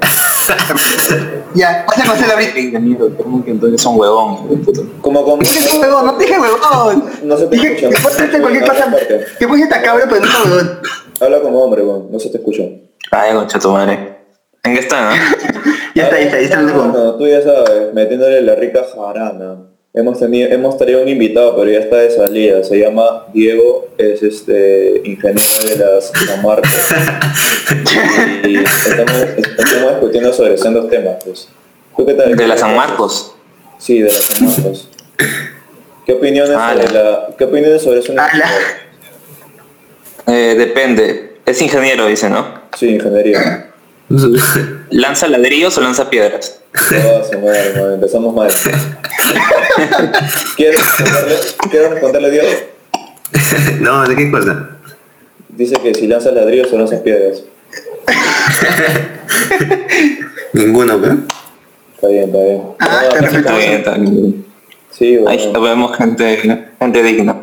Ya, 1.56 1.84
vas 1.86 1.98
a 1.98 2.02
conocerlo 2.04 2.34
ahorita. 2.34 2.78
Amigo, 2.78 3.10
como 3.16 3.44
que 3.44 3.50
entonces 3.50 3.80
son 3.80 3.98
huevón. 3.98 4.62
Como 5.00 5.24
con... 5.24 5.40
Dije 5.40 5.68
que 5.70 5.78
huevón, 5.78 6.06
no 6.06 6.18
dije 6.18 6.38
huevón. 6.38 7.04
No 7.24 7.36
se 7.36 7.46
te 7.46 7.56
Dije 7.56 7.68
escucha. 7.74 7.88
que 7.88 8.02
puedes 8.02 8.40
cualquier 8.40 8.66
cosa. 8.68 8.94
Que 9.38 9.48
puedes 9.48 9.64
estar 9.64 9.82
cabro, 9.82 10.04
pero 10.08 10.20
no 10.20 10.26
está 10.26 10.42
huevón. 10.44 10.80
Habla 11.20 11.40
como 11.40 11.64
hombre, 11.64 11.82
weón, 11.82 12.08
no 12.12 12.18
se 12.20 12.28
te 12.30 12.38
escucha. 12.38 12.62
Ay, 13.10 13.34
concha 13.34 13.58
tu 13.58 13.70
madre. 13.70 14.16
¿En 14.64 14.74
qué 14.74 14.80
están, 14.80 15.12
ah? 15.12 15.36
Ya 15.94 16.04
está, 16.04 16.18
ya 16.18 16.24
está, 16.26 16.36
ya 16.38 16.44
está. 16.44 16.60
No, 16.62 16.72
huevón. 16.72 16.92
no, 16.92 17.14
tú 17.16 17.26
ya 17.26 17.40
sabes, 17.42 17.94
metiéndole 17.94 18.42
la 18.42 18.54
rica 18.54 18.82
jarana. 18.94 19.56
Hemos 19.98 20.20
tenido, 20.20 20.50
hemos 20.50 20.76
traído 20.76 21.00
un 21.00 21.08
invitado, 21.08 21.56
pero 21.56 21.70
ya 21.70 21.78
está 21.78 21.96
de 21.96 22.10
salida. 22.10 22.62
Se 22.62 22.78
llama 22.78 23.24
Diego, 23.32 23.88
es 23.96 24.22
este 24.22 25.00
ingeniero 25.06 25.64
de 25.66 25.76
las 25.76 26.12
Dinamarcas. 26.12 26.94
y 28.46 28.56
estamos, 28.56 29.22
estamos 29.38 29.90
discutiendo 29.92 30.34
sobre 30.34 30.58
sendos 30.58 30.90
temas, 30.90 31.24
pues. 31.24 31.48
¿Tú 31.96 32.04
qué 32.04 32.12
tal? 32.12 32.36
De 32.36 32.46
la 32.46 32.58
San 32.58 32.76
Marcos. 32.76 33.34
Sí, 33.78 34.00
de 34.02 34.12
las 34.12 34.22
San 34.22 34.46
Marcos. 34.46 34.90
¿Qué 36.04 36.12
opiniones 36.12 36.50
sobre 36.50 36.92
la, 36.92 37.28
qué 37.38 37.44
opiniones 37.44 37.80
sobre 37.80 38.00
eso? 38.00 38.12
Eh, 40.26 40.56
depende. 40.58 41.36
Es 41.46 41.62
ingeniero, 41.62 42.06
dice, 42.06 42.28
¿no? 42.28 42.46
Sí, 42.76 42.90
ingeniería. 42.90 43.65
¿Lanza 44.90 45.26
ladrillos 45.28 45.76
o 45.78 45.80
lanza 45.80 46.08
piedras? 46.08 46.60
No, 46.74 47.24
se 47.24 47.36
muere, 47.38 47.94
empezamos 47.94 48.34
mal. 48.34 48.50
¿Quieres 50.56 50.78
responderle, 50.80 51.36
¿Quieres 51.70 51.90
responderle 51.90 52.30
Diego? 52.30 52.48
no, 53.80 54.06
¿de 54.06 54.16
qué 54.16 54.30
cosa? 54.30 54.70
Dice 55.48 55.76
que 55.82 55.94
si 55.94 56.06
lanzas 56.06 56.34
ladrillos 56.34 56.72
o 56.72 56.78
lanzas 56.78 57.00
piedras. 57.00 57.42
Ninguno, 60.52 61.00
¿pero? 61.00 61.16
Está 61.94 62.08
bien, 62.08 62.24
está 62.24 62.38
bien. 62.38 62.62
Ah, 62.78 63.02
No. 63.20 63.26
Está 63.38 63.56
bien, 63.56 63.72
está 63.72 63.94
bien. 63.94 64.46
Sí, 64.90 65.18
Ahí 65.26 65.52
vemos 65.52 65.96
gente, 65.96 66.64
gente 66.78 67.02
digna. 67.02 67.36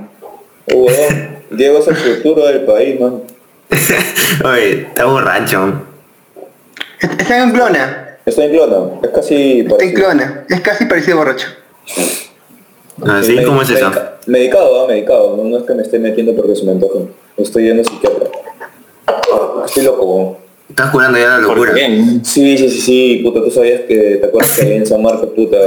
Uh, 0.67 0.85
weón, 0.85 1.37
Diego 1.51 1.79
es 1.79 1.87
el 1.87 1.95
futuro 1.95 2.45
del 2.47 2.61
país, 2.61 2.99
man. 2.99 3.21
Oye, 4.45 4.81
está 4.87 5.05
borracho. 5.05 5.81
Está 7.03 7.43
en 7.43 7.51
clona. 7.51 8.17
Está 8.25 8.45
en 8.45 8.51
clona, 8.51 8.99
es 9.03 9.09
casi 9.09 9.59
Está 9.59 9.73
en 9.73 9.77
parecido. 9.77 9.93
clona. 10.01 10.45
Es 10.49 10.61
casi 10.61 10.85
parecido 10.85 11.15
a 11.17 11.23
borracho. 11.23 11.47
¿Así? 13.05 13.33
Medi- 13.35 13.45
¿Cómo 13.45 13.61
es 13.61 13.69
eso? 13.69 13.85
medica- 13.89 14.09
Medicado, 14.25 14.83
ah, 14.83 14.87
medicado. 14.87 15.35
No, 15.37 15.43
no 15.43 15.57
es 15.57 15.63
que 15.63 15.73
me 15.73 15.81
esté 15.83 15.99
metiendo 15.99 16.33
porque 16.35 16.55
se 16.55 16.63
me 16.63 16.71
antoja. 16.71 16.99
Estoy 17.37 17.65
yendo 17.65 17.81
a 17.81 17.85
psiquiatra. 17.85 18.27
Estoy 19.65 19.83
loco. 19.83 20.37
Estás 20.69 20.91
curando 20.91 21.17
ya 21.17 21.37
la 21.39 21.47
¿Por 21.47 21.57
locura. 21.57 21.73
Sí, 21.75 22.21
sí, 22.23 22.57
sí, 22.57 22.69
sí, 22.69 23.19
puta, 23.23 23.43
tú 23.43 23.51
sabías 23.51 23.81
que, 23.81 24.17
¿te 24.21 24.25
acuerdas 24.25 24.57
que 24.57 24.65
ahí 24.65 24.73
en 24.73 24.85
San 24.87 25.01
Marcos, 25.03 25.29
puta, 25.35 25.57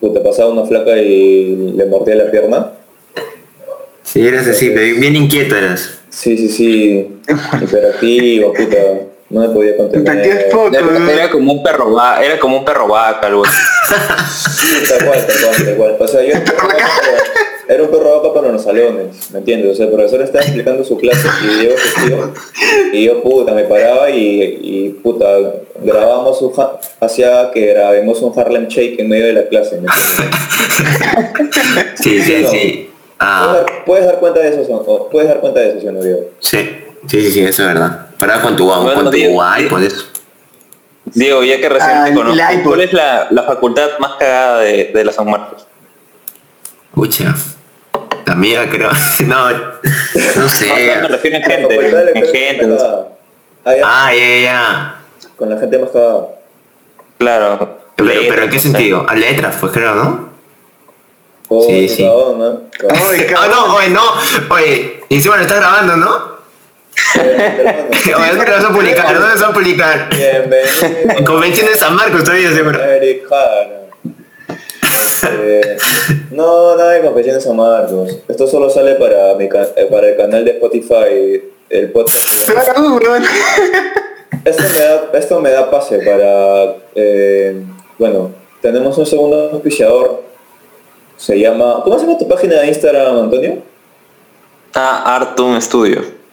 puta, 0.00 0.22
pasaba 0.22 0.50
una 0.50 0.64
flaca 0.66 0.96
y 0.98 1.72
le 1.76 1.86
mordía 1.86 2.16
la 2.16 2.30
pierna? 2.30 2.72
Sí, 4.02 4.26
eres 4.26 4.46
así, 4.48 4.70
pero 4.74 5.00
bien 5.00 5.14
inquieto 5.16 5.56
eras. 5.56 5.98
Sí, 6.10 6.36
sí, 6.36 6.48
sí, 6.48 7.08
hiperactivo, 7.62 8.52
puta, 8.52 8.76
no 9.34 9.40
me 9.40 9.48
podía 9.48 9.76
contener. 9.76 10.48
poco, 10.50 10.68
Era, 10.74 11.12
era 11.12 11.30
como 11.30 11.52
un 11.52 11.62
perro 11.62 11.92
va, 11.92 12.22
era 12.24 12.38
como 12.38 12.56
un 12.58 12.64
perro 12.64 12.88
vaca, 12.88 13.26
algo 13.26 13.44
así. 13.44 13.56
Tal 14.88 15.04
cual, 15.06 15.26
tal 15.26 15.36
cual, 15.42 15.64
tal 15.64 15.74
cual. 15.76 15.96
O 16.00 16.08
sea, 16.08 16.22
yo 16.22 16.34
era 17.68 17.82
un 17.82 17.90
perro 17.90 18.16
vaca 18.22 18.32
para 18.34 18.52
los 18.52 18.62
salones, 18.62 19.30
¿me 19.32 19.38
entiendes? 19.40 19.72
O 19.72 19.74
sea, 19.74 19.86
el 19.86 19.92
profesor 19.92 20.22
estaba 20.22 20.44
explicando 20.44 20.84
su 20.84 20.96
clase 20.98 21.26
y 21.42 21.64
yo 21.64 21.70
testigo, 21.74 22.32
y 22.92 23.04
yo 23.04 23.22
puta, 23.22 23.52
me 23.52 23.64
paraba 23.64 24.08
y, 24.10 24.58
y 24.62 24.88
puta, 25.02 25.26
grabamos 25.82 26.40
un 26.42 26.52
ha- 26.58 26.78
hacía 27.00 27.50
que 27.52 27.66
grabemos 27.66 28.20
un 28.22 28.38
Harlem 28.38 28.68
Shake 28.68 29.00
en 29.00 29.08
medio 29.08 29.26
de 29.26 29.32
la 29.34 29.46
clase, 29.48 29.80
¿me 29.80 29.88
entiendes? 29.88 30.34
Sí, 32.00 32.20
sí, 32.22 32.44
sí. 32.50 32.56
¿Puedes, 32.56 32.84
Ah, 33.18 33.52
dar, 33.54 33.84
puedes 33.86 34.06
dar 34.06 34.18
cuenta 34.18 34.40
de 34.40 34.48
eso, 34.48 34.64
¿sí 34.64 34.72
o 34.72 34.76
no? 34.86 35.08
puedes 35.08 35.28
dar 35.28 35.40
cuenta 35.40 35.60
de 35.60 35.68
eso, 35.70 35.80
¿sí 35.80 35.86
o 35.88 35.92
no, 35.92 36.02
Diego? 36.02 36.20
sí. 36.40 36.58
Sí, 37.06 37.20
sí, 37.20 37.30
sí, 37.32 37.40
eso 37.44 37.62
es 37.62 37.68
verdad. 37.68 38.06
Con 38.42 38.56
tu, 38.56 38.66
Bueno, 38.66 38.94
con 38.94 39.04
tu 39.06 39.10
Diego, 39.10 39.42
iPod, 39.58 39.82
eso. 39.82 40.06
Diego, 41.06 41.42
ya 41.44 41.58
que 41.60 41.68
recién 41.68 41.96
Ah, 41.98 42.04
te 42.06 42.14
conozco. 42.14 42.42
¿cuál 42.64 42.80
es 42.80 42.92
la, 42.92 43.26
la 43.30 43.42
facultad 43.44 43.88
más 43.98 44.12
cagada 44.18 44.60
de, 44.60 44.90
de 44.94 45.04
la 45.04 45.12
San 45.12 45.30
Marcos? 45.30 45.66
Pucha. 46.94 47.34
La 48.26 48.34
mía, 48.34 48.68
creo. 48.70 48.90
No, 49.26 49.50
no 49.50 50.48
sé. 50.48 50.96
me 51.02 51.08
refiero 51.08 51.36
en 51.36 51.42
gente, 51.42 51.74
en 52.14 52.26
gente. 52.26 52.78
Ah, 53.64 53.74
ya, 53.76 53.82
Ah, 53.84 54.14
ya, 54.14 54.40
ya. 54.42 54.94
Con 55.36 55.50
la 55.50 55.58
gente 55.58 55.78
más 55.78 55.90
cagada. 55.90 56.26
Claro. 57.18 57.78
Pero, 57.96 58.08
letras, 58.08 58.26
pero 58.30 58.42
¿en 58.44 58.50
qué 58.50 58.58
sentido? 58.58 59.06
A 59.08 59.14
letras, 59.14 59.56
pues 59.60 59.72
creo, 59.72 59.94
¿no? 59.94 60.28
Oh, 61.48 61.64
Sí, 61.66 61.88
sí. 61.88 62.04
Ah, 62.04 62.56
cabrón. 62.78 63.50
no, 63.50 63.74
oye, 63.76 63.88
no. 63.90 64.02
Oye, 64.50 65.04
encima 65.10 65.36
lo 65.36 65.42
estás 65.42 65.58
grabando, 65.58 65.96
¿no? 65.96 66.33
Eh, 67.16 68.12
¿dónde 68.12 68.44
lo 68.44 68.52
vas 68.52 68.64
a 68.64 68.72
publicar? 68.72 69.06
¿Dónde 69.14 69.34
vas 69.34 69.42
a 69.42 69.52
publicar? 69.52 70.08
Bienvenido. 70.10 71.18
En 71.18 71.24
Convención 71.24 71.66
de 71.66 71.74
San 71.74 71.94
Marcos 71.94 72.24
todavía, 72.24 72.52
seguro. 72.52 72.78
Este, 75.24 75.76
no, 76.30 76.76
nada 76.76 76.92
de 76.92 77.02
confesiones 77.02 77.44
San 77.44 77.56
Marcos. 77.56 78.18
Esto 78.28 78.46
solo 78.46 78.70
sale 78.70 78.94
para, 78.94 79.34
mi 79.34 79.44
eh, 79.44 79.88
para 79.90 80.08
el 80.08 80.16
canal 80.16 80.44
de 80.44 80.52
Spotify, 80.52 81.42
el 81.70 81.90
podcast. 81.90 82.28
Esto 84.44 84.62
me 84.62 84.78
da, 84.78 85.10
esto 85.14 85.40
me 85.40 85.50
da 85.50 85.70
pase 85.70 85.98
para, 86.00 86.76
eh, 86.94 87.62
bueno, 87.98 88.30
tenemos 88.60 88.98
un 88.98 89.06
segundo 89.06 89.50
auspiciador. 89.52 90.22
Se 91.16 91.38
llama, 91.38 91.80
¿cómo 91.82 91.98
se 91.98 92.06
llama 92.06 92.18
tu 92.18 92.28
página 92.28 92.60
de 92.60 92.66
Instagram, 92.66 93.16
Antonio? 93.16 93.62
Ah, 94.74 95.16
Artum 95.16 95.58
Studio. 95.60 96.23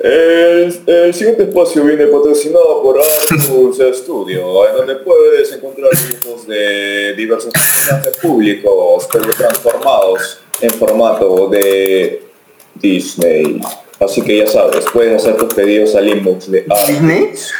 El, 0.00 0.80
el 0.86 1.12
siguiente 1.12 1.42
espacio 1.42 1.84
viene 1.84 2.06
patrocinado 2.06 2.82
por 2.82 2.98
Artus 2.98 3.78
Studio, 3.98 4.66
en 4.66 4.76
donde 4.76 4.96
puedes 4.96 5.52
encontrar 5.52 5.90
dibujos 5.90 6.46
de 6.46 7.12
diversos 7.14 7.52
personajes 7.52 8.16
públicos, 8.16 9.08
pero 9.12 9.26
transformados 9.34 10.40
en 10.62 10.70
formato 10.70 11.48
de 11.48 12.22
Disney. 12.76 13.60
Así 13.98 14.22
que 14.22 14.38
ya 14.38 14.46
sabes, 14.46 14.86
puedes 14.90 15.22
hacer 15.22 15.36
tus 15.36 15.52
pedidos 15.52 15.94
al 15.94 16.08
inbox 16.08 16.50
de 16.50 16.64
¿Disney? 16.86 17.24
Artus. 17.24 17.52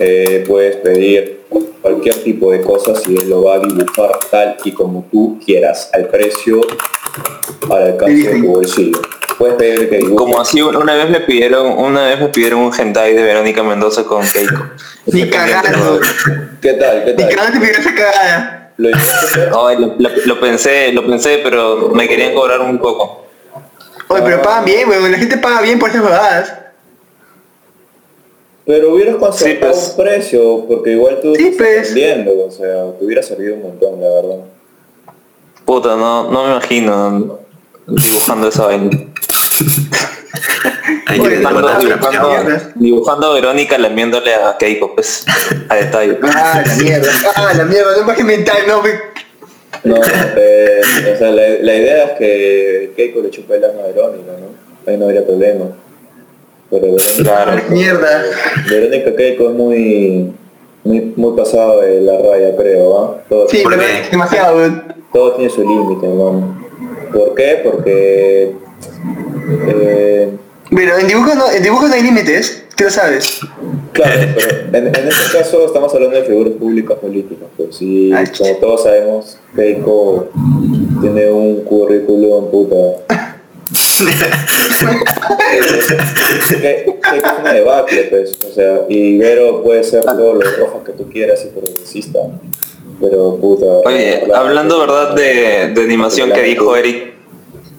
Eh, 0.00 0.44
puedes 0.48 0.76
pedir 0.78 1.42
cualquier 1.80 2.16
tipo 2.16 2.50
de 2.50 2.62
cosas 2.62 3.00
y 3.08 3.16
él 3.16 3.30
lo 3.30 3.44
va 3.44 3.54
a 3.54 3.58
dibujar 3.60 4.18
tal 4.28 4.56
y 4.64 4.72
como 4.72 5.06
tú 5.12 5.38
quieras, 5.44 5.88
al 5.92 6.08
precio, 6.08 6.60
al 7.70 7.82
alcance 7.82 8.28
de 8.28 8.40
tu 8.40 8.46
bolsillo. 8.48 9.00
Puedes 9.38 9.56
pedir 9.56 9.90
que 9.90 10.14
Como 10.14 10.40
así 10.40 10.62
una 10.62 10.94
vez 10.94 11.10
me 11.10 11.20
pidieron, 11.20 11.78
una 11.78 12.06
vez 12.06 12.20
me 12.20 12.28
pidieron 12.28 12.60
un 12.60 12.72
hentai 12.78 13.14
de 13.14 13.22
Verónica 13.22 13.62
Mendoza 13.62 14.04
con 14.04 14.26
Keiko. 14.26 14.62
Ni 15.06 15.28
cagando. 15.28 16.00
¿Qué 16.62 16.72
tal? 16.74 17.04
¿Qué 17.04 17.10
Ni 17.12 17.16
tal? 17.24 17.28
cagando 17.34 17.52
te 17.52 17.58
pidieron 17.60 17.80
esa 17.82 17.94
cagada. 17.94 18.72
¿Lo 18.78 18.90
lo, 18.90 19.94
lo- 19.98 20.10
lo 20.26 20.40
pensé, 20.40 20.92
lo 20.92 21.06
pensé, 21.06 21.40
pero 21.42 21.90
me 21.94 22.08
querían 22.08 22.34
cobrar 22.34 22.60
un 22.60 22.78
poco. 22.78 23.24
Oye, 24.08 24.22
pero 24.22 24.42
pagan 24.42 24.64
bien, 24.64 24.88
weón. 24.88 25.10
La 25.10 25.18
gente 25.18 25.38
paga 25.38 25.60
bien 25.62 25.78
por 25.78 25.90
esas 25.90 26.02
jugadas. 26.02 26.54
Pero 28.64 28.94
hubieras 28.94 29.16
concertado 29.16 29.72
Sí, 29.72 29.78
pues. 29.80 29.90
un 29.90 30.04
precio, 30.04 30.64
porque 30.66 30.90
igual 30.92 31.20
tú 31.22 31.34
Sí, 31.36 31.44
estás 31.48 31.56
pues. 31.56 31.94
vendiendo, 31.94 32.32
o 32.46 32.50
sea, 32.50 32.92
te 32.98 33.04
hubiera 33.04 33.22
servido 33.22 33.54
un 33.54 33.62
montón, 33.62 34.00
la 34.00 34.08
verdad. 34.08 34.44
Puta, 35.64 35.96
no, 35.96 36.30
no 36.30 36.44
me 36.44 36.50
imagino 36.52 37.38
dibujando 37.86 38.48
esa 38.48 38.66
vaina. 38.66 38.90
Hay 41.08 41.20
Oye, 41.20 41.30
que 41.30 41.36
Dibujando, 41.36 41.68
dibujando, 42.74 43.26
a 43.30 43.34
Verónica 43.34 43.78
lamiéndole 43.78 44.34
a 44.34 44.56
Keiko, 44.58 44.94
pues, 44.94 45.24
a 45.68 45.74
detalle. 45.76 46.18
Ah, 46.22 46.62
la 46.66 46.74
mierda. 46.76 47.10
Ah, 47.36 47.52
la 47.56 47.64
mierda. 47.64 47.96
No 47.96 48.02
imagen 48.02 48.26
mental, 48.26 48.56
no. 48.66 48.82
me- 48.82 49.00
No, 49.84 49.96
eh, 50.36 50.80
o 51.14 51.18
sea, 51.18 51.30
la, 51.30 51.42
la 51.60 51.74
idea 51.76 52.04
es 52.06 52.10
que 52.18 52.92
Keiko 52.96 53.20
le 53.20 53.30
chupe 53.30 53.56
el 53.56 53.64
alma 53.64 53.82
a 53.84 53.86
Verónica, 53.86 54.32
¿no? 54.40 54.90
Ahí 54.90 54.96
no 54.98 55.04
habría 55.06 55.24
problema. 55.24 55.66
Pero 56.70 56.82
Verónica, 56.92 57.22
Claro. 57.22 57.62
Mierda. 57.68 58.22
Verónica 58.68 59.14
Keiko 59.16 59.50
es 59.50 59.54
muy, 59.54 60.32
muy, 60.84 61.12
muy 61.16 61.36
pasado 61.36 61.80
de 61.82 62.00
la 62.00 62.18
raya, 62.18 62.56
creo, 62.56 62.98
¿ah? 62.98 63.16
Todo, 63.28 63.48
Sí, 63.48 63.58
¿Por 63.62 63.72
pero 63.76 63.86
qué? 63.86 64.08
demasiado, 64.10 64.56
weón. 64.56 64.94
todo 65.12 65.32
tiene 65.34 65.50
su 65.50 65.60
límite, 65.62 66.06
hermano. 66.06 66.60
¿Por 67.12 67.34
qué? 67.34 67.60
Porque 67.64 68.52
Eh, 69.48 70.30
Pero 70.74 70.98
en 70.98 71.06
dibujo 71.08 71.34
no, 71.34 71.50
en 71.50 71.62
dibujo 71.62 71.86
no 71.88 71.94
hay 71.94 72.02
límites, 72.02 72.64
tú 72.76 72.84
lo 72.84 72.90
sabes. 72.90 73.40
claro, 73.92 74.20
pero 74.34 74.78
en, 74.78 74.86
en 74.88 75.08
este 75.08 75.38
caso 75.38 75.64
estamos 75.66 75.94
hablando 75.94 76.16
de 76.16 76.24
figuras 76.24 76.52
públicas 76.54 76.98
políticas. 76.98 77.48
Pues 77.56 77.76
sí, 77.76 78.10
Ay, 78.14 78.26
como 78.36 78.56
todos 78.56 78.82
sabemos, 78.82 79.38
Keiko 79.54 80.28
tiene 81.00 81.30
un 81.30 81.62
currículum 81.64 82.50
puta. 82.50 82.76
que, 86.48 86.56
que 86.58 87.16
es 87.16 87.24
una 87.40 87.52
debacle, 87.52 88.02
pues, 88.04 88.38
o 88.48 88.52
sea, 88.52 88.80
y 88.88 89.18
Vero 89.18 89.62
puede 89.62 89.82
ser 89.84 90.04
todo 90.04 90.34
lo 90.34 90.40
rojo 90.58 90.84
que 90.84 90.92
tú 90.92 91.08
quieras 91.10 91.44
y 91.44 91.48
progresista, 91.58 92.18
pero 93.00 93.36
puta. 93.36 93.66
Oye, 93.84 94.24
la- 94.26 94.38
hablando 94.38 94.78
verdad 94.80 95.14
de, 95.14 95.72
de 95.74 95.80
animación 95.82 96.30
que 96.32 96.42
dijo 96.42 96.76
Eric, 96.76 97.14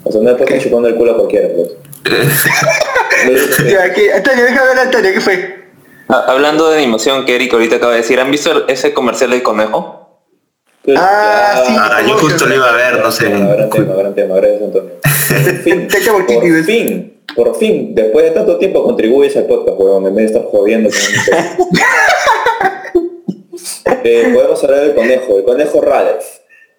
O 0.08 0.12
sea, 0.12 0.22
no 0.22 0.30
le 0.32 0.36
puedes 0.36 0.64
chupando 0.64 0.88
el 0.88 0.96
culo 0.96 1.12
a 1.12 1.16
cualquiera, 1.18 1.50
pues. 1.56 1.70
Ya, 3.70 3.92
que, 3.94 4.14
Antonio, 4.14 4.44
déjame 4.46 4.68
ver 4.70 4.78
a 4.80 4.82
Antonio, 4.84 5.12
¿qué 5.14 5.20
fue? 5.22 5.56
a- 6.08 6.32
hablando 6.32 6.70
de 6.70 6.78
animación 6.78 7.26
que 7.26 7.36
Eric 7.36 7.52
ahorita 7.54 7.76
acaba 7.78 7.92
de 7.94 7.98
decir, 8.00 8.20
¿han 8.20 8.32
visto 8.32 8.68
ese 8.68 8.94
comercial 8.94 9.32
del 9.32 9.44
conejo? 9.44 10.22
pues, 10.84 10.98
Ah, 11.02 11.64
sí. 11.68 11.74
Ah, 11.78 12.02
yo 12.08 12.14
justo 12.18 12.46
lo 12.46 12.56
iba 12.56 12.70
a 12.70 12.76
ver, 12.76 13.00
no 13.02 13.12
sé. 13.12 13.28
Gran 13.30 13.70
tema, 13.70 13.96
gran 13.96 14.16
tema, 14.16 14.36
gracias 14.36 14.62
Antonio. 14.62 14.92
Por 15.36 15.56
fin, 15.64 15.88
por 15.90 16.64
fin, 16.64 17.22
por 17.36 17.56
fin, 17.58 17.94
después 17.94 18.24
de 18.26 18.32
tanto 18.32 18.58
tiempo 18.58 18.84
contribuyes 18.84 19.36
al 19.36 19.46
podcast, 19.46 19.78
weón, 19.78 20.06
en 20.08 20.16
vez 20.16 20.32
de 20.32 20.38
estar 20.40 20.50
jodiendo 20.50 20.90
con 20.90 20.98
eh, 24.04 24.32
Podemos 24.34 24.64
hablar 24.64 24.82
del 24.82 24.96
conejo, 24.96 25.38
el 25.38 25.44
conejo 25.44 25.82
Ralph. 25.82 26.24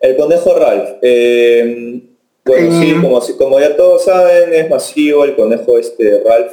El 0.00 0.16
conejo 0.16 0.54
Ralph, 0.58 0.88
eh, 1.02 2.00
bueno, 2.48 3.20
sí, 3.20 3.34
como, 3.34 3.60
ya 3.60 3.76
todos 3.76 4.04
saben, 4.04 4.54
es 4.54 4.68
masivo 4.68 5.24
el 5.24 5.36
conejo 5.36 5.78
este 5.78 6.22
Ralph, 6.24 6.52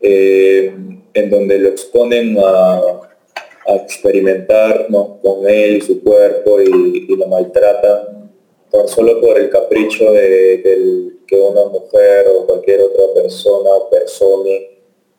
eh, 0.00 0.72
en 1.14 1.30
donde 1.30 1.58
lo 1.58 1.68
exponen 1.70 2.36
a, 2.38 2.76
a 3.66 3.76
experimentar 3.76 4.86
¿no? 4.90 5.18
con 5.22 5.48
él 5.48 5.78
y 5.78 5.80
su 5.80 6.02
cuerpo 6.02 6.60
y, 6.60 7.06
y 7.08 7.16
lo 7.16 7.26
maltratan 7.26 8.30
tan 8.70 8.88
solo 8.88 9.20
por 9.20 9.38
el 9.38 9.50
capricho 9.50 10.12
de, 10.12 11.12
que 11.26 11.36
una 11.36 11.64
mujer 11.66 12.26
o 12.28 12.46
cualquier 12.46 12.80
otra 12.82 13.04
persona 13.14 13.70
o 13.70 13.88
persona 13.88 14.50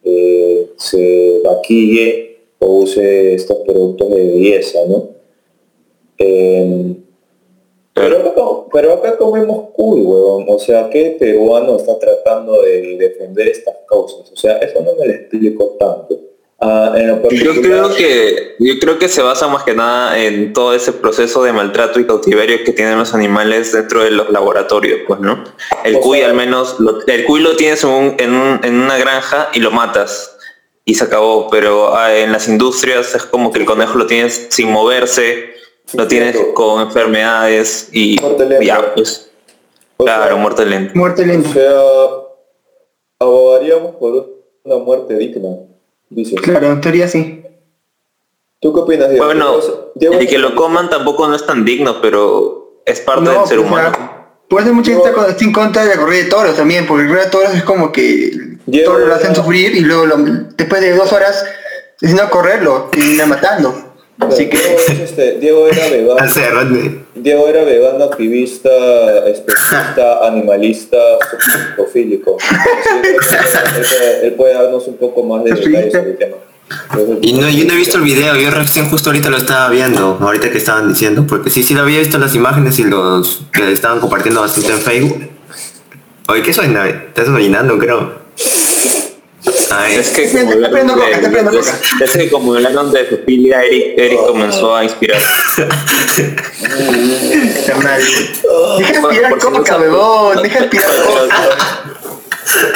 eh, 0.04 0.70
se 0.76 1.42
maquille 1.44 2.38
o 2.60 2.68
use 2.68 3.34
estos 3.34 3.58
productos 3.60 4.10
de 4.10 4.28
belleza, 4.28 4.80
¿no? 4.88 5.10
Eh, 6.18 6.96
pero, 7.96 8.18
acá, 8.20 8.42
pero 8.72 8.94
acá 8.94 9.18
comemos 9.18 9.70
cool, 9.74 10.02
huevón. 10.02 10.46
O 10.50 10.60
sea, 10.60 10.90
¿qué 10.92 11.16
peruano 11.20 11.78
está 11.78 11.98
tratando 11.98 12.62
de 12.62 12.98
defender 13.00 13.48
estas 13.48 13.74
causas? 13.90 14.30
O 14.32 14.36
sea, 14.36 14.58
eso 14.58 14.82
no 14.82 14.92
me 15.00 15.08
lo 15.08 15.14
explico 15.14 15.76
tanto. 15.80 16.20
Ah, 16.60 16.94
en 16.96 17.22
Yo 17.32 17.62
creo 17.62 17.94
que 17.96 18.56
yo 18.60 18.74
creo 18.80 18.98
que 18.98 19.10
se 19.10 19.22
basa 19.22 19.48
más 19.50 19.64
que 19.64 19.74
nada 19.74 20.18
en 20.18 20.54
todo 20.54 20.74
ese 20.74 20.94
proceso 20.94 21.44
de 21.44 21.52
maltrato 21.52 22.00
y 22.00 22.06
cautiverio 22.08 22.64
que 22.66 22.72
tienen 22.72 22.98
los 22.98 23.14
animales 23.14 23.74
dentro 23.74 24.04
de 24.04 24.12
los 24.12 24.30
laboratorios, 24.30 25.02
pues, 25.06 25.20
¿no? 25.20 25.44
El 25.84 25.98
O 25.98 26.00
cuy 26.00 26.20
sea- 26.20 26.30
al 26.30 26.34
menos, 26.36 26.80
lo- 26.80 27.06
el 27.06 27.26
cuy 27.26 27.42
lo 27.42 27.56
tienes 27.58 27.84
en, 27.84 27.90
un- 27.90 28.16
en 28.20 28.34
un- 28.34 28.60
en 28.64 28.76
una 28.80 28.98
granja 28.98 29.50
y 29.54 29.60
lo 29.60 29.72
matas 29.72 30.38
y 30.86 30.96
se 30.96 31.04
acabó, 31.04 31.50
pero 31.50 31.94
ah, 31.96 32.16
en 32.16 32.32
las 32.32 32.48
industrias 32.48 33.14
es 33.16 33.24
como 33.26 33.52
que 33.52 33.60
el 33.60 33.66
conejo 33.66 33.98
lo 33.98 34.08
tienes 34.08 34.48
sin 34.50 34.72
moverse, 34.72 35.50
lo 35.94 36.08
tienes 36.08 36.36
Cierto. 36.36 36.54
con 36.54 36.82
enfermedades 36.82 37.90
y 37.92 38.18
ya, 38.62 38.94
pues, 38.96 39.30
O 39.98 40.04
sea, 40.06 40.16
claro, 40.18 40.38
muerte 40.38 40.66
lenta. 40.66 40.92
Muerte 40.96 41.22
O 41.24 41.26
lenta. 41.26 41.50
sea, 41.54 41.72
abogaríamos 43.20 43.96
por 43.96 44.30
una 44.64 44.78
muerte 44.78 45.16
digna, 45.16 45.50
dices. 46.10 46.40
Claro, 46.42 46.68
en 46.72 46.82
teoría 46.82 47.08
sí. 47.08 47.44
¿Tú 48.60 48.74
qué 48.74 48.80
opinas, 48.82 49.10
Diego? 49.10 49.26
Bueno, 49.26 49.60
Diego- 49.96 50.16
el 50.16 50.28
que 50.28 50.38
lo 50.38 50.56
coman 50.56 50.90
tampoco 50.90 51.28
no 51.28 51.36
es 51.36 51.46
tan 51.46 51.64
digno, 51.66 52.02
pero 52.02 52.82
es 52.86 53.00
parte 53.02 53.22
No, 53.26 53.32
del 53.32 53.46
ser 53.48 53.58
pues, 53.58 53.70
humano. 53.70 53.92
ya. 53.98 54.12
Por 54.50 54.62
eso 54.62 54.74
mucha 54.74 54.92
gente 54.92 55.10
está 55.10 55.44
en 55.44 55.52
contra 55.54 55.84
de 55.84 55.96
la 55.96 56.02
corrida 56.02 56.24
de 56.24 56.30
toros 56.30 56.56
también, 56.56 56.86
porque 56.86 57.04
la 57.04 57.10
corrida 57.10 57.26
de 57.26 57.32
toros 57.32 57.54
es 57.56 57.64
como 57.64 57.92
que 57.92 58.32
Diego, 58.66 58.92
toros 58.94 59.08
lo 59.08 59.16
hacen 59.16 59.36
sufrir 59.36 59.76
y 59.76 59.82
luego 59.82 60.06
lo- 60.06 60.18
después 60.18 60.82
de 60.82 60.96
dos 60.96 61.12
horas 61.14 61.44
deciden 62.00 62.24
a 62.26 62.30
correrlo 62.30 62.90
y 62.94 62.98
terminan 63.00 63.30
matando. 63.30 63.85
Así 64.18 64.48
que 64.50 64.58
Diego, 64.58 64.80
es 64.88 65.00
este, 65.00 65.40
Diego 65.40 65.68
era 65.68 65.90
vegano. 65.90 66.18
Diego 67.16 67.48
era 67.48 67.64
vegano, 67.64 68.06
activista, 68.06 68.70
especista, 69.28 70.20
animalista, 70.28 70.98
zoofílico. 71.76 72.38
Él, 73.04 73.16
puede- 73.90 74.28
él 74.28 74.34
puede 74.34 74.54
darnos 74.54 74.88
un 74.88 74.98
poco 74.98 75.24
más 75.24 75.44
de 75.44 75.52
detalles 75.52 75.92
sobre 75.94 76.12
el 76.12 76.18
tema. 76.18 76.38
Y 77.22 77.34
no, 77.34 77.48
yo 77.50 77.66
no 77.66 77.74
he 77.74 77.78
visto 77.78 77.98
el 77.98 78.04
video, 78.04 78.36
yo 78.38 78.50
recién 78.52 78.90
justo 78.90 79.10
ahorita 79.10 79.30
lo 79.30 79.38
estaba 79.38 79.70
viendo, 79.70 80.18
ahorita 80.20 80.50
que 80.50 80.58
estaban 80.58 80.90
diciendo, 80.90 81.26
porque 81.28 81.50
sí, 81.52 81.62
sí 81.64 81.74
lo 81.76 81.82
había 81.82 82.00
visto 82.00 82.18
las 82.18 82.34
imágenes 82.34 82.80
y 82.80 82.84
los 82.86 83.44
que 83.54 83.72
estaban 83.72 84.00
compartiendo 84.00 84.42
bastante 84.42 84.72
en 84.72 84.80
Facebook. 84.80 85.30
Oye, 86.28 86.42
¿qué 86.42 86.54
suena? 86.54 86.88
Estás 86.90 87.28
orinando, 87.28 87.78
creo. 87.78 88.14
Ay, 89.78 89.96
Es 89.96 90.10
que 90.10 90.30
como 90.32 90.52
hablaron 90.52 90.88
coca, 90.88 91.06
está 91.10 91.20
de, 91.20 91.26
esperando 91.28 91.60
es, 91.60 92.12
que 92.12 92.30
como 92.30 92.54
hablaron 92.56 92.92
de 92.92 93.06
Cecilia, 93.06 93.62
Eric, 93.64 93.94
Eric 93.98 94.20
comenzó 94.26 94.76
a 94.76 94.84
inspirar. 94.84 95.20
mal. 97.84 98.02
Deja 98.80 98.94
si 98.94 99.02
no 99.02 99.38
coca, 99.40 99.78
bebón, 99.78 100.42
deja 100.44 100.60
aspirar 100.60 100.92
coca. 101.06 101.82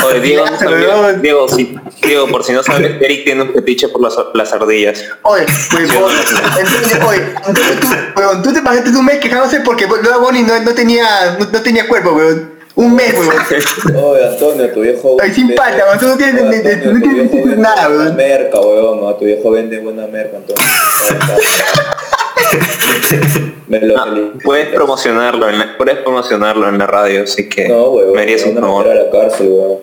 Oye, 0.07 0.19
Diego, 0.19 0.45
no 0.45 0.51
Ya, 0.51 0.57
sabía- 0.57 0.87
weón. 0.89 1.21
Diego, 1.21 1.47
sí, 1.47 1.75
Diego, 2.01 2.27
por 2.27 2.43
si 2.43 2.51
no 2.51 2.63
sabes, 2.63 3.01
Eric 3.01 3.23
tiene 3.23 3.43
un 3.43 3.53
fetiche 3.53 3.87
por 3.87 4.01
las, 4.01 4.15
las 4.33 4.51
ardillas. 4.51 5.01
Oye, 5.21 5.45
huevón, 5.73 6.11
entonces, 6.57 6.99
oye, 7.07 7.23
entonces 7.47 7.79
tú, 7.79 7.87
huevón, 8.17 8.43
tú 8.43 8.53
te 8.53 8.61
pasaste 8.61 8.89
un 8.89 9.05
mes 9.05 9.19
quejándose 9.19 9.61
porque 9.61 9.85
luego 9.87 10.19
Bonnie 10.19 10.43
no, 10.43 10.59
no 10.59 10.73
tenía, 10.73 11.37
no, 11.39 11.45
no 11.49 11.61
tenía 11.61 11.87
cuerpo, 11.87 12.11
weón. 12.11 12.58
Un 12.75 12.95
mes, 12.95 13.13
weón. 13.13 13.35
Oye, 14.05 14.27
Antonio, 14.27 14.69
tu 14.71 14.81
viejo... 14.81 15.17
Ay, 15.21 15.33
sin 15.33 15.53
pata, 15.55 15.83
weón, 15.85 15.99
tú 15.99 16.07
no 16.07 16.17
tienes- 16.17 16.41
Oye, 16.43 16.57
Antonio, 16.57 16.85
no 16.85 16.93
tu 16.93 16.99
tienes 17.01 17.31
viejo 17.31 17.45
vende 17.47 17.61
nada, 17.61 17.87
buena 17.87 18.03
weón. 18.05 18.15
merca, 18.15 18.59
weón. 18.59 19.01
No, 19.01 19.13
tu 19.15 19.25
viejo 19.25 19.51
vende 19.51 19.79
buena 19.79 20.07
merca, 20.07 20.37
Antonio. 20.37 20.63
Me 23.67 23.79
lo 23.81 23.97
Ah, 23.99 24.07
puedes 24.43 24.67
promocionarlo, 24.69 25.49
en 25.49 25.59
la, 25.59 25.77
puedes 25.77 25.97
promocionarlo 25.99 26.67
en 26.69 26.77
la 26.79 26.87
radio, 26.87 27.23
así 27.23 27.47
que 27.49 27.67
No, 27.67 27.89
weón. 27.91 28.13
me 28.13 28.21
harías 28.21 28.43
un 28.45 28.55
favor. 28.57 28.87
a 28.87 28.95
la 28.95 29.09
cárcel, 29.11 29.49
weón. 29.49 29.79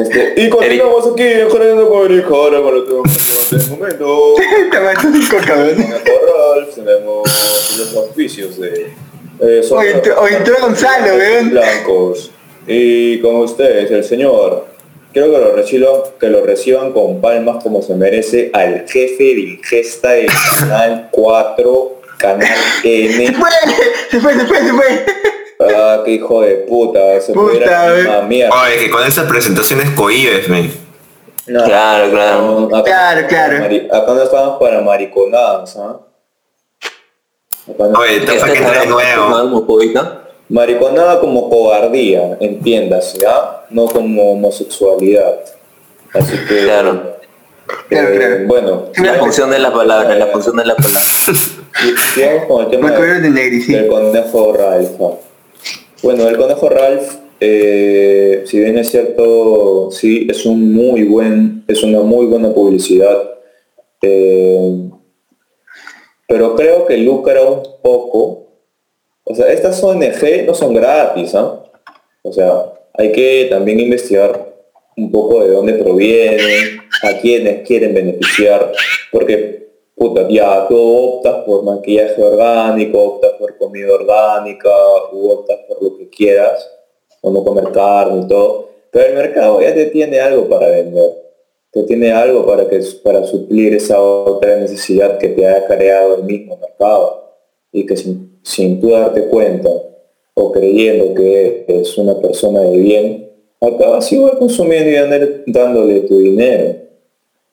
Este, 0.00 0.34
y 0.36 0.48
continuamos 0.48 1.06
aquí 1.12 1.22
en 1.22 1.48
Jodiendo 1.50 1.88
con 1.90 2.10
Eric 2.12 2.24
Jara 2.28 2.62
con 2.62 2.74
lo 2.74 2.86
que 2.86 2.92
vamos 2.92 3.10
a 3.10 3.12
hacer 3.20 3.52
en 3.52 3.58
este 3.60 3.70
momento. 3.76 4.34
Te 4.38 5.12
sin 5.12 5.28
coca, 5.28 5.54
weón. 5.54 6.66
Tenemos 6.74 7.76
los 7.78 7.96
auspicios 7.96 8.58
de... 8.58 8.92
Eh, 9.40 9.62
son- 9.62 9.78
Oye, 9.78 9.92
entró- 9.92 10.56
Gonzalo, 10.60 11.16
weón. 11.16 11.50
Blancos. 11.50 12.30
Y 12.66 13.18
con 13.20 13.36
ustedes, 13.36 13.90
el 13.90 14.04
señor. 14.04 14.66
Quiero 15.12 15.30
que 15.32 15.38
lo 15.38 15.52
reciban, 15.56 15.92
que 16.20 16.28
lo 16.28 16.44
reciban 16.46 16.92
con 16.92 17.20
palmas 17.20 17.62
como 17.64 17.82
se 17.82 17.94
merece 17.96 18.50
al 18.52 18.86
jefe 18.88 19.24
de 19.24 19.40
ingesta 19.40 20.10
del 20.12 20.28
Canal 20.60 21.08
4, 21.10 22.00
Canal 22.18 22.46
N. 22.84 23.26
Se 23.26 23.32
fue, 23.32 23.50
se 24.10 24.20
fue, 24.20 24.34
se 24.34 24.46
fue, 24.46 24.58
se 24.58 24.72
fue. 24.72 25.04
Ah, 25.60 26.02
qué 26.04 26.12
hijo 26.12 26.40
de 26.42 26.54
puta, 26.68 27.20
se 27.20 27.32
Puta, 27.32 27.98
eh. 27.98 28.22
mierda. 28.26 28.54
Oye, 28.62 28.78
que 28.78 28.90
con 28.90 29.04
esas 29.06 29.26
presentaciones 29.26 29.90
cohibes, 29.90 30.48
men. 30.48 30.72
No, 31.46 31.64
Claro, 31.64 32.10
claro. 32.10 32.40
no, 32.70 32.76
acá 32.76 32.84
Claro, 32.84 33.22
no 33.22 33.28
claro. 33.28 33.64
Acá 33.92 34.14
no 34.14 34.22
estamos 34.22 34.60
para 34.60 34.80
mariconadas, 34.80 35.76
¿ah? 35.76 36.00
Acá 37.70 37.84
no- 37.88 37.98
Oye, 37.98 38.20
te 38.20 38.26
que 38.38 38.86
nuevo. 38.86 39.84
Mariconada 40.48 41.20
como 41.20 41.48
cobardía, 41.50 42.36
entiéndase, 42.40 43.24
¿ah? 43.26 43.64
No 43.70 43.86
como 43.86 44.32
homosexualidad. 44.32 45.36
Así 46.12 46.36
que... 46.48 46.64
Claro. 46.64 47.16
Claro, 47.88 48.08
eh, 48.08 48.16
claro. 48.16 48.36
Bueno, 48.46 48.84
La 48.96 49.14
función 49.14 49.50
de 49.50 49.58
la 49.60 49.72
palabra, 49.72 50.14
la 50.16 50.26
función 50.26 50.56
de 50.56 50.64
la 50.64 50.74
palabra. 50.74 51.00
y- 51.84 51.96
sigamos 52.14 52.44
con 52.46 52.64
el 52.64 52.70
tema 52.70 52.90
del 52.90 53.88
conejo 53.88 54.52
Ralph. 54.56 55.00
Bueno, 56.02 56.26
el 56.28 56.38
conejo 56.38 56.68
Ralph, 56.70 57.16
eh, 57.40 58.42
si 58.46 58.58
bien 58.58 58.78
es 58.78 58.90
cierto, 58.90 59.90
sí, 59.90 60.26
es 60.30 60.46
un 60.46 60.72
muy 60.72 61.04
buen, 61.04 61.64
es 61.68 61.82
una 61.82 62.00
muy 62.00 62.26
buena 62.26 62.52
publicidad. 62.54 63.18
eh, 64.02 64.88
pero 66.26 66.54
creo 66.54 66.86
que 66.86 66.96
lucra 66.96 67.42
un 67.42 67.62
poco. 67.82 68.46
O 69.24 69.34
sea, 69.34 69.52
estas 69.52 69.82
ONG 69.82 70.46
no 70.46 70.54
son 70.54 70.72
gratis, 70.74 71.34
¿ah? 71.34 71.64
O 72.22 72.32
sea, 72.32 72.72
hay 72.94 73.12
que 73.12 73.48
también 73.50 73.80
investigar 73.80 74.54
un 74.96 75.10
poco 75.10 75.42
de 75.42 75.50
dónde 75.50 75.74
provienen, 75.74 76.80
a 77.02 77.18
quienes 77.20 77.66
quieren 77.66 77.94
beneficiar, 77.94 78.72
porque 79.10 79.69
puta, 80.00 80.26
ya 80.28 80.66
tú 80.66 80.78
optas 80.78 81.44
por 81.44 81.62
maquillaje 81.62 82.22
orgánico, 82.22 82.98
optas 82.98 83.32
por 83.32 83.58
comida 83.58 83.92
orgánica, 83.92 84.70
u 85.12 85.28
optas 85.28 85.58
por 85.68 85.82
lo 85.82 85.98
que 85.98 86.08
quieras, 86.08 86.66
o 87.20 87.30
no 87.30 87.44
comer 87.44 87.70
carne 87.70 88.22
y 88.22 88.26
todo, 88.26 88.70
pero 88.90 89.08
el 89.08 89.14
mercado 89.14 89.60
ya 89.60 89.74
te 89.74 89.86
tiene 89.86 90.18
algo 90.18 90.48
para 90.48 90.68
vender, 90.68 91.12
te 91.70 91.82
tiene 91.82 92.12
algo 92.12 92.46
para, 92.46 92.66
que, 92.66 92.80
para 93.04 93.24
suplir 93.24 93.74
esa 93.74 94.00
otra 94.00 94.56
necesidad 94.56 95.18
que 95.18 95.28
te 95.28 95.46
ha 95.46 95.66
creado 95.66 96.16
el 96.16 96.24
mismo 96.24 96.56
mercado, 96.56 97.34
y 97.70 97.84
que 97.84 97.94
sin, 97.94 98.40
sin 98.42 98.80
tú 98.80 98.92
darte 98.92 99.26
cuenta, 99.26 99.68
o 100.32 100.50
creyendo 100.50 101.12
que 101.12 101.66
es 101.68 101.98
una 101.98 102.18
persona 102.18 102.62
de 102.62 102.78
bien, 102.78 103.30
acabas 103.60 104.10
igual 104.10 104.38
consumiendo 104.38 104.88
y 104.88 105.52
dándole 105.52 106.00
tu 106.00 106.20
dinero. 106.20 106.76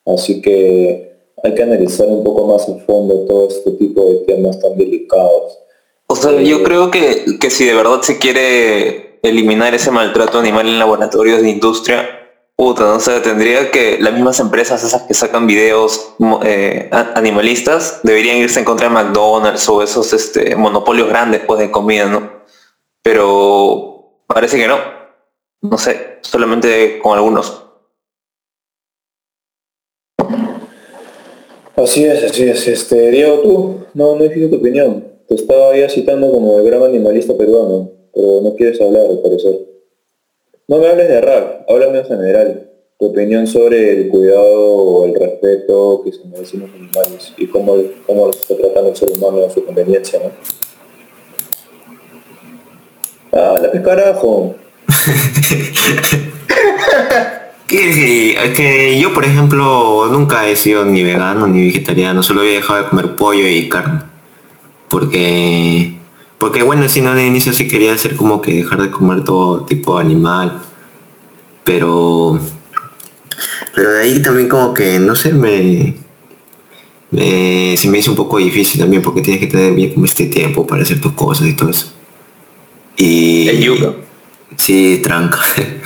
Así 0.05 0.41
que 0.41 1.06
hay 1.43 1.53
que 1.53 1.63
analizar 1.63 2.07
un 2.07 2.23
poco 2.23 2.47
más 2.47 2.63
a 2.63 2.85
fondo 2.85 3.25
todo 3.27 3.47
este 3.47 3.71
tipo 3.71 4.03
de 4.05 4.15
temas 4.27 4.59
tan 4.59 4.77
delicados. 4.77 5.59
O 6.07 6.15
sea, 6.15 6.31
yo 6.41 6.63
creo 6.63 6.89
que, 6.89 7.37
que 7.39 7.49
si 7.49 7.65
de 7.65 7.73
verdad 7.73 8.01
se 8.01 8.17
quiere 8.17 9.19
eliminar 9.21 9.75
ese 9.75 9.91
maltrato 9.91 10.39
animal 10.39 10.67
en 10.67 10.79
laboratorios 10.79 11.41
de 11.41 11.49
industria, 11.49 12.07
puta, 12.55 12.83
no 12.83 12.99
sé, 12.99 13.19
tendría 13.19 13.71
que 13.71 13.99
las 13.99 14.13
mismas 14.13 14.39
empresas 14.39 14.83
esas 14.83 15.03
que 15.03 15.13
sacan 15.13 15.45
videos 15.45 16.15
eh, 16.43 16.89
animalistas 17.15 17.99
deberían 18.03 18.37
irse 18.37 18.59
en 18.59 18.65
contra 18.65 18.87
de 18.87 18.95
McDonald's 18.95 19.67
o 19.69 19.83
esos 19.83 20.11
este, 20.13 20.55
monopolios 20.55 21.07
grandes 21.07 21.41
pues, 21.45 21.59
de 21.59 21.69
comida, 21.69 22.05
¿no? 22.05 22.31
Pero 23.03 24.23
parece 24.27 24.57
que 24.57 24.67
no. 24.67 24.77
No 25.61 25.77
sé, 25.77 26.19
solamente 26.21 26.99
con 26.99 27.15
algunos. 27.15 27.66
Así 31.77 32.03
es, 32.05 32.23
así 32.23 32.43
es. 32.43 32.67
Este, 32.67 33.11
Diego, 33.11 33.39
tú, 33.41 33.75
no, 33.93 34.15
no 34.15 34.23
dijiste 34.23 34.47
tu 34.47 34.55
opinión. 34.55 35.05
Te 35.27 35.35
estaba 35.35 35.77
ya 35.77 35.87
citando 35.87 36.31
como 36.31 36.57
el 36.57 36.65
gran 36.65 36.81
animalista 36.81 37.37
peruano, 37.37 37.91
pero 38.15 38.41
no 38.41 38.55
quieres 38.55 38.81
hablar, 38.81 39.05
al 39.05 39.19
parecer. 39.19 39.59
No 40.67 40.79
me 40.79 40.87
hables 40.87 41.07
de 41.07 41.21
rap, 41.21 41.69
háblame 41.69 41.99
en 41.99 42.05
general. 42.05 42.71
Tu 42.97 43.05
opinión 43.05 43.45
sobre 43.45 43.91
el 43.91 44.09
cuidado 44.09 44.75
o 44.75 45.05
el 45.05 45.13
respeto 45.13 46.01
que 46.03 46.13
se 46.13 46.25
merecen 46.25 46.61
los 46.61 46.71
animales 46.71 47.31
y 47.37 47.45
cómo, 47.45 47.75
cómo 48.07 48.33
se 48.33 48.39
está 48.39 48.55
tratando 48.55 48.89
el 48.89 48.95
ser 48.95 49.09
a 49.11 49.49
su 49.51 49.63
conveniencia, 49.63 50.19
¿no? 50.19 50.31
Ah, 53.33 53.59
la 53.61 53.83
carajo. 53.83 54.55
Que, 57.67 58.53
que 58.55 58.99
yo, 58.99 59.13
por 59.13 59.25
ejemplo, 59.25 60.07
nunca 60.09 60.47
he 60.47 60.55
sido 60.55 60.85
ni 60.85 61.03
vegano 61.03 61.47
ni 61.47 61.65
vegetariano, 61.65 62.23
solo 62.23 62.43
he 62.43 62.53
dejado 62.53 62.81
de 62.81 62.89
comer 62.89 63.15
pollo 63.15 63.45
y 63.47 63.67
carne. 63.67 64.01
Porque, 64.87 65.97
porque 66.37 66.63
bueno, 66.63 66.87
si 66.87 67.01
no, 67.01 67.13
de 67.13 67.27
inicio 67.27 67.51
sí 67.51 67.67
quería 67.67 67.93
hacer 67.93 68.15
como 68.15 68.41
que 68.41 68.53
dejar 68.53 68.81
de 68.81 68.89
comer 68.89 69.25
todo 69.25 69.65
tipo 69.65 69.97
de 69.97 70.05
animal. 70.05 70.61
Pero, 71.65 72.39
pero 73.75 73.91
de 73.91 74.01
ahí 74.01 74.21
también 74.21 74.47
como 74.47 74.73
que, 74.73 74.99
no 74.99 75.15
sé, 75.15 75.33
me, 75.33 75.95
me, 77.11 77.75
se 77.75 77.89
me 77.89 77.97
hizo 77.97 78.11
un 78.11 78.17
poco 78.17 78.37
difícil 78.37 78.79
también 78.79 79.01
porque 79.01 79.21
tienes 79.21 79.41
que 79.41 79.47
tener 79.47 79.73
bien 79.73 79.93
como 79.93 80.05
este 80.05 80.27
tiempo 80.27 80.65
para 80.65 80.83
hacer 80.83 81.01
tus 81.01 81.11
cosas 81.11 81.47
y 81.47 81.53
todo 81.53 81.69
eso. 81.69 81.91
Y... 82.95 83.49
El 83.49 83.61
yuca. 83.61 83.93
Sí, 84.55 85.01
tranca. 85.03 85.39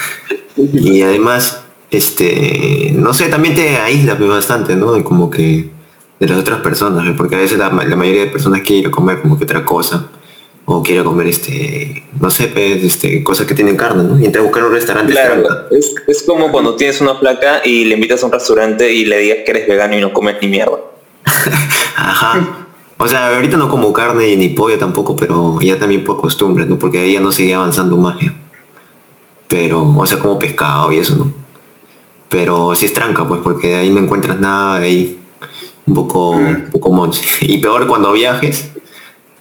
y 0.55 1.01
además, 1.01 1.60
este, 1.91 2.93
no 2.95 3.13
sé, 3.13 3.27
también 3.27 3.53
te 3.53 3.77
aísla 3.77 4.15
bastante, 4.15 4.75
¿no? 4.75 5.03
Como 5.03 5.29
que 5.29 5.69
de 6.19 6.27
las 6.27 6.37
otras 6.37 6.61
personas, 6.61 7.05
porque 7.17 7.35
a 7.35 7.39
veces 7.39 7.57
la, 7.57 7.69
mayoría 7.69 8.21
de 8.21 8.27
personas 8.27 8.61
quiere 8.61 8.89
comer 8.89 9.21
como 9.21 9.37
que 9.37 9.43
otra 9.43 9.65
cosa, 9.65 10.09
o 10.65 10.81
quiere 10.81 11.03
comer, 11.03 11.27
este, 11.27 12.03
no 12.19 12.29
sé, 12.29 12.47
pues, 12.47 12.81
este, 12.83 13.21
cosas 13.23 13.45
que 13.45 13.53
tienen 13.53 13.75
carne, 13.75 14.03
¿no? 14.03 14.19
Y 14.19 14.25
entonces 14.25 14.43
buscar 14.43 14.63
un 14.63 14.71
restaurante. 14.71 15.11
Claro, 15.11 15.43
es, 15.71 15.93
es, 16.07 16.23
como 16.23 16.51
cuando 16.51 16.75
tienes 16.75 17.01
una 17.01 17.19
placa 17.19 17.61
y 17.65 17.83
le 17.83 17.95
invitas 17.95 18.23
a 18.23 18.27
un 18.27 18.31
restaurante 18.31 18.93
y 18.93 19.03
le 19.03 19.17
digas 19.17 19.39
que 19.45 19.51
eres 19.51 19.67
vegano 19.67 19.97
y 19.97 20.01
no 20.01 20.13
comes 20.13 20.35
ni 20.41 20.47
mierda. 20.47 20.77
Ajá. 21.95 22.67
O 22.97 23.07
sea, 23.07 23.35
ahorita 23.35 23.57
no 23.57 23.67
como 23.67 23.91
carne 23.91 24.35
ni 24.37 24.49
pollo 24.49 24.77
tampoco, 24.77 25.15
pero 25.15 25.59
ya 25.59 25.77
también 25.79 26.03
por 26.03 26.21
costumbre, 26.21 26.67
¿no? 26.67 26.77
Porque 26.77 26.99
ahí 26.99 27.13
ya 27.13 27.19
no 27.19 27.31
sigue 27.31 27.55
avanzando 27.55 27.97
magia. 27.97 28.33
Pero, 29.47 29.83
o 29.83 30.05
sea, 30.05 30.19
como 30.19 30.37
pescado 30.37 30.91
y 30.91 30.99
eso, 30.99 31.15
¿no? 31.15 31.40
Pero 32.31 32.73
si 32.75 32.85
es 32.85 32.93
tranca, 32.93 33.27
pues, 33.27 33.41
porque 33.43 33.75
ahí 33.75 33.89
no 33.89 33.99
encuentras 33.99 34.39
nada, 34.39 34.79
de 34.79 34.85
ahí 34.85 35.19
un 35.85 35.93
poco, 35.93 36.29
un 36.31 36.69
poco 36.71 36.91
monche. 36.91 37.21
Y 37.41 37.57
peor 37.57 37.85
cuando 37.87 38.13
viajes, 38.13 38.71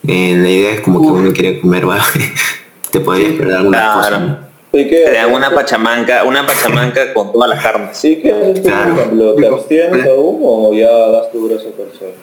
eh, 0.06 0.34
la 0.36 0.48
idea 0.48 0.72
es 0.72 0.80
como 0.80 1.00
que 1.00 1.06
uno 1.06 1.32
quiere 1.32 1.60
comer, 1.60 1.88
¿va? 1.88 2.00
te 2.90 3.00
podría 3.00 3.28
esperar 3.28 3.58
alguna 3.58 3.94
cosa. 3.94 4.40
Te 4.72 5.12
dan 5.12 5.32
una 5.32 5.54
pachamanca, 5.54 6.24
una 6.24 6.44
pachamanca 6.44 7.14
con 7.14 7.32
todas 7.32 7.50
las 7.50 7.62
carnes. 7.62 7.96
Sí, 7.96 8.16
que 8.16 8.60
claro. 8.62 9.36
¿Te 9.36 9.46
abstienes 9.46 10.06
aún 10.06 10.40
o 10.42 10.74
ya 10.74 10.90
das 10.90 11.30
tu 11.30 11.48
brazo 11.48 11.70
por 11.70 11.96
ser? 11.96 12.14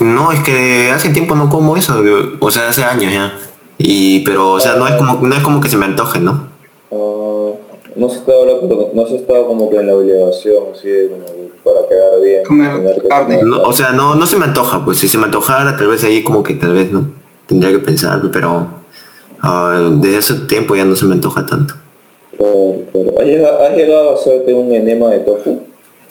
No, 0.00 0.32
es 0.32 0.40
que 0.40 0.90
hace 0.90 1.10
tiempo 1.10 1.34
no 1.34 1.48
como 1.48 1.76
eso, 1.76 2.02
o 2.40 2.50
sea, 2.50 2.68
hace 2.68 2.84
años 2.84 3.12
ya. 3.12 3.38
Y, 3.78 4.20
pero, 4.20 4.52
o 4.52 4.60
sea, 4.60 4.74
no 4.74 4.86
es 4.86 4.94
como, 4.96 5.26
no 5.26 5.34
es 5.34 5.42
como 5.42 5.60
que 5.60 5.68
se 5.68 5.76
me 5.78 5.86
antoje, 5.86 6.20
¿no? 6.20 6.52
No 7.96 8.08
se 8.08 8.16
estaba, 8.16 8.44
no 8.92 9.06
se 9.06 9.16
estaba 9.16 9.46
como 9.46 9.70
que 9.70 9.76
en 9.76 9.86
la 9.86 9.94
obligación 9.94 10.64
así 10.74 10.88
como 11.10 11.24
para 11.62 11.88
quedar 11.88 12.20
bien. 12.20 13.52
o 13.52 13.72
sea, 13.72 13.92
no, 13.92 14.14
no 14.14 14.26
se 14.26 14.36
me 14.36 14.44
antoja, 14.44 14.84
pues 14.84 14.98
si 14.98 15.08
se 15.08 15.18
me 15.18 15.24
antojara 15.24 15.76
tal 15.76 15.88
vez 15.88 16.04
ahí 16.04 16.22
como 16.22 16.42
que 16.42 16.54
tal 16.54 16.74
vez 16.74 16.90
no 16.92 17.06
tendría 17.46 17.72
que 17.72 17.78
pensar, 17.78 18.20
pero 18.32 18.66
uh, 19.42 20.00
desde 20.00 20.18
hace 20.18 20.34
tiempo 20.46 20.74
ya 20.74 20.84
no 20.84 20.96
se 20.96 21.06
me 21.06 21.14
antoja 21.14 21.46
tanto. 21.46 21.74
Pero, 22.36 23.20
¿has, 23.20 23.26
llegado, 23.76 24.10
a 24.10 24.14
hacerte 24.14 24.52
un 24.52 24.72
enema 24.72 25.10
de 25.10 25.20
tofu? 25.20 25.60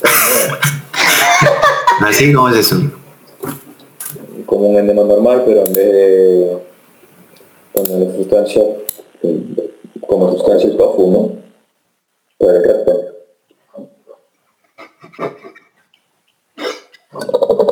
Así 2.00 2.32
no 2.32 2.50
es 2.50 2.58
eso. 2.58 2.78
Como 4.46 4.70
un 4.70 4.78
enema 4.78 5.04
normal, 5.04 5.44
pero 5.46 5.66
en 5.66 5.74
vez 5.74 5.92
de 5.94 6.58
con 7.74 7.84
la 7.84 8.16
sustancia 8.16 8.62
como 10.08 10.32
sustancia 10.34 10.78
tofu, 10.78 11.12
¿no? 11.12 11.43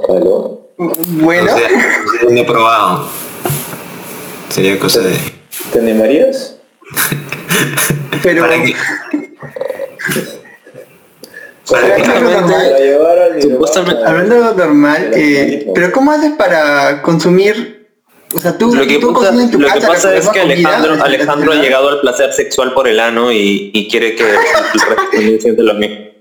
¿Aló? 0.10 0.68
Bueno. 0.78 1.52
no 2.30 2.38
he 2.40 2.46
probado. 2.46 3.08
Sería 4.50 4.80
cosa 4.80 5.00
de... 5.02 5.18
¿Te 5.72 5.80
animarías? 5.80 6.58
Pero... 8.24 8.44
¿Para 8.44 8.64
qué? 8.64 8.76
Hablando 14.06 14.36
de 14.36 14.42
lo 14.42 14.54
normal, 14.54 15.12
eh, 15.14 15.72
pero 15.74 15.92
¿cómo 15.92 16.12
haces 16.12 16.34
para 16.34 17.02
consumir 17.02 17.71
o 18.34 18.40
sea, 18.40 18.58
tú, 18.58 18.74
lo 18.74 18.88
que, 18.88 19.00
pasa 19.00 20.16
es 20.16 20.30
que 20.30 20.40
Alejandro, 20.40 21.04
Alejandro 21.04 21.52
ha 21.52 21.56
llegado 21.56 21.90
al 21.90 22.00
placer 22.02 22.32
sexual 22.34 22.74
por 22.74 22.88
el 22.88 23.00
ano 23.00 23.32
y, 23.32 23.72
y 23.74 23.90
quiere 23.90 24.16
que 24.16 24.24
el 24.24 24.36
resto 24.36 25.40
siente 25.40 25.64
lo 25.64 25.74
mismo. 25.74 26.12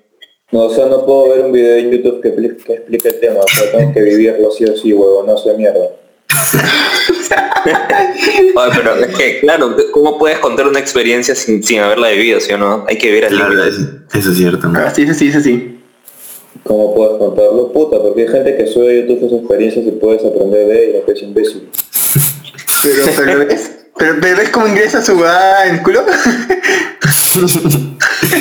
No, 0.52 0.64
o 0.64 0.74
sea, 0.74 0.86
no 0.86 1.06
puedo 1.06 1.28
ver 1.28 1.44
un 1.44 1.52
video 1.52 1.76
en 1.76 1.92
YouTube 1.92 2.20
que, 2.20 2.34
que 2.64 2.72
explique 2.72 3.08
el 3.08 3.20
tema, 3.20 3.38
o 3.40 3.48
sea, 3.48 3.70
tengo 3.70 3.92
que 3.92 4.02
vivirlo 4.02 4.50
sí 4.50 4.64
o 4.64 4.76
sí, 4.76 4.92
huevo, 4.92 5.22
no 5.24 5.38
sé 5.38 5.54
mierda. 5.54 5.78
Oye, 8.56 8.72
pero 8.76 8.96
es 8.96 9.16
que, 9.16 9.38
claro, 9.40 9.76
¿cómo 9.92 10.18
puedes 10.18 10.38
contar 10.38 10.66
una 10.66 10.80
experiencia 10.80 11.36
sin, 11.36 11.62
sin 11.62 11.80
haberla 11.80 12.10
vivido, 12.10 12.40
sí 12.40 12.52
o 12.52 12.58
no? 12.58 12.84
Hay 12.88 12.98
que 12.98 13.12
ver 13.12 13.26
al 13.26 13.30
claro, 13.30 13.64
eso, 13.64 13.82
eso, 14.12 14.30
es 14.30 14.36
cierto. 14.36 14.68
¿no? 14.68 14.78
Ah, 14.78 14.92
sí, 14.92 15.06
sí, 15.14 15.28
eso 15.28 15.40
sí. 15.40 15.78
¿Cómo 16.64 16.94
puedes 16.94 17.16
contarlo? 17.18 17.72
Puta, 17.72 18.02
porque 18.02 18.22
hay 18.22 18.28
gente 18.28 18.56
que 18.56 18.66
sube 18.66 18.90
a 18.90 18.94
YouTube 19.00 19.20
sus 19.20 19.32
experiencias 19.40 19.86
y 19.86 19.92
puedes 19.92 20.24
aprender 20.24 20.66
de 20.66 20.90
ella, 20.90 21.04
que 21.06 21.12
es 21.12 21.22
imbécil. 21.22 21.68
Pero, 22.82 23.06
pero, 23.16 23.38
¿ves? 23.46 23.70
Pero, 23.96 24.14
¿ves 24.20 24.48
cómo 24.50 24.68
ingresa 24.68 25.02
su 25.02 25.18
va 25.18 25.66
en 25.66 25.76
el 25.76 25.82
culo? 25.82 26.04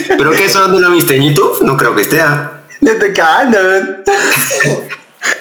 ¿Pero 0.07 0.31
qué 0.31 0.45
eso 0.45 0.61
dónde 0.61 0.79
lo 0.79 0.91
viste? 0.91 1.15
¿En 1.15 1.23
YouTube? 1.23 1.61
No 1.63 1.75
creo 1.77 1.95
que 1.95 2.01
esté. 2.03 2.21
¿ah? 2.21 2.61
No 2.81 2.91
te 2.93 3.13
cagando. 3.13 3.57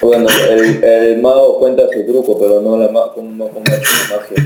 Bueno, 0.00 0.28
el, 0.50 0.82
el, 0.82 1.22
mago 1.22 1.58
cuenta 1.58 1.82
su 1.92 2.04
truco, 2.04 2.38
pero 2.38 2.60
no 2.60 2.76
la 2.78 2.88
ma 2.88 3.00
es 3.16 3.22
magia. 4.10 4.36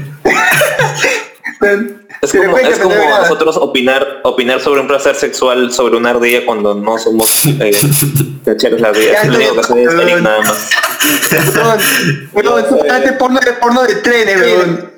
Es 2.22 2.32
como, 2.32 2.58
es 2.58 2.78
como 2.78 2.94
nosotros 2.94 3.56
opinar 3.56 4.20
opinar 4.22 4.60
sobre 4.60 4.80
un 4.80 4.86
placer 4.86 5.14
sexual 5.16 5.72
sobre 5.72 5.96
una 5.96 6.10
ardilla 6.10 6.46
cuando 6.46 6.74
no 6.74 6.98
somos 6.98 7.46
eh, 7.46 7.72
cacheros 8.44 8.80
la 8.80 8.88
ardilla. 8.88 9.22
Es 9.22 9.28
lo 9.28 9.36
único 9.36 9.54
que 9.54 9.60
hacen 9.60 10.08
es 10.08 10.22
nada 10.22 10.40
más. 10.40 10.70
Porno 12.32 12.56
de 12.56 13.52
porno 13.54 13.82
de 13.82 13.94
trenes, 13.96 14.40
weón. 14.40 14.92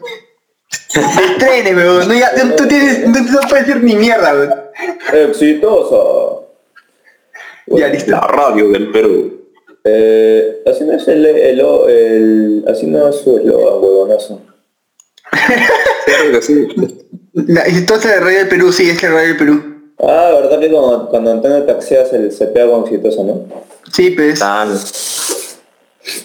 De 0.95 1.35
trenes, 1.39 1.75
weón. 1.77 2.09
No, 2.09 2.15
ya, 2.15 2.31
tú 2.57 2.67
tienes, 2.69 3.09
no, 3.09 3.21
no 3.21 3.41
puedes 3.49 3.67
decir 3.67 3.83
ni 3.83 3.97
mierda, 3.97 4.35
weón. 4.35 5.31
Exitosa. 5.31 6.45
Ya 7.67 7.89
listo. 7.89 8.11
La 8.11 8.21
radio 8.21 8.69
del 8.69 8.91
Perú. 8.91 9.45
Eh, 9.85 10.63
así 10.67 10.85
no 10.85 10.95
es 10.95 11.07
el, 11.09 11.27
el, 11.27 11.61
el, 11.61 12.65
así 12.69 12.87
no 12.87 13.09
es 13.09 13.17
su 13.17 13.39
eslogan, 13.39 13.83
huevonazo. 13.83 14.41
Claro 16.07 16.31
que 16.33 16.43
sí. 16.43 16.67
La 17.33 17.63
exitosa 17.63 18.09
de 18.11 18.21
Radio 18.21 18.39
del 18.39 18.49
Perú, 18.49 18.73
sí, 18.73 18.89
es 18.89 19.03
la 19.03 19.11
Radio 19.11 19.29
del 19.29 19.37
Perú. 19.37 19.75
Ah, 19.99 20.31
verdad 20.41 20.61
que 20.61 20.71
cuando, 20.71 21.09
cuando 21.09 21.33
Antonio 21.33 21.63
taxea 21.65 22.05
se, 22.07 22.31
se 22.31 22.47
pega 22.47 22.71
con 22.71 22.83
exitosa, 22.83 23.23
¿no? 23.23 23.45
Sí, 23.93 24.11
pues. 24.11 24.39
Tal. 24.39 24.79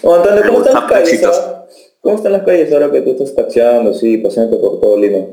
Oh, 0.02 0.14
Antonio, 0.14 0.42
¿cómo 0.46 0.58
están 0.58 0.74
las 0.74 0.92
calles? 0.92 1.22
¿Cómo 2.00 2.16
están 2.16 2.32
las 2.32 2.42
calles 2.42 2.72
ahora 2.72 2.90
que 2.90 3.00
tú 3.00 3.10
estás 3.10 3.34
taxeando, 3.34 3.94
sí, 3.94 4.18
paseándote 4.18 4.60
por 4.60 4.80
todo 4.80 4.98
Lima? 4.98 5.24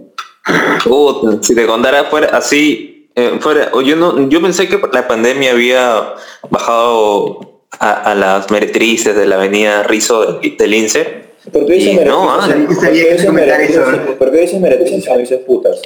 Puta, 0.84 1.38
si 1.42 1.56
te 1.56 1.66
contara 1.66 2.06
fuera 2.06 2.28
así, 2.38 3.10
eh, 3.16 3.38
fuera, 3.40 3.70
o 3.74 3.82
yo 3.82 3.96
no, 3.96 4.30
yo 4.30 4.42
pensé 4.42 4.68
que 4.68 4.80
la 4.92 5.08
pandemia 5.08 5.52
había 5.52 6.14
bajado 6.50 7.62
a, 7.80 8.12
a 8.12 8.16
las 8.16 8.50
meretrices 8.50 9.16
de 9.16 9.26
la 9.26 9.36
avenida 9.36 9.84
Rizo 9.84 10.40
del, 10.40 10.58
del 10.58 10.74
INSE. 10.74 11.27
¿Por 11.52 11.66
qué 11.66 11.74
dices 11.74 11.94
Y 11.94 12.06
no, 12.06 12.26
meretrices? 12.26 12.56
ah, 12.56 12.68
¿Por 12.68 12.76
sabía 12.76 12.92
qué 13.04 13.08
que 13.08 13.14
dices 13.14 13.26
comentar 13.28 13.62
eso, 13.62 13.80
meretrices? 13.82 14.16
¿Por 14.18 14.32
qué 14.32 14.38
dices 14.42 14.60
meretrices 14.62 15.06
y 15.06 15.10
no 15.10 15.18
dices 15.18 15.40
putas? 15.46 15.82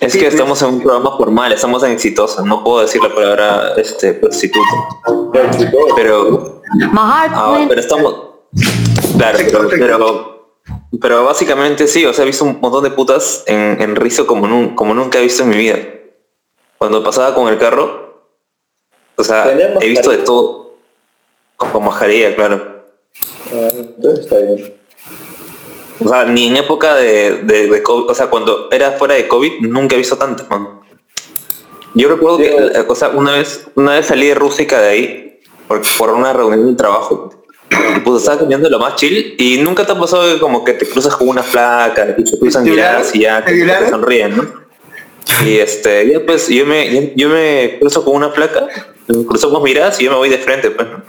Es 0.00 0.16
que 0.16 0.26
estamos 0.26 0.60
en 0.62 0.68
un 0.68 0.82
programa 0.82 1.16
formal, 1.16 1.52
estamos 1.52 1.82
en 1.82 1.90
exitosa, 1.92 2.42
no 2.42 2.62
puedo 2.62 2.80
decir 2.82 3.02
la 3.02 3.14
palabra 3.14 3.72
este 3.76 4.12
prostituta. 4.14 4.70
Pero, 5.96 6.62
ah, 6.92 7.64
pero 7.68 7.80
estamos, 7.80 8.14
claro, 9.16 9.38
pero, 9.38 9.68
pero, 9.70 10.58
pero 11.00 11.24
básicamente 11.24 11.86
sí, 11.88 12.04
o 12.04 12.12
sea, 12.12 12.24
he 12.24 12.26
visto 12.26 12.44
un 12.44 12.60
montón 12.60 12.84
de 12.84 12.90
putas 12.90 13.42
en, 13.46 13.80
en 13.80 13.96
Rizo 13.96 14.26
como, 14.26 14.46
nun- 14.46 14.74
como 14.74 14.94
nunca 14.94 15.18
he 15.18 15.22
visto 15.22 15.42
en 15.42 15.48
mi 15.48 15.56
vida. 15.56 15.78
Cuando 16.78 17.02
pasaba 17.02 17.34
con 17.34 17.48
el 17.48 17.58
carro, 17.58 18.28
o 19.16 19.24
sea, 19.24 19.50
he 19.80 19.88
visto 19.88 20.10
de 20.10 20.18
todo, 20.18 20.74
con 21.56 21.84
mascarilla, 21.84 22.34
claro. 22.36 22.75
Ah, 23.54 23.68
entonces 23.74 24.24
está 24.24 24.38
bien. 24.38 24.74
O 26.04 26.08
sea, 26.08 26.24
ni 26.24 26.48
en 26.48 26.56
época 26.56 26.94
de, 26.94 27.42
de, 27.44 27.68
de 27.68 27.82
COVID, 27.82 28.10
o 28.10 28.14
sea, 28.14 28.26
cuando 28.28 28.68
era 28.70 28.92
fuera 28.92 29.14
de 29.14 29.26
COVID, 29.26 29.60
nunca 29.62 29.94
he 29.94 29.98
visto 29.98 30.16
tantas, 30.18 30.48
man. 30.50 30.80
Yo 31.94 32.08
recuerdo 32.08 32.36
que, 32.38 32.50
Digo- 32.50 32.92
o 32.92 32.94
sea, 32.94 33.08
una 33.08 33.32
vez, 33.32 33.66
una 33.74 33.94
vez 33.94 34.06
salí 34.06 34.26
de 34.26 34.34
Rústica 34.34 34.78
de 34.80 34.88
ahí, 34.88 35.40
por, 35.66 35.80
por 35.96 36.10
una 36.10 36.32
reunión 36.34 36.66
de 36.70 36.76
trabajo, 36.76 37.30
y 37.70 38.00
pues 38.00 38.18
estaba 38.22 38.38
caminando 38.38 38.68
lo 38.68 38.78
más 38.78 38.96
chill, 38.96 39.34
y 39.38 39.58
nunca 39.58 39.86
te 39.86 39.92
ha 39.92 39.98
pasado 39.98 40.34
que 40.34 40.38
como 40.38 40.62
que 40.64 40.74
te 40.74 40.86
cruzas 40.86 41.16
con 41.16 41.28
una 41.28 41.42
placa, 41.42 42.14
y 42.18 42.24
te 42.24 42.38
cruzan 42.38 42.64
miradas 42.64 43.14
y 43.14 43.20
ya 43.20 43.42
¿Te 43.44 43.52
que 43.52 43.64
te 43.64 43.88
sonríen, 43.88 44.36
¿no? 44.36 44.66
Y 45.44 45.56
este, 45.56 46.12
ya 46.12 46.20
pues, 46.24 46.48
yo 46.48 46.66
me, 46.66 47.14
yo 47.16 47.28
me 47.30 47.78
cruzo 47.80 48.04
con 48.04 48.14
una 48.16 48.32
placa, 48.32 48.68
cruzamos 49.26 49.62
miradas 49.62 49.98
y 50.00 50.04
yo 50.04 50.10
me 50.10 50.18
voy 50.18 50.28
de 50.28 50.38
frente, 50.38 50.70
pues, 50.70 50.86
¿no? 50.88 51.02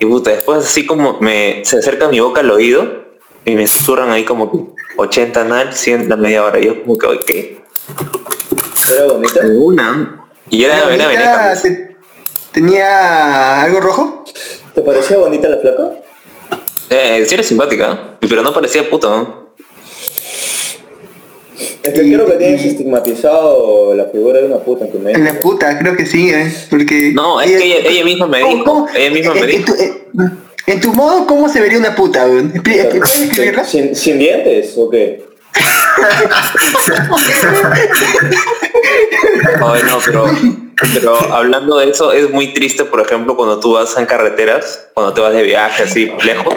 Y 0.00 0.06
puta, 0.06 0.30
después 0.30 0.64
así 0.64 0.84
como 0.86 1.18
me 1.20 1.62
se 1.64 1.78
acerca 1.78 2.08
mi 2.08 2.18
boca 2.20 2.40
al 2.40 2.50
oído 2.50 3.04
y 3.44 3.54
me 3.54 3.66
susurran 3.66 4.10
ahí 4.10 4.24
como 4.24 4.50
que 4.50 4.58
80 4.96 5.44
nal, 5.44 5.74
100 5.74 6.08
la 6.08 6.16
media 6.16 6.44
hora. 6.44 6.58
Y 6.58 6.64
yo 6.66 6.82
como 6.82 6.98
que, 6.98 7.20
¿qué? 7.26 7.60
¿Era 8.94 9.12
bonita? 9.12 9.40
Una. 9.46 10.26
Y 10.48 10.64
era, 10.64 10.78
era 10.78 10.84
Bonita, 10.86 11.08
veneca. 11.08 11.48
pues. 11.50 11.62
te- 11.62 11.96
¿Tenía 12.52 13.62
algo 13.62 13.80
rojo? 13.80 14.24
¿Te 14.74 14.80
parecía 14.80 15.18
bonita 15.18 15.48
la 15.48 15.58
flaca? 15.58 15.92
Eh, 16.88 17.24
sí 17.28 17.34
era 17.34 17.44
simpática, 17.44 18.16
pero 18.20 18.42
no 18.42 18.52
parecía 18.52 18.90
puta, 18.90 19.08
¿no? 19.08 19.39
Es 21.82 21.92
que 21.92 22.00
creo 22.00 22.26
que 22.26 22.32
tienes 22.32 22.64
estigmatizado 22.64 23.94
la 23.94 24.04
figura 24.06 24.38
de 24.40 24.46
una 24.46 24.56
puta 24.58 24.84
en 24.86 24.90
tu 24.92 24.98
En 24.98 25.04
mente. 25.04 25.20
la 25.20 25.38
puta, 25.40 25.78
creo 25.78 25.96
que 25.96 26.06
sí, 26.06 26.30
¿eh? 26.30 26.52
Porque... 26.70 27.12
No, 27.14 27.40
es 27.40 27.50
ella- 27.50 27.58
que 27.58 27.64
ella, 27.78 27.88
ella 27.90 28.04
misma 28.04 28.26
me 28.26 28.40
¿Cómo- 28.40 28.52
dijo, 28.54 28.64
cómo? 28.64 28.88
ella 28.94 29.10
misma 29.10 29.34
me 29.34 29.46
dijo. 29.46 29.64
tu- 29.74 30.22
en- 30.66 30.80
tu 30.80 30.92
modo, 30.92 31.26
¿cómo 31.26 31.48
se 31.48 31.60
vería 31.60 31.78
una 31.78 31.94
puta, 31.94 32.24
weón? 32.26 32.52
¿Puedes 32.62 33.18
escribirla? 33.20 33.64
¿Sin, 33.64 33.94
sin 33.94 34.18
dientes 34.18 34.74
o 34.76 34.88
qué? 34.88 35.24
Ay, 39.62 39.82
no, 39.86 39.98
pero, 40.04 40.24
pero 40.94 41.32
hablando 41.32 41.78
de 41.78 41.90
eso, 41.90 42.12
es 42.12 42.30
muy 42.30 42.52
triste, 42.54 42.84
por 42.84 43.00
ejemplo, 43.00 43.36
cuando 43.36 43.58
tú 43.60 43.72
vas 43.74 43.96
en 43.96 44.06
carreteras, 44.06 44.86
cuando 44.94 45.12
te 45.14 45.20
vas 45.20 45.32
de 45.32 45.42
viaje 45.42 45.82
así 45.84 46.10
lejos, 46.24 46.54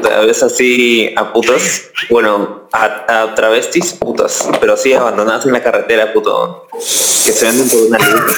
puta, 0.00 0.20
ves 0.20 0.42
así 0.42 1.12
a 1.16 1.32
putas, 1.32 1.90
bueno, 2.08 2.68
a, 2.72 3.22
a 3.22 3.34
travestis, 3.34 3.92
putas, 3.94 4.48
pero 4.60 4.74
así 4.74 4.92
abandonadas 4.92 5.46
en 5.46 5.52
la 5.52 5.62
carretera, 5.62 6.12
puto, 6.12 6.66
que 6.72 7.32
se 7.32 7.44
venden 7.44 7.68
por 7.68 7.80
una 7.88 7.98
luz. 7.98 8.36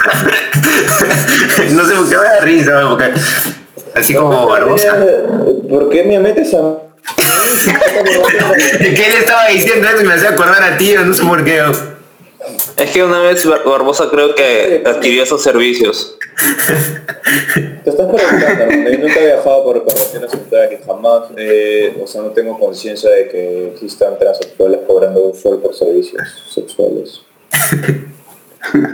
no 1.73 1.85
sé 1.87 1.95
por 1.95 2.09
qué 2.09 2.17
me 2.17 2.23
da 2.25 2.41
risa, 2.41 2.87
porque 2.89 3.13
así 3.95 4.15
como 4.15 4.47
Barbosa. 4.47 4.97
¿Por 5.69 5.89
qué 5.91 6.03
me 6.05 6.19
metes 6.19 6.53
a...? 6.55 6.75
Que 8.81 9.07
él 9.07 9.13
estaba 9.19 9.49
diciendo 9.49 9.89
eso 9.89 10.03
y 10.03 10.05
me 10.05 10.15
hacía 10.15 10.31
acordar 10.31 10.63
a 10.63 10.77
ti, 10.77 10.95
no 11.05 11.13
sé 11.15 11.23
por 11.23 11.45
qué. 11.45 11.63
Es 12.77 12.91
que 12.91 13.03
una 13.03 13.21
vez 13.21 13.45
Bar- 13.47 13.63
Barbosa 13.65 14.09
creo 14.11 14.35
que 14.35 14.83
adquirió 14.85 15.23
esos 15.23 15.43
servicios. 15.43 16.17
Te 17.85 17.91
estás 17.91 18.07
preguntando, 18.07 18.67
¿no? 18.67 18.91
Yo 18.91 18.99
nunca 18.99 19.21
he 19.21 19.27
viajado 19.27 19.65
por 19.65 19.87
carreteras 19.87 20.31
centrales, 20.31 20.81
jamás, 20.87 21.25
eh, 21.37 21.97
o 22.03 22.07
sea, 22.07 22.23
no 22.23 22.31
tengo 22.31 22.59
conciencia 22.59 23.11
de 23.11 23.29
que 23.29 23.69
existan 23.69 24.19
transexuales 24.19 24.81
cobrando 24.87 25.23
un 25.25 25.35
sueldo 25.35 25.61
por 25.63 25.75
servicios 25.75 26.23
sexuales. 26.53 27.21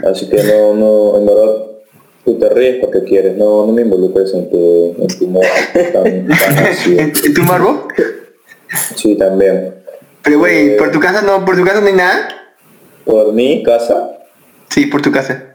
Así 0.09 0.27
que 0.29 0.43
no, 0.43 0.73
no, 0.73 1.17
en 1.17 1.25
verdad, 1.25 1.65
tú 2.25 2.37
te 2.37 2.49
ríes 2.49 2.77
porque 2.81 3.03
quieres, 3.03 3.35
no, 3.37 3.65
no 3.65 3.71
me 3.71 3.83
involucres 3.83 4.33
en 4.33 4.49
tu, 4.49 4.95
en 4.99 5.07
tu 5.07 5.27
modo 5.27 5.45
tan, 5.93 6.27
tan 6.27 6.57
así. 6.65 6.97
¿En, 6.97 7.13
en 7.23 7.33
tu 7.33 7.43
morbo? 7.43 7.87
Sí, 8.95 9.15
también. 9.15 9.75
Pero, 10.23 10.39
güey, 10.39 10.71
Eh, 10.73 10.75
¿por 10.77 10.91
tu 10.91 10.99
casa 10.99 11.21
no, 11.21 11.45
por 11.45 11.55
tu 11.55 11.63
casa 11.63 11.81
no 11.81 11.87
hay 11.87 11.93
nada? 11.93 12.27
¿Por 13.05 13.31
mi 13.33 13.63
casa? 13.63 14.17
Sí, 14.69 14.85
por 14.87 15.01
tu 15.01 15.11
casa. 15.11 15.48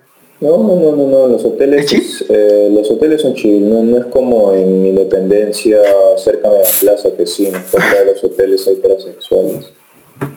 No, 0.44 0.58
no, 0.58 0.76
no, 0.76 0.92
no, 0.94 1.06
no, 1.08 1.26
los 1.28 1.42
hoteles, 1.42 2.22
eh, 2.28 2.68
los 2.70 2.90
hoteles 2.90 3.22
son 3.22 3.32
chill, 3.32 3.66
no, 3.66 3.82
no 3.82 3.96
es 3.96 4.04
como 4.06 4.52
en 4.52 4.82
mi 4.82 4.90
dependencia 4.92 5.78
cerca 6.18 6.50
de 6.50 6.58
la 6.58 6.68
plaza 6.82 7.08
que 7.16 7.26
sí, 7.26 7.46
en 7.46 7.52
de 7.54 8.12
los 8.12 8.22
hoteles 8.22 8.68
hay 8.68 8.76
transexuales. 8.76 9.72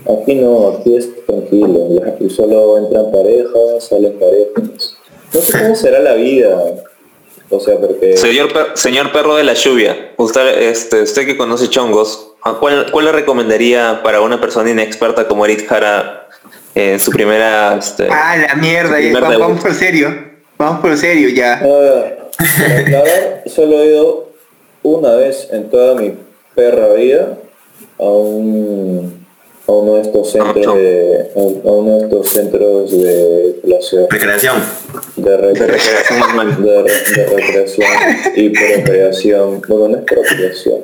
Aquí 0.05 0.35
no, 0.35 0.69
aquí 0.69 0.95
es 0.95 1.09
tranquilo, 1.25 1.89
aquí 2.07 2.29
solo 2.29 2.77
entran 2.77 3.11
parejas, 3.11 3.83
salen 3.83 4.17
parejas. 4.17 4.95
No 5.33 5.41
sé 5.41 5.59
cómo 5.61 5.75
será 5.75 5.99
la 5.99 6.13
vida, 6.13 6.57
o 7.49 7.59
sea, 7.59 7.77
porque... 7.77 8.15
Señor, 8.15 8.53
per- 8.53 8.77
señor 8.77 9.11
perro 9.11 9.35
de 9.35 9.43
la 9.43 9.55
lluvia, 9.55 10.13
usted, 10.15 10.69
este, 10.69 11.01
usted 11.01 11.25
que 11.25 11.35
conoce 11.35 11.67
chongos, 11.69 12.31
¿a 12.43 12.53
cuál, 12.59 12.89
¿cuál 12.93 13.05
le 13.05 13.11
recomendaría 13.11 13.99
para 14.05 14.21
una 14.21 14.39
persona 14.39 14.69
inexperta 14.71 15.27
como 15.27 15.43
Eric 15.43 15.67
Jara 15.67 16.26
eh, 16.79 16.99
su 16.99 17.11
primera... 17.11 17.75
Este, 17.77 18.07
Ah, 18.11 18.35
la 18.37 18.55
mierda, 18.55 18.99
ya, 18.99 19.19
vamos, 19.19 19.61
por 19.61 19.73
serio. 19.73 20.13
Vamos 20.57 20.79
por 20.81 20.97
serio 20.97 21.29
ya. 21.29 21.59
La 21.61 23.01
verdad, 23.01 23.41
solo 23.47 23.81
he 23.81 23.87
ido 23.87 24.29
una 24.83 25.15
vez 25.15 25.47
en 25.51 25.69
toda 25.69 25.95
mi 25.99 26.13
perra 26.55 26.93
vida 26.93 27.37
a 27.99 28.03
un 28.03 29.25
a 29.67 29.71
uno 29.73 29.95
de 29.95 30.01
estos 30.01 30.31
centros 30.31 30.75
de 30.77 31.29
a, 31.35 31.39
a 31.39 31.71
uno 31.73 31.97
de 31.97 32.03
estos 32.05 32.29
centros 32.29 32.91
de 32.91 33.59
la 33.63 33.81
ciudad 33.81 34.07
Recreación. 34.09 34.55
de, 35.17 35.37
re- 35.37 35.53
de 35.53 35.67
recreación 35.67 36.19
normal? 36.19 36.63
de, 36.63 36.83
re- 36.83 36.91
de 37.15 37.25
recreación 37.35 37.87
y 38.35 38.49
procreación 38.49 39.61
bueno 39.67 39.87
no 39.89 39.97
es 39.97 40.03
procreación 40.03 40.83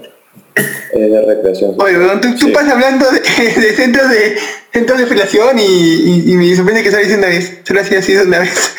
es 0.56 1.12
de 1.12 1.22
recreación 1.22 1.76
Oye, 1.80 1.97
weón, 1.97 2.22
tú, 2.22 2.30
tú 2.39 2.47
Sí. 2.47 2.51
pasas 2.51 2.74
hablando 2.74 3.06
de, 3.12 3.20
de 3.62 3.74
centros 3.76 4.10
de 4.10 4.36
centros 4.72 4.99
de 4.99 5.06
felación 5.08 5.58
y, 5.60 5.64
y, 5.64 6.32
y 6.32 6.36
me 6.36 6.56
sorprende 6.56 6.84
que 6.84 6.91
solo 6.91 7.04
hice 7.04 7.16
una 7.18 7.28
vez. 7.28 7.58
Solo 7.64 7.82
así 7.82 7.95
ha 7.95 8.01
sido 8.01 8.24
una 8.24 8.39
vez. 8.39 8.76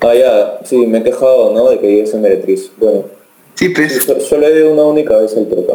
ah 0.00 0.14
ya 0.14 0.58
sí 0.64 0.76
me 0.86 0.98
he 0.98 1.02
quejado 1.02 1.52
no 1.52 1.68
de 1.70 1.78
que 1.78 1.98
yo 1.98 2.06
soy 2.06 2.20
meretriz 2.20 2.70
bueno 2.78 3.04
Sí, 3.54 3.68
pues. 3.70 4.02
so- 4.06 4.18
solo 4.20 4.46
he 4.46 4.56
ido 4.58 4.72
una 4.72 4.84
única 4.84 5.16
vez 5.18 5.36
al 5.36 5.46
troca. 5.48 5.74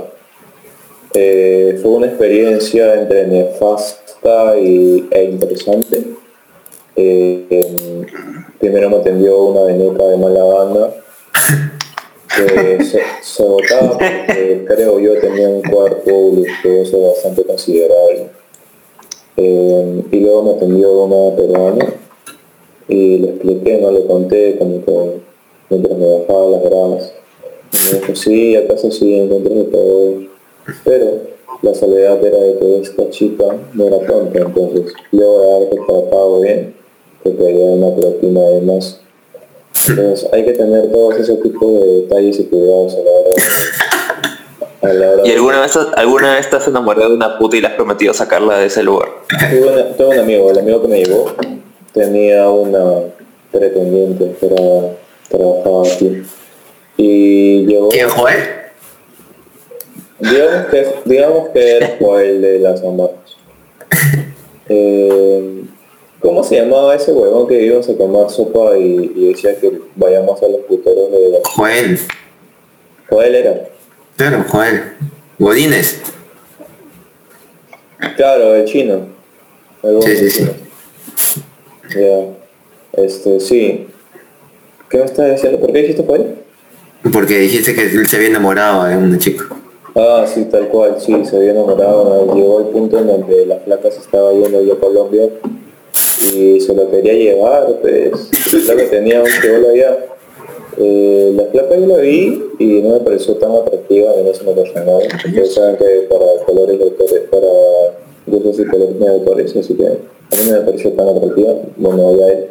Eh, 1.13 1.77
fue 1.81 1.91
una 1.91 2.07
experiencia 2.07 2.95
entre 2.95 3.27
nefasta 3.27 4.57
y, 4.57 5.07
e 5.11 5.23
interesante. 5.25 6.03
Eh, 6.95 7.45
em, 7.49 8.05
primero 8.59 8.89
me 8.89 8.97
atendió 8.97 9.37
una 9.37 9.61
veneca 9.71 10.03
de 10.05 10.17
mala 10.17 10.43
se, 13.35 13.43
porque 13.43 14.65
creo 14.67 14.99
yo 14.99 15.19
tenía 15.19 15.49
un 15.49 15.61
cuerpo 15.61 16.11
voluptuoso 16.11 17.01
bastante 17.09 17.43
considerable. 17.43 18.27
Eh, 19.37 20.03
y 20.11 20.19
luego 20.19 20.43
me 20.43 20.51
atendió 20.51 21.03
una 21.03 21.35
peruana 21.35 21.93
y 22.87 23.17
le 23.17 23.29
expliqué, 23.29 23.77
no 23.79 23.91
le 23.91 24.05
conté 24.05 24.57
como 24.57 24.85
que 24.85 25.21
mientras 25.69 25.97
me 25.97 26.19
bajaba 26.19 26.49
las 26.51 26.63
gradas. 26.63 27.13
Me 27.73 27.99
dijo, 27.99 28.15
sí, 28.15 28.55
acaso 28.55 28.91
sí, 28.91 29.15
encontré 29.15 29.63
todo. 29.65 30.21
Pero 30.83 31.21
la 31.61 31.73
soledad 31.73 32.23
era 32.23 32.37
de 32.37 32.57
que 32.57 32.79
esta 32.81 33.09
chica 33.09 33.45
no 33.73 33.87
era 33.87 33.99
tonta, 34.05 34.39
entonces 34.39 34.93
luego 35.11 35.41
de 35.41 35.53
haber 35.55 35.69
tratado 35.85 36.39
bien, 36.41 36.73
que 37.23 37.35
quería 37.35 37.65
una 37.65 37.95
proteína 37.95 38.41
además, 38.41 39.01
Entonces 39.89 40.27
hay 40.33 40.45
que 40.45 40.53
tener 40.53 40.91
todos 40.91 41.15
esos 41.15 41.41
tipos 41.41 41.73
de 41.73 41.85
detalles 42.01 42.39
y 42.39 42.43
cuidados 42.45 42.93
a 42.93 42.97
la 42.97 43.11
hora 43.11 43.29
de... 43.35 44.89
A 44.89 44.93
la 44.93 45.09
hora 45.11 45.21
¿Y 45.25 45.29
de- 45.29 45.35
alguna 45.35 45.61
vez, 45.61 45.77
alguna 45.95 46.31
vez 46.35 46.45
estás 46.45 46.67
enamorado 46.67 47.09
de 47.09 47.15
una 47.15 47.37
puta 47.37 47.57
y 47.57 47.61
le 47.61 47.67
has 47.67 47.73
prometido 47.73 48.13
sacarla 48.13 48.59
de 48.59 48.67
ese 48.67 48.83
lugar? 48.83 49.09
Tuve, 49.49 49.61
una- 49.73 49.95
tuve 49.97 50.07
un 50.09 50.19
amigo, 50.19 50.51
el 50.51 50.59
amigo 50.59 50.81
que 50.81 50.87
me 50.87 51.03
llevó 51.03 51.31
tenía 51.93 52.49
una 52.49 53.01
pretendiente 53.51 54.35
que 54.39 54.45
era, 54.45 54.91
trabajaba 55.29 55.83
aquí. 55.87 56.23
Y 56.97 57.65
llegó, 57.65 57.89
¿Quién, 57.89 58.09
Joel? 58.09 58.37
digamos 60.19 60.65
que, 60.71 60.87
digamos 61.05 61.49
que 61.49 61.77
era 61.77 61.95
Joel 61.99 62.41
de 62.41 62.59
las 62.59 62.81
amarras. 62.83 63.15
Eh, 64.67 65.61
¿Cómo 66.25 66.43
se 66.43 66.55
llamaba 66.55 66.95
ese 66.95 67.11
huevón 67.11 67.47
que 67.47 67.61
íbamos 67.61 67.87
a 67.87 67.95
tomar 67.95 68.31
sopa 68.31 68.75
y, 68.79 69.11
y 69.15 69.27
decía 69.27 69.55
que 69.59 69.71
vayamos 69.95 70.41
a 70.41 70.47
los 70.47 70.61
puteros 70.61 71.11
de 71.11 71.29
la... 71.29 71.37
Joel. 71.47 71.99
Joel 73.07 73.35
era. 73.35 73.69
Claro, 74.17 74.43
Joel. 74.49 74.81
Godínez. 75.37 76.01
Claro, 78.15 78.55
el 78.55 78.65
chino. 78.65 79.01
El 79.83 80.01
Sí, 80.01 80.15
sí, 80.15 80.39
chino. 80.39 80.51
Ya. 81.95 83.03
Este, 83.03 83.39
sí. 83.39 83.87
¿Qué 84.89 84.97
me 84.97 85.05
estás 85.05 85.29
diciendo? 85.29 85.59
¿Por 85.59 85.73
qué 85.73 85.79
dijiste 85.83 86.03
Joel? 86.07 86.37
Porque 87.13 87.37
dijiste 87.37 87.75
que 87.75 87.83
él 87.83 88.07
se 88.07 88.15
había 88.15 88.29
enamorado 88.29 88.85
de 88.85 88.97
una 88.97 89.19
chica. 89.19 89.45
Ah, 89.93 90.25
sí, 90.25 90.45
tal 90.45 90.69
cual, 90.69 90.95
sí, 90.99 91.23
se 91.23 91.37
había 91.37 91.51
enamorado. 91.51 92.33
Llegó 92.33 92.61
el 92.61 92.65
punto 92.69 92.97
en 92.97 93.05
donde 93.05 93.45
la 93.45 93.57
flaca 93.59 93.91
se 93.91 93.99
estaba 93.99 94.31
yendo 94.33 94.63
yo 94.63 94.73
a 94.73 94.79
Colombia 94.79 95.29
y 96.21 96.59
se 96.59 96.73
lo 96.73 96.89
quería 96.89 97.13
llevar, 97.13 97.67
pues. 97.81 98.29
La 98.53 98.59
flaca 98.59 98.89
tenía 98.89 99.21
un 99.21 99.29
chivolo 99.41 99.69
allá. 99.69 99.97
Eh, 100.77 101.33
la 101.35 101.45
flaca 101.45 101.77
yo 101.77 101.87
la 101.87 101.97
vi 101.97 102.43
y 102.59 102.65
no 102.81 102.89
me 102.89 102.99
pareció 102.99 103.35
tan 103.35 103.51
atractiva, 103.51 104.13
y 104.19 104.23
no 104.23 104.33
se 104.33 104.43
me 104.43 104.51
emocionó. 104.51 104.97
Ustedes 104.97 105.53
saben 105.53 105.77
que 105.77 106.07
para 106.09 106.25
colores 106.45 106.77
de 106.79 106.83
autores, 106.85 107.21
para 107.29 107.47
gustos 108.27 108.59
y 108.59 108.65
colores 108.65 108.99
de 108.99 109.07
autores, 109.07 109.55
así 109.55 109.73
que 109.73 109.85
a 109.85 109.89
mí 109.89 110.49
no 110.49 110.51
me 110.53 110.61
pareció 110.61 110.91
tan 110.93 111.09
atractiva, 111.09 111.53
bueno, 111.77 112.17
ya 112.17 112.27
él. 112.27 112.47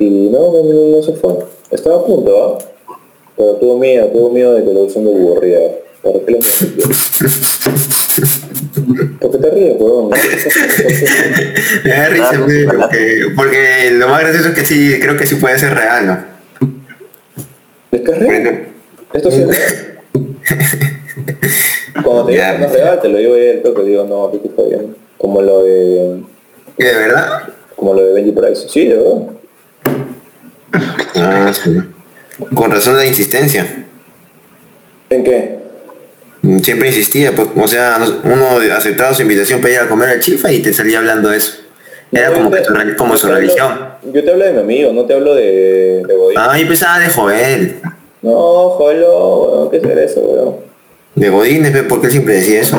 Y 0.00 0.08
no, 0.30 0.52
no, 0.52 0.62
no, 0.64 0.96
no 0.96 1.02
se 1.02 1.12
fue. 1.12 1.34
Estaba 1.70 1.96
a 1.96 2.04
punto, 2.04 2.42
¿ah? 2.42 2.58
Pero 3.36 3.54
tuvo 3.54 3.78
miedo, 3.78 4.06
tuvo 4.08 4.30
miedo 4.30 4.54
de 4.54 4.64
que 4.64 4.72
lo 4.72 4.82
usen 4.82 5.04
de 5.04 5.14
aburrida. 5.14 5.60
¿Para 6.02 6.18
qué 6.24 6.32
lo? 6.32 6.38
¿Por 9.20 9.30
qué 9.32 9.38
te 9.38 9.50
ríes, 9.50 9.76
huevón? 9.78 10.10
Me 11.84 11.90
da 11.90 12.08
risa, 12.08 12.30
porque, 12.66 13.32
porque 13.36 13.90
lo 13.92 14.08
más 14.08 14.20
gracioso 14.22 14.48
es 14.48 14.54
que 14.54 14.64
sí, 14.64 14.98
creo 15.00 15.16
que 15.16 15.26
sí 15.26 15.34
puede 15.36 15.58
ser 15.58 15.74
real, 15.74 16.06
¿no? 16.06 16.18
¿Es 17.92 18.00
que 18.00 18.10
es 18.10 18.18
real? 18.18 18.68
Esto 19.12 19.30
sí 19.30 19.42
es 19.42 19.48
real. 19.48 20.00
Cuando 22.02 22.26
te 22.26 22.32
digo 22.32 22.44
que 22.44 22.58
no 22.58 22.66
es 22.66 22.72
real, 22.72 23.00
te 23.00 23.08
lo 23.08 23.18
digo 23.18 23.34
el 23.34 23.62
toque, 23.62 23.82
digo, 23.82 24.04
no, 24.04 24.28
aquí 24.28 24.40
está 24.44 24.62
bien. 24.62 24.96
Como 25.18 25.42
lo 25.42 25.64
de... 25.64 26.22
¿Y 26.78 26.84
de 26.84 26.94
verdad? 26.94 27.42
Como 27.76 27.94
lo 27.94 28.04
de 28.06 28.12
Benji 28.14 28.32
Price. 28.32 28.68
Sí, 28.68 28.86
de 28.86 28.96
verdad. 28.96 29.26
Ah, 31.16 31.52
sí. 31.52 31.78
Con 32.54 32.70
razón 32.70 32.96
de 32.96 33.06
insistencia. 33.06 33.84
¿En 35.10 35.24
qué? 35.24 35.59
Siempre 36.62 36.88
insistía, 36.88 37.32
pues, 37.34 37.48
o 37.54 37.68
sea, 37.68 37.98
no- 37.98 38.32
uno 38.32 38.74
aceptaba 38.74 39.12
su 39.14 39.22
invitación 39.22 39.60
para 39.60 39.74
ir 39.74 39.80
a 39.80 39.88
comer 39.88 40.08
al 40.08 40.20
chifa 40.20 40.50
y 40.50 40.60
te 40.60 40.72
salía 40.72 40.98
hablando 40.98 41.28
de 41.28 41.36
eso. 41.36 41.52
Era 42.12 42.30
No, 42.30 42.34
como, 42.36 42.50
que 42.50 42.60
te- 42.60 42.96
como 42.96 43.16
su 43.16 43.26
te 43.26 43.32
hablo- 43.34 43.40
religión. 43.40 43.78
Yo 44.12 44.24
te 44.24 44.30
hablo 44.30 44.44
de 44.46 44.52
mi 44.52 44.58
amigo, 44.60 44.92
no 44.92 45.04
te 45.04 45.14
hablo 45.14 45.34
de, 45.34 46.02
de 46.06 46.14
Godín. 46.16 46.38
Ah, 46.38 46.58
yo 46.58 46.66
pensaba 46.66 46.98
de 46.98 47.08
Joel. 47.10 47.80
No, 48.22 48.70
jolo, 48.70 49.42
weón, 49.52 49.70
¿qué 49.70 49.76
es 49.76 50.10
eso, 50.12 50.20
weón? 50.20 50.56
De 51.14 51.28
Godínez, 51.28 51.72
pues, 51.72 51.84
porque 51.84 52.06
él 52.06 52.12
siempre 52.12 52.34
decía 52.34 52.60
eso. 52.62 52.76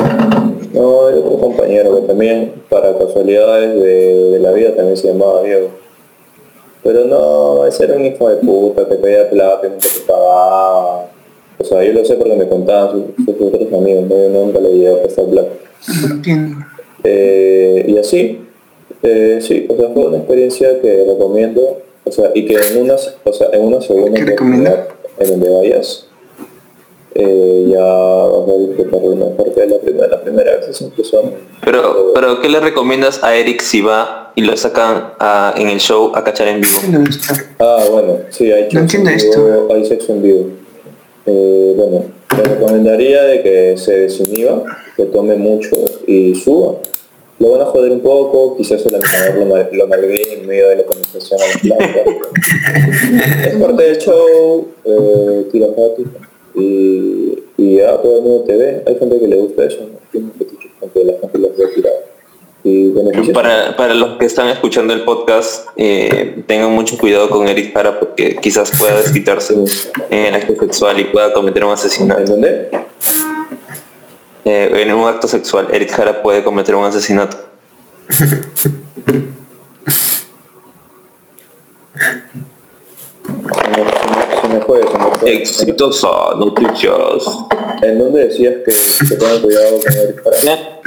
No, 0.72 1.06
hay 1.06 1.14
otro 1.18 1.38
compañero 1.38 2.00
que 2.00 2.06
también, 2.08 2.52
para 2.68 2.96
casualidades 2.98 3.74
de, 3.80 4.30
de 4.32 4.38
la 4.40 4.50
vida, 4.52 4.74
también 4.74 4.96
se 4.96 5.08
llamaba 5.08 5.42
Diego. 5.42 5.70
Pero 6.82 7.04
no, 7.04 7.64
ese 7.66 7.84
era 7.84 7.94
un 7.94 8.04
hijo 8.04 8.28
de 8.28 8.36
puta 8.36 8.88
que 8.88 8.96
pedía 8.96 9.30
plata 9.30 9.68
nunca 9.68 9.86
te 9.88 10.00
pagaba. 10.06 11.06
O 11.62 11.64
sea, 11.64 11.82
yo 11.84 11.92
lo 11.92 12.04
sé 12.04 12.14
porque 12.16 12.34
me 12.34 12.48
contaban 12.48 12.90
sus, 13.16 13.24
sus 13.24 13.34
otros 13.40 13.72
amigos, 13.72 14.04
¿no? 14.08 14.16
yo 14.16 14.28
nunca 14.28 14.58
le 14.60 14.68
llegué 14.72 14.88
a 14.90 15.02
prestar 15.02 15.24
plata. 15.26 15.48
Entiendo. 16.10 16.56
Eh, 17.04 17.84
y 17.88 17.98
así, 17.98 18.40
eh, 19.02 19.38
sí, 19.40 19.66
o 19.68 19.76
sea, 19.76 19.88
fue 19.90 20.06
una 20.06 20.18
experiencia 20.18 20.80
que 20.80 21.04
recomiendo, 21.08 21.78
o 22.04 22.12
sea, 22.12 22.30
y 22.34 22.44
que 22.46 22.54
en 22.54 22.82
una, 22.82 22.94
o 23.24 23.32
sea, 23.32 23.48
en 23.52 23.62
una 23.64 23.80
segunda 23.80 24.20
oportunidad 24.22 24.88
en 25.18 25.28
donde 25.30 25.50
vayas, 25.50 26.06
eh, 27.14 27.66
ya 27.70 27.82
vas 27.84 28.48
a 28.48 28.58
disfrutar 28.58 29.00
de 29.00 29.08
una 29.08 29.36
parte 29.36 29.60
de 29.60 29.66
la 29.66 29.78
primera, 29.78 30.08
la 30.08 30.22
primera 30.22 30.56
vez 30.56 30.68
es 30.68 30.80
incluso 30.80 31.22
Pero, 31.64 32.12
pero 32.14 32.40
¿qué 32.40 32.48
le 32.48 32.58
recomiendas 32.60 33.22
a 33.22 33.34
Eric 33.36 33.60
si 33.60 33.82
va 33.82 34.32
y 34.34 34.42
lo 34.42 34.56
sacan 34.56 35.12
a- 35.18 35.52
en 35.58 35.68
el 35.68 35.78
show 35.78 36.12
a 36.14 36.24
cachar 36.24 36.48
en 36.48 36.60
vivo? 36.62 36.78
No. 36.90 37.04
Ah, 37.58 37.84
bueno, 37.90 38.16
sí, 38.30 38.50
hay 38.50 38.68
No 38.72 38.80
entiendo 38.80 39.10
en 39.10 39.16
esto. 39.16 39.44
vivo, 39.44 39.68
hay 39.74 39.84
sexo 39.84 40.12
en 40.14 40.22
vivo. 40.22 40.46
Eh, 41.26 41.74
bueno, 41.76 42.04
te 42.28 42.42
recomendaría 42.42 43.22
de 43.24 43.42
que 43.42 43.76
se 43.76 44.00
desinhiba, 44.00 44.64
que 44.96 45.04
tome 45.06 45.36
mucho 45.36 45.76
y 46.06 46.34
suba. 46.34 46.76
Lo 47.38 47.50
van 47.50 47.62
a 47.62 47.64
joder 47.66 47.90
un 47.92 48.00
poco, 48.00 48.56
quizás 48.56 48.84
el 48.86 48.92
lo, 48.92 49.46
mal- 49.46 49.68
lo 49.72 49.86
malgrine 49.88 50.34
en 50.34 50.46
medio 50.46 50.68
de 50.68 50.76
la 50.76 50.82
conversación 50.84 51.40
a 51.40 51.44
la 51.66 51.76
es 53.48 53.54
parte 53.56 53.82
del 53.82 53.98
show, 53.98 54.68
eh, 54.84 55.46
tira 55.50 55.66
y, 56.54 57.38
y 57.56 57.76
ya 57.76 57.96
todo 58.00 58.18
el 58.18 58.22
mundo 58.22 58.44
te 58.44 58.56
ve. 58.56 58.82
Hay 58.86 58.94
gente 58.96 59.18
que 59.18 59.26
le 59.28 59.36
gusta 59.36 59.64
eso, 59.64 59.78
¿no? 59.80 59.98
Tiene 60.12 60.26
un 60.28 60.32
fetiche 60.34 60.70
con 60.78 60.90
que 60.90 61.04
la 61.04 61.14
gente 61.18 61.38
los 61.38 61.56
ve 61.56 61.66
tirado. 61.74 61.96
Y. 62.64 62.90
Para, 63.32 63.76
para 63.76 63.94
los 63.94 64.18
que 64.18 64.26
están 64.26 64.48
escuchando 64.48 64.92
el 64.94 65.02
podcast, 65.02 65.66
eh, 65.76 66.42
tengan 66.46 66.70
mucho 66.70 66.96
cuidado 66.96 67.28
con 67.28 67.48
Eric 67.48 67.74
Jara 67.74 67.98
porque 67.98 68.36
quizás 68.36 68.70
pueda 68.78 69.00
desquitarse 69.00 69.54
en 70.10 70.26
el 70.26 70.34
acto 70.34 70.54
sexual 70.60 71.00
y 71.00 71.04
pueda 71.04 71.32
cometer 71.32 71.64
un 71.64 71.70
¿En 71.70 71.74
asesinato. 71.74 72.22
dónde? 72.24 72.70
Eh, 74.44 74.82
en 74.82 74.92
un 74.92 75.08
acto 75.08 75.26
sexual, 75.26 75.68
Eric 75.72 75.90
Jara 75.90 76.22
puede 76.22 76.44
cometer 76.44 76.74
un 76.76 76.84
asesinato. 76.84 77.36
Exitosa 85.24 86.08
noticias. 86.36 87.24
¿En 87.82 87.98
dónde 87.98 88.26
decías 88.26 88.54
que 88.64 88.70
se 88.70 89.16
pongan 89.16 89.40
cuidado 89.40 89.80
con 89.80 89.92
el 89.92 90.14
para? 90.14 90.80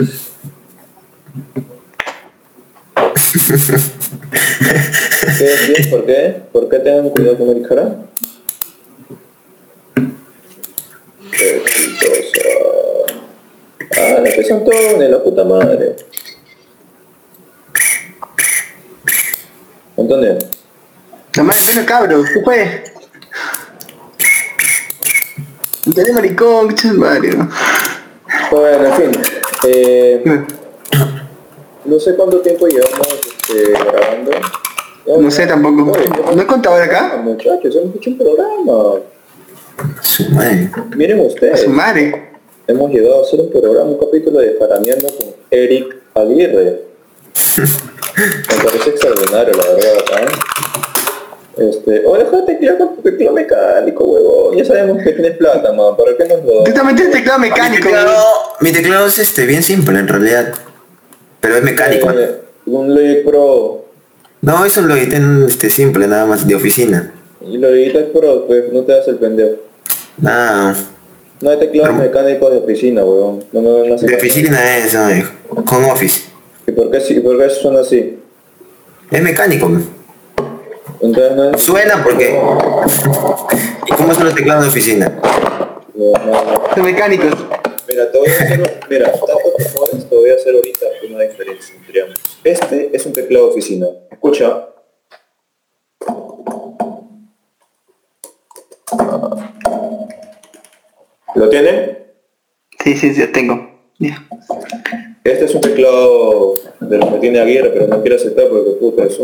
¿Qué? 5.38 5.88
¿Por 5.90 6.06
qué? 6.06 6.42
¿Por 6.52 6.70
qué 6.70 6.80
tengan 6.80 7.10
cuidado 7.10 7.38
con 7.38 7.50
el 7.50 7.68
cara? 7.68 7.96
Ah, 13.98 14.20
la 14.22 14.32
que 14.32 14.44
son 14.44 14.60
Antonio, 14.60 15.10
la 15.10 15.24
puta 15.24 15.44
madre. 15.44 15.96
Antonio, 19.98 20.38
La 21.36 21.44
madre 21.44 21.60
suena 21.60 21.86
cabro, 21.86 22.24
¿qué 22.24 22.42
fue? 22.44 22.84
Dale 25.86 26.14
maricón, 26.14 26.74
que 26.74 26.88
madre. 26.94 27.30
¿no? 27.32 27.50
bueno, 28.52 28.86
en 28.86 28.94
fin. 28.94 29.22
Eh, 29.68 30.46
no 31.86 32.00
sé 32.00 32.16
cuánto 32.16 32.40
tiempo 32.42 32.68
llevamos 32.68 33.08
este, 33.48 33.72
grabando. 33.72 34.32
No 35.22 35.30
sé 35.32 35.46
tampoco. 35.46 35.92
Oye, 35.92 36.10
¿No 36.36 36.42
he 36.42 36.48
contado 36.48 36.76
acá? 36.76 37.20
Muchachos, 37.24 37.76
hemos 37.76 37.96
hecho 37.96 38.10
un 38.10 38.18
programa. 38.18 39.00
Su 40.02 40.30
madre. 40.32 40.72
Miren 40.96 41.20
A 41.20 41.24
ustedes, 41.24 41.62
su 41.62 41.70
madre. 41.70 42.32
hemos 42.68 42.90
llegado 42.92 43.20
a 43.20 43.22
hacer 43.22 43.40
un 43.42 43.52
programa, 43.52 43.84
un 43.92 44.00
capítulo 44.00 44.40
de 44.40 44.56
Faraneando 44.58 45.08
con 45.08 45.28
Eric 45.52 45.96
Aguirre. 46.16 46.82
Me 48.18 48.64
parece 48.64 48.90
extraordinario, 48.92 49.54
la 49.54 49.64
verdad. 49.64 50.24
¿eh? 50.24 51.70
Este, 51.70 52.04
o 52.06 52.18
deja 52.18 52.38
de 52.38 52.44
teclear 52.44 52.78
con 52.78 52.96
tu 52.96 53.02
teclado 53.02 53.34
mecánico, 53.34 54.04
huevón. 54.06 54.58
Ya 54.58 54.66
sabemos 54.66 55.04
que 55.04 55.12
tienes 55.12 55.38
plata, 55.38 55.72
man. 55.74 55.96
¿Para 55.96 56.18
qué 56.18 56.26
nos 56.26 56.44
lo...? 56.46 56.64
Tú 56.64 56.74
también 56.74 56.96
tienes 56.98 57.14
teclado 57.16 57.40
Mi 57.40 57.50
mecánico. 57.50 57.84
teclado, 57.84 58.16
mi 58.62 58.72
teclado 58.72 59.08
es 59.08 59.20
este, 59.20 59.46
bien 59.46 59.62
simple 59.64 60.00
en 60.00 60.08
realidad. 60.08 60.54
Pero 61.46 61.58
es 61.58 61.64
mecánico. 61.64 62.12
¿no? 62.12 62.20
Eh, 62.20 62.41
un 62.66 62.96
Logic 62.96 63.24
Pro. 63.24 63.86
No, 64.41 64.66
es 64.66 64.76
un 64.78 64.88
Logitech 64.88 65.22
este, 65.48 65.70
simple, 65.70 66.08
nada 66.08 66.26
más, 66.26 66.48
de 66.48 66.56
oficina. 66.56 67.14
Y 67.48 67.58
Logic 67.60 68.12
Pro, 68.12 68.48
pues, 68.48 68.74
no 68.74 68.82
te 68.82 68.93
das 68.93 69.08
el 69.08 69.18
pendejo. 69.18 69.58
Nada, 70.18 70.76
No 71.41 71.50
hay 71.52 71.60
teclados 71.60 71.96
Pero- 71.98 72.10
mecánicos 72.10 72.52
de 72.52 72.58
oficina, 72.58 73.04
huevón. 73.04 73.43
No 73.52 73.93
hacer 73.93 74.10
de 74.10 74.16
oficina 74.16 74.78
es 74.78 74.96
ay, 74.96 75.24
home 75.72 75.91
office. 75.91 76.22
¿Y 76.66 76.72
por 76.72 76.89
qué, 76.89 77.00
sí- 77.00 77.20
por 77.20 77.38
qué 77.38 77.50
son 77.52 77.78
así? 77.78 78.18
Es 79.12 79.22
mecánico. 79.22 79.70
¿no? 79.70 79.84
Entonces 81.02 81.36
no 81.36 81.52
es... 81.52 81.62
Suena 81.62 82.04
porque... 82.04 82.39
¿Y 83.86 83.91
cómo 83.93 84.16
son 84.16 84.26
los 84.26 84.34
teclados 84.34 84.64
de 84.64 84.70
oficina? 84.70 85.20
No, 85.93 86.12
no, 86.26 86.43
no. 86.43 86.62
Son 86.74 86.86
mecánicos. 86.86 87.36
Mira, 87.88 88.12
te 88.12 88.18
voy 88.18 88.28
a 88.28 88.32
hacer, 88.32 88.80
mira, 88.89 89.14
voy 90.18 90.30
a 90.30 90.36
hacer 90.36 90.55
ahorita 90.55 90.86
una 91.09 91.24
diferencia 91.24 91.76
entre 91.76 92.01
ambos. 92.01 92.39
Este 92.43 92.89
es 92.93 93.05
un 93.05 93.13
teclado 93.13 93.45
de 93.45 93.51
oficina. 93.51 93.88
Escucha. 94.11 94.70
¿Lo 101.36 101.49
tiene? 101.49 102.05
Sí, 102.84 102.95
sí, 102.95 103.13
sí, 103.13 103.28
tengo. 103.28 103.70
Ya. 103.99 104.26
Este 105.24 105.45
es 105.45 105.55
un 105.55 105.61
teclado 105.61 106.55
de 106.80 106.97
los 106.97 107.09
que 107.13 107.20
tiene 107.20 107.39
Aguirre, 107.39 107.70
pero 107.70 107.88
no 107.88 108.01
quiero 108.01 108.16
aceptar 108.16 108.47
porque 108.47 108.72
puta, 108.80 109.03
eso. 109.03 109.24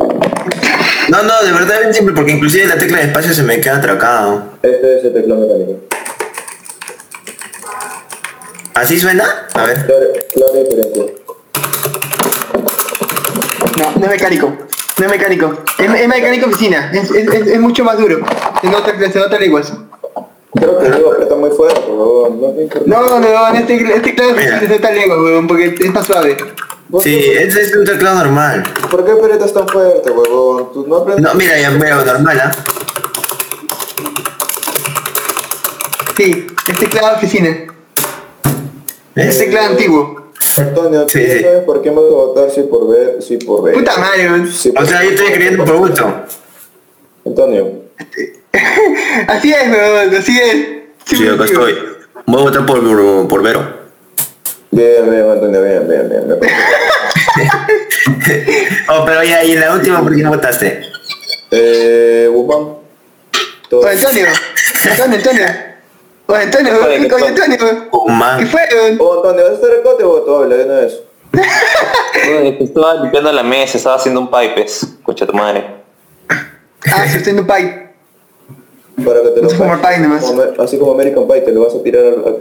No, 1.09 1.23
no, 1.23 1.43
de 1.43 1.51
verdad 1.51 1.79
bien 1.81 1.93
simple, 1.93 2.15
porque 2.15 2.31
inclusive 2.31 2.67
la 2.67 2.77
tecla 2.77 2.97
de 2.97 3.05
espacio 3.05 3.33
se 3.33 3.43
me 3.43 3.59
queda 3.61 3.77
atracado. 3.77 4.43
Este 4.63 4.97
es 4.97 5.03
el 5.03 5.13
teclado 5.13 5.41
mecánico. 5.41 5.79
¿Así 8.73 8.99
suena? 8.99 9.47
A 9.53 9.63
ver. 9.63 9.85
Claro, 10.33 10.53
diferencia. 10.53 11.03
No, 13.77 13.91
no 13.99 14.05
es 14.05 14.11
mecánico. 14.11 14.53
No 14.97 15.05
es 15.05 15.11
mecánico. 15.11 15.63
Es, 15.77 15.93
es 15.93 16.07
mecánico 16.07 16.45
oficina. 16.47 16.91
Es, 16.93 17.11
es, 17.11 17.27
es, 17.27 17.47
es 17.47 17.59
mucho 17.59 17.83
más 17.83 17.97
duro. 17.97 18.19
Se 18.61 18.67
nota, 18.67 19.11
se 19.11 19.19
nota 19.19 19.39
leguas. 19.39 19.73
Creo 20.53 20.79
que 20.79 20.89
luego 20.89 21.13
aprieta 21.13 21.35
muy 21.35 21.49
fuerte, 21.51 21.81
favor. 21.81 22.31
No. 22.85 23.01
No, 23.01 23.19
no, 23.19 23.49
en 23.49 23.55
este, 23.55 23.95
este 23.95 24.15
claro 24.15 24.35
se 24.59 24.67
nota 24.67 24.91
leguas, 24.91 25.19
weón, 25.19 25.47
porque 25.47 25.75
es 25.79 25.93
más 25.93 26.05
suave. 26.05 26.37
¿Vos 26.89 27.03
Sí, 27.03 27.17
ese 27.17 27.61
es 27.61 27.75
un 27.75 27.85
teclado 27.85 28.17
normal. 28.17 28.63
¿Por 28.89 29.05
qué 29.05 29.11
aprietas 29.11 29.53
tan 29.53 29.67
fuerte, 29.67 30.11
huevón? 30.11 30.73
Tú 30.73 30.85
no 30.87 30.97
aprendes. 30.97 31.23
No, 31.23 31.33
mira, 31.35 31.57
ya 31.57 31.69
veo 31.69 32.03
normal, 32.05 32.39
¿ah? 32.39 32.51
Sí, 36.17 36.47
es 36.67 36.77
teclado 36.77 37.11
de 37.11 37.15
oficina. 37.15 37.57
Es 39.15 39.37
teclado 39.39 39.71
antiguo. 39.71 40.31
Antonio, 40.57 41.03
¿tú 41.05 41.09
Sí, 41.17 41.25
sí. 41.29 41.39
sabes 41.41 41.63
por 41.65 41.81
qué 41.81 41.89
me 41.91 41.97
vas 41.97 42.05
a 42.11 42.15
votar 42.15 42.51
si 42.51 42.61
por 42.63 42.89
ver, 42.89 43.21
si 43.21 43.37
por 43.37 43.63
ver? 43.63 43.73
Puta 43.75 43.97
madre. 43.97 44.47
Sí, 44.51 44.73
O 44.75 44.85
sea, 44.85 45.03
yo 45.03 45.11
estoy 45.11 45.27
escribiendo 45.27 45.63
por 45.65 45.77
gusto. 45.77 46.25
Antonio, 47.25 47.71
Así 49.27 49.53
es, 49.53 49.69
weón, 49.69 50.15
así 50.15 50.39
es. 50.39 50.67
Sí, 51.05 51.27
acá 51.27 51.45
estoy. 51.45 51.75
Voy 52.25 52.41
a 52.41 52.43
votar 52.43 52.65
por, 52.65 52.81
por, 52.83 53.27
por 53.27 53.43
Vero. 53.43 53.61
bien, 54.71 55.09
bien, 55.09 55.29
Antonio, 55.29 55.61
bien, 55.63 55.87
bien, 55.87 56.09
bien. 56.09 56.39
bien. 56.39 56.39
Oh, 58.89 59.05
pero 59.05 59.23
ya, 59.23 59.43
y 59.43 59.51
en 59.53 59.59
la 59.59 59.73
última, 59.75 60.01
¿por 60.01 60.13
quién 60.13 60.27
votaste? 60.29 60.81
eh. 61.51 62.29
Todo. 63.69 63.81
Oye, 63.87 63.91
Antonio. 63.97 64.25
Antonio, 64.89 65.17
Antonio. 65.17 65.45
Oye, 66.31 66.43
Antonio, 66.43 66.71
Oye. 66.85 67.07
¿qué? 67.09 67.25
Antonio. 67.25 67.57
Oh, 67.91 68.05
¿Qué 68.05 68.11
man. 68.13 68.47
fue, 68.47 68.61
weón? 68.73 68.97
Oh, 69.01 69.15
Antonio, 69.17 69.43
¿vas 69.43 69.51
a 69.51 69.55
estar 69.55 69.69
acá 69.71 69.89
o 69.89 69.97
vez. 70.75 70.93
Oye, 71.33 72.57
que 72.57 72.63
estaba 72.63 72.93
limpiando 72.95 73.31
la 73.33 73.43
mesa, 73.43 73.77
estaba 73.77 73.95
haciendo 73.97 74.21
un 74.21 74.31
pipes. 74.31 74.83
Escucha 74.83 75.25
tu 75.25 75.33
madre. 75.33 75.65
Ah, 76.29 77.03
está 77.05 77.29
en 77.29 77.39
un 77.39 77.45
pipe. 77.47 77.89
Para 79.05 79.21
que 79.23 79.29
te 79.29 79.41
lo 79.41 79.47
Es 79.47 79.53
como 79.55 79.81
Pie 79.81 79.97
nomás. 79.99 80.23
como- 80.23 80.43
Así 80.63 80.77
como 80.77 80.91
American 80.93 81.27
Pie, 81.27 81.41
te 81.41 81.51
lo 81.51 81.65
vas 81.65 81.73
a 81.75 81.83
tirar 81.83 82.03
al, 82.05 82.23
al 82.25 82.37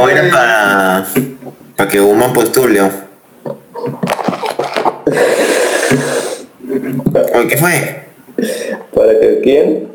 O 0.00 0.08
era 0.08 0.30
para, 0.30 1.06
para 1.76 1.88
que 1.90 2.00
Guzmán 2.00 2.32
postule. 2.32 2.80
¿Qué 7.48 7.56
fue? 7.56 8.02
¿Para 8.96 9.20
que 9.20 9.40
quién? 9.42 9.88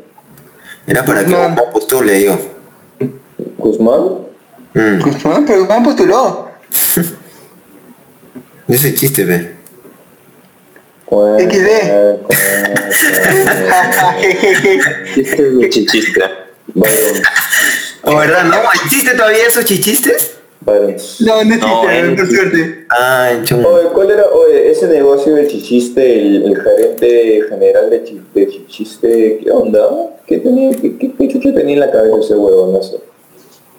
Era 0.86 1.04
para 1.04 1.24
que 1.24 1.32
Guzmán. 1.32 1.56
Guzmán 1.56 1.72
postule, 1.72 2.12
digo. 2.12 2.38
¿Guzmán? 3.58 4.00
Mm. 4.74 5.00
Ah, 5.24 5.42
pero 5.44 5.66
Juan 5.66 5.82
postuló. 5.82 6.48
Ese 8.68 8.94
chiste, 8.94 9.24
ve. 9.24 9.56
Bueno, 11.10 11.36
XD. 11.40 11.68
Chiste 15.14 15.42
de 15.42 15.68
chichiste. 15.68 16.20
Byron, 16.68 17.22
¿O 18.02 18.16
verdad, 18.16 18.44
no? 18.44 18.56
¿Existe 18.84 19.14
todavía 19.14 19.48
esos 19.48 19.64
chichistes? 19.64 20.36
No, 20.64 21.44
no 21.44 21.56
No, 21.56 21.90
existe, 21.90 21.98
él- 22.00 22.16
por 22.16 22.26
suerte. 22.28 22.86
Ay, 22.90 23.40
chungo. 23.44 23.68
Oye, 23.70 23.88
¿cuál 23.92 24.10
era? 24.10 24.24
Oye, 24.26 24.70
ese 24.70 24.86
negocio 24.88 25.34
del 25.34 25.48
chichiste, 25.48 26.20
el, 26.20 26.44
el 26.44 26.60
gerente 26.62 27.42
general 27.48 27.90
de, 27.90 28.04
chi- 28.04 28.22
de 28.34 28.48
chichiste, 28.48 29.40
¿qué 29.42 29.50
onda? 29.50 29.88
¿Qué 30.26 30.38
tenía, 30.38 30.70
qué, 30.80 30.96
qué, 30.98 31.12
qué 31.40 31.52
tenía 31.52 31.74
en 31.74 31.80
la 31.80 31.90
cabeza 31.90 32.16
ese 32.20 32.34
huevón? 32.34 32.72
No 32.72 32.82
sé. 32.82 32.96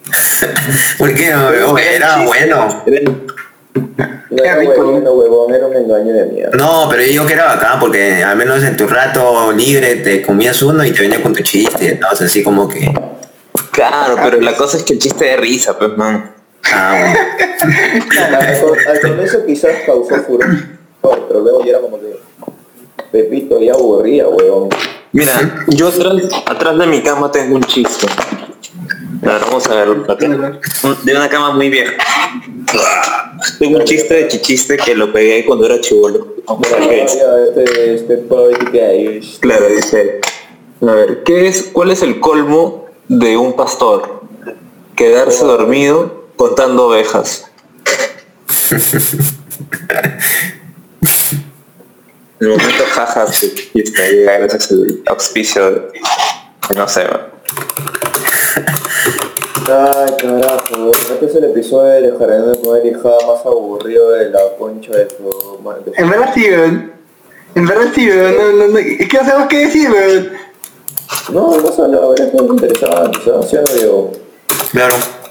¿Por 0.97 1.13
qué? 1.13 1.33
Oye, 1.33 1.95
era 1.95 2.25
bueno. 2.25 2.83
No 4.29 4.43
era 4.43 4.55
rico. 4.57 4.71
huevón, 4.71 5.03
no, 5.03 5.11
huevón, 5.13 5.53
era 5.53 5.67
un 5.67 5.75
engaño 5.75 6.13
de 6.13 6.25
mierda. 6.25 6.57
No, 6.57 6.87
pero 6.89 7.01
yo 7.03 7.07
digo 7.09 7.25
que 7.27 7.33
era 7.33 7.45
bacán 7.45 7.79
porque 7.79 8.23
al 8.23 8.35
menos 8.35 8.63
en 8.63 8.75
tu 8.75 8.87
rato 8.87 9.51
libre 9.51 9.97
te 9.97 10.21
comías 10.21 10.61
uno 10.61 10.83
y 10.85 10.91
te 10.91 11.01
venía 11.01 11.21
con 11.21 11.33
tu 11.33 11.41
chiste. 11.43 11.97
¿no? 12.01 12.07
O 12.11 12.15
sea, 12.15 12.27
así 12.27 12.43
como 12.43 12.67
que... 12.67 12.91
Claro, 13.71 14.15
pero 14.21 14.39
la 14.41 14.55
cosa 14.55 14.77
es 14.77 14.83
que 14.83 14.93
el 14.93 14.99
chiste 14.99 15.25
de 15.25 15.37
risa, 15.37 15.77
pues, 15.77 15.95
man. 15.97 16.32
Ah, 16.71 16.97
bueno. 16.99 18.73
Al, 18.89 19.01
comienzo 19.01 19.45
quizás 19.45 19.71
causó 19.85 20.15
furor, 20.23 20.47
pero 21.01 21.39
luego 21.41 21.63
ya 21.63 21.71
era 21.71 21.79
como 21.79 21.99
que 21.99 22.19
Pepito 23.11 23.59
ya 23.61 23.73
aburría, 23.73 24.27
huevón. 24.27 24.69
Mira, 25.11 25.65
yo 25.67 25.89
atrás, 25.89 26.15
atrás 26.45 26.77
de 26.77 26.87
mi 26.87 27.01
cama 27.03 27.31
tengo 27.31 27.55
un 27.55 27.63
chiste. 27.63 28.07
A 29.21 29.33
ver, 29.33 29.41
vamos 29.41 29.67
a 29.67 29.75
verlo. 29.75 30.05
De 31.03 31.15
una 31.15 31.29
cama 31.29 31.51
muy 31.51 31.69
vieja. 31.69 31.93
Tengo 33.59 33.77
un 33.77 33.85
chiste 33.85 34.13
de 34.13 34.27
chichiste 34.27 34.77
que 34.77 34.95
lo 34.95 35.13
pegué 35.13 35.45
cuando 35.45 35.65
era 35.65 35.79
chivolo. 35.79 36.35
Este, 37.47 37.93
este 37.93 38.17
pobre 38.17 39.17
es 39.17 39.37
Claro, 39.39 39.67
dice. 39.67 40.19
A 40.81 40.91
ver, 40.91 41.23
¿qué 41.23 41.47
es, 41.47 41.69
¿cuál 41.71 41.91
es 41.91 42.01
el 42.01 42.19
colmo 42.19 42.87
de 43.07 43.37
un 43.37 43.53
pastor? 43.53 44.23
Quedarse 44.95 45.45
dormido 45.45 46.22
contando 46.43 46.87
ovejas. 46.87 47.45
En 52.39 52.47
el 52.47 52.49
momento 52.49 52.83
jajas 52.91 53.43
y 53.73 53.81
está 53.81 54.05
llega 54.09 54.39
gracias 54.39 54.71
al 54.71 55.01
auspicio 55.05 55.71
de, 55.71 55.81
no 56.75 56.85
sé. 56.89 57.03
Ay, 59.65 60.13
carajo, 60.19 60.91
este 60.91 61.25
es 61.27 61.35
el 61.35 61.45
episodio 61.45 62.11
de 62.11 62.11
Jardín 62.17 62.51
de 62.51 62.59
Comer 62.59 62.85
Hijada 62.87 63.15
más 63.25 63.45
aburrido 63.45 64.11
de 64.11 64.29
la 64.29 64.41
concha 64.59 64.91
de 64.91 65.07
su 65.09 65.59
madre. 65.63 65.93
En 65.95 66.09
verdad 66.09 66.31
sí, 66.33 66.49
weón. 66.49 66.91
En 67.55 67.65
verdad 67.65 67.91
sí, 67.95 68.09
weón. 68.09 68.35
No, 68.35 68.51
no, 68.51 68.67
no. 68.67 68.79
Es 68.79 69.07
que 69.07 69.17
no 69.17 69.23
sabemos 69.23 69.47
qué 69.47 69.57
decir, 69.59 69.89
weón. 69.89 70.29
No, 71.31 71.55
no 71.55 71.71
solo, 71.71 72.03
ahora 72.03 72.25
es 72.25 72.33
muy 72.33 72.47
interesante, 72.47 73.19
¿sabes? 73.23 73.49
¿Sí 73.49 73.55
o 73.55 73.61
no 73.61 73.73
digo? 73.73 74.11
Claro. 74.71 75.22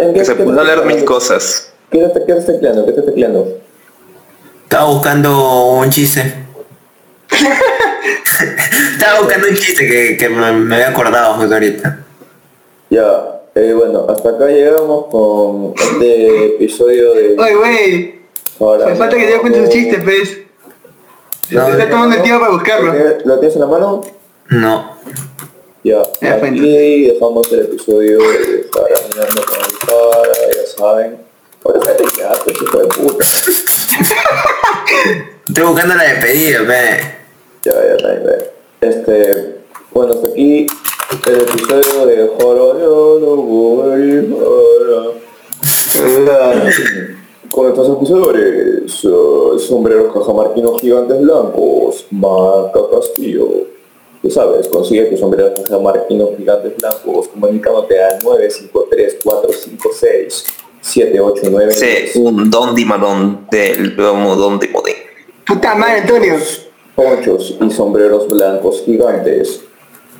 ¿En 0.00 0.12
qué- 0.12 0.20
Que 0.20 0.24
se 0.24 0.36
qué 0.36 0.42
puede 0.44 0.60
estás 0.60 0.76
leer 0.76 0.86
mil 0.86 1.04
cosas. 1.04 1.72
¿Qué 1.90 2.04
estás, 2.04 2.22
qué 2.26 2.32
estás 2.32 2.46
tecleando? 2.46 2.84
¿Qué 2.84 2.90
estás 2.90 3.06
tecleando? 3.06 3.58
Estaba 4.64 4.84
buscando 4.90 5.64
un 5.74 5.90
chiste. 5.90 6.34
Estaba 8.94 9.20
buscando 9.20 9.48
un 9.48 9.54
chiste 9.54 9.86
que, 9.86 10.16
que 10.16 10.28
me, 10.28 10.52
me 10.52 10.74
había 10.74 10.88
acordado 10.90 11.34
justo 11.34 11.54
ahorita. 11.54 11.98
Ya, 12.90 13.40
eh, 13.54 13.72
bueno, 13.76 14.06
hasta 14.08 14.30
acá 14.30 14.46
llegamos 14.48 15.06
con 15.10 15.74
este 15.76 16.46
episodio 16.56 17.14
de... 17.14 17.36
Oye, 17.38 17.56
wey. 17.56 18.26
Ahora, 18.60 18.86
Me 18.86 18.94
falta 18.96 19.16
que 19.16 19.26
te 19.26 19.38
cuente 19.38 19.64
su 19.66 19.70
chiste, 19.72 19.98
pues. 19.98 20.38
Se 21.48 21.54
No, 21.54 21.68
está 21.68 21.84
no, 21.84 21.90
tomando 21.90 22.16
el 22.16 22.22
tiempo 22.22 22.40
para 22.40 22.52
buscarlo. 22.52 22.92
¿Lo 23.24 23.38
tienes 23.38 23.54
en 23.56 23.60
la 23.60 23.66
mano? 23.66 24.02
No. 24.48 24.96
Ya, 25.84 26.02
fue, 26.02 26.28
aquí 26.30 27.04
dejamos 27.08 27.52
el 27.52 27.60
episodio 27.60 28.16
de 28.18 28.66
Jaraneando 28.72 29.42
con 29.44 29.58
el 29.58 29.70
Jara, 29.84 30.32
ya 30.54 30.66
saben. 30.78 31.18
Vete 31.62 32.04
ya, 32.18 32.32
pues, 32.42 32.56
hijo 32.62 32.78
de 32.78 32.86
puta. 32.86 33.24
Estoy 35.46 35.64
buscando 35.64 35.94
la 35.94 36.04
despedida, 36.04 36.62
ve. 36.62 37.00
Ya, 37.64 37.72
ya, 37.74 37.96
ya, 37.98 38.14
ya. 38.24 38.38
Este, 38.80 39.56
bueno, 39.92 40.14
hasta 40.14 40.28
aquí 40.28 40.66
el 41.26 41.40
episodio 41.42 42.06
de 42.06 42.28
con 42.38 42.56
el 44.00 44.34
Jara. 45.92 46.72
Con 47.50 47.68
estos 47.68 47.88
episodios, 47.90 49.04
uh, 49.04 49.58
sombreros 49.58 50.14
cajamarquinos 50.14 50.80
gigantes 50.80 51.20
blancos, 51.20 52.06
marca 52.10 52.80
Castillo. 52.90 53.73
Tú 54.24 54.30
sabes, 54.30 54.66
consigue 54.68 55.04
tus 55.04 55.20
sombreros 55.20 55.60
cajamarquinos 55.60 56.30
gigantes 56.38 56.74
blancos 56.78 57.28
comunicándote 57.28 58.02
al 58.02 58.22
953-456 58.22 60.44
7, 60.80 61.20
8, 61.20 61.42
9. 61.50 61.72
Sí, 61.72 62.18
un 62.20 62.50
don 62.50 62.74
dimadón 62.74 63.46
del 63.50 63.94
don 63.94 64.58
dimodín. 64.58 64.94
Puta 65.46 65.74
madre, 65.74 66.00
Antonio. 66.00 66.36
Ponchos 66.96 67.58
y 67.60 67.70
sombreros 67.70 68.26
blancos 68.26 68.82
gigantes. 68.86 69.60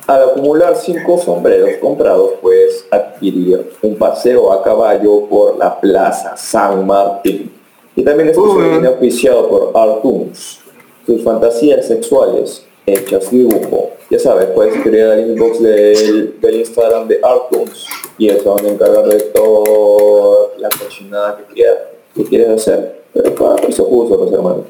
Al 0.05 0.29
acumular 0.29 0.75
5 0.75 1.17
sombreros 1.17 1.71
comprados, 1.81 2.33
puedes 2.43 2.85
adquirir 2.91 3.71
un 3.81 3.95
paseo 3.95 4.53
a 4.53 4.61
caballo 4.61 5.25
por 5.25 5.57
la 5.57 5.79
Plaza 5.79 6.37
San 6.37 6.85
Martín. 6.85 7.51
Y 7.95 8.03
también 8.03 8.29
es 8.29 8.37
Uy. 8.37 8.85
oficiado 8.85 9.49
por 9.49 9.71
Artuns. 9.73 10.59
Tus 11.07 11.23
fantasías 11.23 11.87
sexuales 11.87 12.63
hechas 12.85 13.31
dibujo. 13.31 13.94
Ya 14.09 14.19
sabes, 14.19 14.45
puedes 14.47 14.75
escribir 14.75 15.03
al 15.05 15.19
inbox 15.31 15.61
del, 15.63 16.35
del 16.39 16.55
Instagram 16.55 17.07
de 17.07 17.19
Artuns 17.23 17.87
y 18.17 18.29
eso 18.29 18.53
van 18.53 18.65
a 18.65 18.69
encargar 18.69 19.05
de 19.05 19.19
toda 19.19 20.49
la 20.59 20.69
cochinada 20.69 21.37
que 21.37 21.53
quieras, 21.55 21.77
que 22.15 22.23
quieres 22.23 22.49
hacer. 22.49 23.01
Pero 23.13 23.33
para 23.33 23.67
eso 23.67 23.83
justo, 23.85 24.17
pues 24.19 24.31
hermano. 24.31 24.63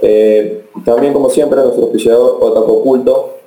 Eh, 0.00 0.62
también 0.84 1.12
como 1.12 1.28
siempre 1.28 1.58
nuestro 1.60 1.86
oficiador 1.86 2.38
Otaku 2.40 2.72
Oculto 2.74 3.38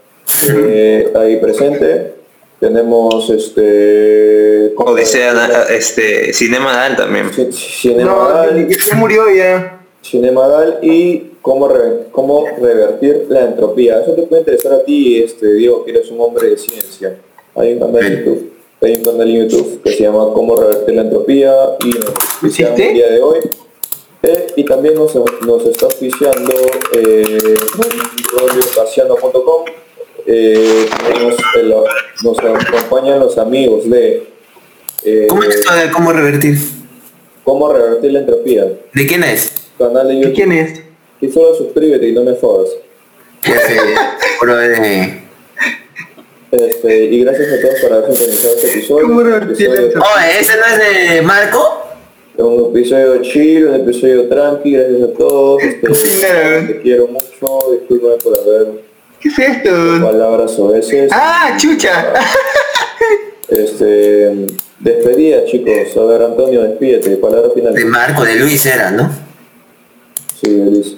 eh, 0.49 1.11
ahí 1.15 1.37
presente. 1.37 2.15
Tenemos 2.59 3.29
este 3.29 4.73
Odisea, 4.77 5.33
na- 5.33 5.63
este, 5.69 6.31
Cinema 6.33 6.73
Dan 6.73 6.95
también. 6.95 7.31
Ci- 7.31 7.47
No, 7.47 7.51
Cinemadal, 7.53 8.67
ya 8.67 8.77
ya 8.89 8.95
murió 8.95 9.23
ya. 9.33 9.81
Cinemadal 10.03 10.79
y 10.83 11.30
cómo, 11.41 11.67
re- 11.67 12.07
cómo 12.11 12.45
revertir 12.59 13.25
la 13.29 13.41
entropía. 13.45 14.01
Eso 14.01 14.13
te 14.13 14.23
puede 14.23 14.41
interesar 14.41 14.73
a 14.73 14.83
ti, 14.83 15.21
este, 15.21 15.53
Diego, 15.53 15.83
que 15.83 15.91
eres 15.91 16.09
un 16.11 16.21
hombre 16.21 16.49
de 16.51 16.57
ciencia. 16.57 17.17
Hay 17.55 17.73
un 17.73 17.79
canal 17.79 18.05
en 18.05 18.17
YouTube, 18.19 18.51
hay 18.81 18.95
un 18.95 19.03
canal 19.03 19.29
en 19.29 19.47
YouTube 19.49 19.81
que 19.83 19.91
se 19.91 20.03
llama 20.03 20.31
Cómo 20.33 20.55
revertir 20.55 20.95
la 20.95 21.01
entropía 21.01 21.53
y 21.83 21.89
nos 21.89 22.59
el 22.59 22.75
día 22.93 23.09
de 23.09 23.21
hoy. 23.21 23.39
Eh, 24.23 24.47
y 24.55 24.63
también 24.65 24.93
nos, 24.95 25.15
nos 25.15 25.65
está 25.65 25.87
auspiciando 25.87 26.53
eh, 26.93 27.55
radiocasiano.com. 28.37 29.65
Eh, 30.27 30.85
el- 31.55 31.73
nos 32.23 32.37
acompañan 32.39 33.19
los 33.19 33.37
amigos 33.39 33.89
de 33.89 34.27
eh, 35.03 35.25
¿Cómo 35.27 35.41
es 35.43 35.55
esto 35.55 35.73
de 35.73 35.89
cómo 35.91 36.13
revertir? 36.13 36.55
Cómo 37.43 37.73
revertir 37.73 38.11
la 38.11 38.19
entropía. 38.19 38.65
¿De 38.93 39.07
quién 39.07 39.23
es? 39.23 39.51
Canal 39.79 40.07
de 40.07 40.13
¿Y 40.13 40.17
YouTube. 40.21 40.35
quién 40.35 40.51
es? 40.51 40.79
Y 41.21 41.31
solo 41.31 41.55
suscríbete 41.55 42.07
y 42.07 42.13
no 42.13 42.23
me 42.23 42.35
jodas. 42.35 42.69
De... 44.43 45.21
Este, 46.51 47.05
y 47.05 47.23
gracias 47.23 47.47
a 47.53 47.61
todos 47.61 47.79
por 47.79 47.93
haber 47.93 48.13
sintonizado 48.13 48.55
este 48.55 48.71
episodio. 48.71 49.07
¿Cómo 49.07 49.19
Un 49.19 49.25
revertir 49.25 49.69
la 49.69 49.75
episodio? 49.75 50.03
Oh, 50.03 50.19
¿ese 50.39 50.53
no 50.57 50.65
es 50.65 50.79
de 51.15 51.21
Marco? 51.21 51.77
un 52.37 52.75
episodio 52.75 53.21
chill, 53.21 53.67
un 53.67 53.75
episodio 53.75 54.27
tranqui, 54.27 54.71
gracias 54.71 55.01
a 55.01 55.13
todos. 55.13 55.61
Este, 55.81 56.67
te 56.67 56.81
quiero 56.81 57.07
mucho, 57.07 57.71
disculpa 57.71 58.17
por 58.23 58.39
haber 58.39 58.83
¿Qué 59.19 59.29
es 59.29 59.39
esto? 59.39 59.69
palabras 60.01 60.57
o 60.57 60.69
veces. 60.69 61.11
Ah, 61.13 61.55
chucha. 61.57 62.13
Este, 63.47 64.47
despedida 64.79 65.45
chicos. 65.45 65.95
A 65.97 66.03
ver, 66.05 66.21
Antonio, 66.23 66.63
despídete. 66.63 67.17
Palabra 67.17 67.51
final. 67.53 67.73
De 67.73 67.85
Marco, 67.85 68.23
de 68.23 68.35
Luis 68.37 68.65
era, 68.65 68.91
¿no? 68.91 69.11
Sí, 70.41 70.55
Luis. 70.55 70.97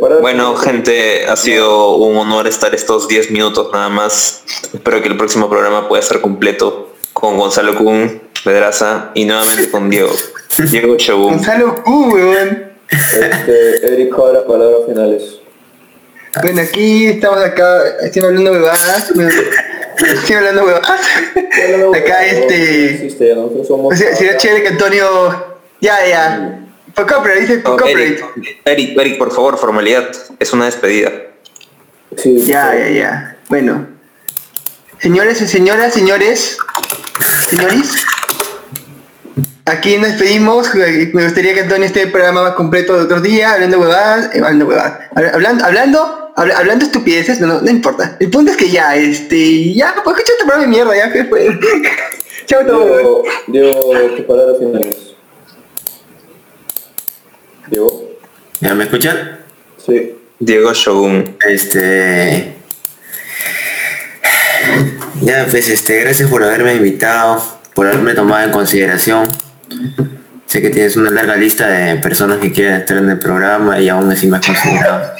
Palabra 0.00 0.20
Bueno, 0.20 0.56
gente, 0.56 1.26
ha 1.26 1.36
sido 1.36 1.96
un 1.96 2.16
honor 2.16 2.46
estar 2.46 2.74
estos 2.74 3.08
10 3.08 3.32
minutos 3.32 3.70
nada 3.72 3.88
más. 3.88 4.44
Espero 4.72 5.02
que 5.02 5.08
el 5.08 5.16
próximo 5.16 5.50
programa 5.50 5.88
pueda 5.88 6.00
ser 6.02 6.20
completo 6.20 6.92
con 7.12 7.36
Gonzalo 7.36 7.74
Kun, 7.74 8.22
Pedraza 8.44 9.10
y 9.14 9.24
nuevamente 9.24 9.68
con 9.70 9.90
Diego. 9.90 10.12
Diego 10.70 10.96
Shogun. 10.96 11.34
Gonzalo 11.34 11.82
Q, 11.82 12.14
weón. 12.14 12.72
Este, 12.88 13.86
Eric 13.86 14.14
Jara, 14.14 14.46
palabras 14.46 14.80
finales. 14.86 15.40
Bueno, 16.40 16.62
aquí 16.62 17.06
estamos 17.06 17.40
acá, 17.40 17.82
estoy 18.02 18.22
hablando 18.22 18.52
huevadas. 18.52 19.12
Estoy 19.98 20.36
hablando 20.36 20.64
huevadas. 20.64 20.90
Acá 21.96 22.26
este. 22.26 23.10
Sería 23.96 24.36
chévere 24.36 24.62
que 24.62 24.68
Antonio. 24.68 25.58
Ya, 25.80 26.06
ya. 26.06 26.67
For 27.06 27.80
No. 27.80 27.86
Eric, 27.86 28.24
Eric, 28.64 28.98
Eric, 28.98 29.18
por 29.18 29.32
favor, 29.32 29.56
formalidad. 29.58 30.08
Es 30.38 30.52
una 30.52 30.64
despedida. 30.66 31.12
Sí, 32.16 32.36
Ya, 32.46 32.74
ya, 32.74 32.88
ya. 32.90 33.36
Bueno. 33.48 33.86
Señores 34.98 35.40
y 35.40 35.46
señoras, 35.46 35.92
señores. 35.94 36.58
Señores. 37.48 37.92
Aquí 39.66 39.96
nos 39.98 40.08
despedimos. 40.08 40.74
Me 40.74 41.24
gustaría 41.24 41.54
que 41.54 41.60
Antonio 41.60 41.86
esté 41.86 42.02
el 42.02 42.10
programa 42.10 42.42
más 42.42 42.52
completo 42.54 42.96
de 42.96 43.02
otros 43.04 43.22
días, 43.22 43.52
hablando 43.52 43.78
huevadas. 43.78 44.34
eh, 44.34 44.38
hablando 44.38 44.66
huevadas. 44.66 44.98
Habla- 45.14 45.30
Hablando, 45.34 45.64
hablando, 45.64 46.32
habla- 46.36 46.58
hablando 46.58 46.84
estupideces, 46.86 47.38
no, 47.40 47.46
no, 47.46 47.60
no 47.60 47.70
importa. 47.70 48.16
El 48.18 48.30
punto 48.30 48.50
es 48.50 48.56
que 48.56 48.70
ya, 48.70 48.96
este, 48.96 49.74
ya, 49.74 49.94
pues 50.02 50.16
escucha 50.16 50.32
este 50.32 50.44
programa 50.44 50.62
de 50.62 50.68
mierda, 50.68 50.96
ya, 50.96 51.12
que 51.12 51.24
fue. 51.26 51.58
Chao 52.46 52.64
todos. 52.64 53.26
Diego, 53.46 53.92
tus 54.16 54.24
palabras 54.24 54.56
finales. 54.58 54.96
Diego. 57.70 58.18
¿Ya 58.60 58.74
me 58.74 58.84
escuchan? 58.84 59.38
Sí. 59.84 60.14
Diego 60.38 60.72
Shogun. 60.72 61.36
Este... 61.46 62.54
Ya, 65.20 65.46
pues, 65.50 65.68
este, 65.68 66.00
gracias 66.00 66.30
por 66.30 66.44
haberme 66.44 66.74
invitado, 66.74 67.42
por 67.74 67.86
haberme 67.86 68.14
tomado 68.14 68.44
en 68.44 68.52
consideración. 68.52 69.28
Sé 70.46 70.62
que 70.62 70.70
tienes 70.70 70.96
una 70.96 71.10
larga 71.10 71.36
lista 71.36 71.68
de 71.68 71.96
personas 71.96 72.38
que 72.38 72.52
quieren 72.52 72.74
estar 72.74 72.96
en 72.96 73.10
el 73.10 73.18
programa 73.18 73.80
y 73.80 73.88
aún 73.88 74.10
así 74.10 74.26
me 74.26 74.38
has 74.38 74.46
considerado. 74.46 75.12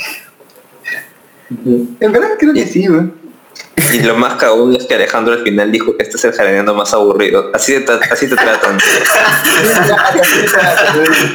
En 1.66 2.12
verdad 2.12 2.30
creo 2.38 2.54
que 2.54 2.66
sí, 2.66 2.88
weón. 2.88 3.17
Y 3.92 4.00
lo 4.02 4.16
más 4.16 4.34
cagón 4.34 4.74
es 4.76 4.84
que 4.86 4.94
Alejandro 4.94 5.32
al 5.34 5.42
final 5.42 5.70
dijo 5.72 5.96
que 5.96 6.02
este 6.02 6.16
es 6.16 6.24
el 6.24 6.32
jardinero 6.32 6.74
más 6.74 6.92
aburrido. 6.92 7.50
Así 7.54 7.72
te, 7.74 7.86
tra- 7.86 8.12
así 8.12 8.28
te 8.28 8.34
tratan. 8.36 8.76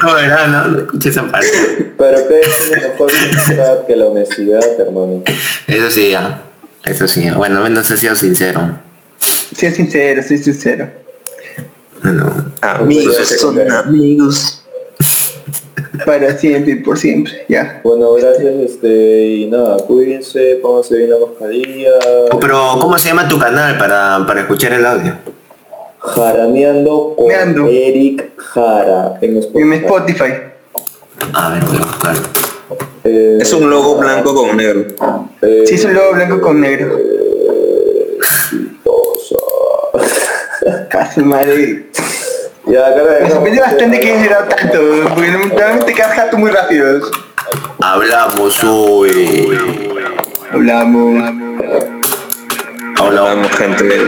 No, 0.03 0.13
¿verdad? 0.13 0.47
No, 0.47 0.67
no 0.67 0.79
escuché 0.79 1.09
esa 1.09 1.23
parte. 1.23 1.93
Pero 1.97 2.27
que 2.27 2.39
es 2.41 2.71
mejor 2.71 3.11
que 3.87 3.95
la 3.95 4.05
honestidad, 4.05 4.63
hermano. 4.79 5.23
Eso 5.67 5.89
sí, 5.91 6.11
ya. 6.11 6.41
Eso 6.85 7.07
sí, 7.07 7.29
bueno, 7.31 7.57
al 7.57 7.63
menos 7.63 7.89
he 7.91 7.97
sido 7.97 8.15
sincero. 8.15 8.77
Soy 9.57 9.71
sincero, 9.71 10.21
soy 10.27 10.37
sincero. 10.37 10.89
Bueno, 12.01 12.53
Amigos 12.61 13.15
son 13.39 13.71
amigos. 13.71 14.62
Para 16.05 16.37
siempre 16.37 16.73
y 16.73 16.75
por 16.77 16.97
siempre, 16.97 17.45
ya. 17.47 17.79
Bueno, 17.83 18.13
gracias, 18.13 18.53
este, 18.65 19.25
y 19.27 19.45
nada, 19.49 19.77
cuídense, 19.77 20.59
pónganse 20.61 20.97
bien 20.97 21.09
la 21.11 21.17
mascarilla. 21.19 21.89
Oh, 22.31 22.39
pero, 22.39 22.59
¿cómo 22.81 22.97
se 22.97 23.09
llama 23.09 23.27
tu 23.27 23.37
canal 23.37 23.77
para, 23.77 24.23
para 24.25 24.41
escuchar 24.41 24.73
el 24.73 24.85
audio? 24.85 25.13
Jaraneando 25.99 27.13
con 27.15 27.27
Meando. 27.27 27.67
Eric 27.67 28.31
Jara 28.37 29.17
en 29.21 29.37
Spotify. 29.37 29.61
En 29.67 29.73
Spotify. 29.83 30.33
A 31.33 31.49
ver, 31.53 31.63
voy 31.65 31.77
a 31.77 31.85
buscar. 31.85 32.15
Eh, 33.05 33.37
Es 33.41 33.53
un 33.53 33.69
logo 33.69 33.97
blanco 33.97 34.33
con 34.33 34.57
negro. 34.57 34.85
eh, 35.41 35.63
Sí, 35.65 35.75
es 35.75 35.85
un 35.85 35.93
logo 35.93 36.13
blanco 36.13 36.41
con 36.41 36.59
negro. 36.59 36.97
exitosa. 38.17 39.35
Casi 40.89 41.21
madre. 41.21 41.85
Ya, 42.65 42.95
cara, 42.95 43.19
Me 43.21 43.29
sorprende 43.29 43.61
bastante 43.61 43.99
que 43.99 44.11
haya 44.11 44.21
llegado 44.21 44.45
tanto, 44.45 44.79
porque 45.13 45.31
normalmente 45.31 45.85
te 45.85 45.93
quedas 45.93 46.13
jato 46.13 46.37
muy 46.37 46.51
rápido. 46.51 47.01
Hablamos 47.81 48.63
hoy. 48.63 49.59
Hablamos. 50.51 51.23
Hablamos, 52.99 53.51
gente. 53.51 53.99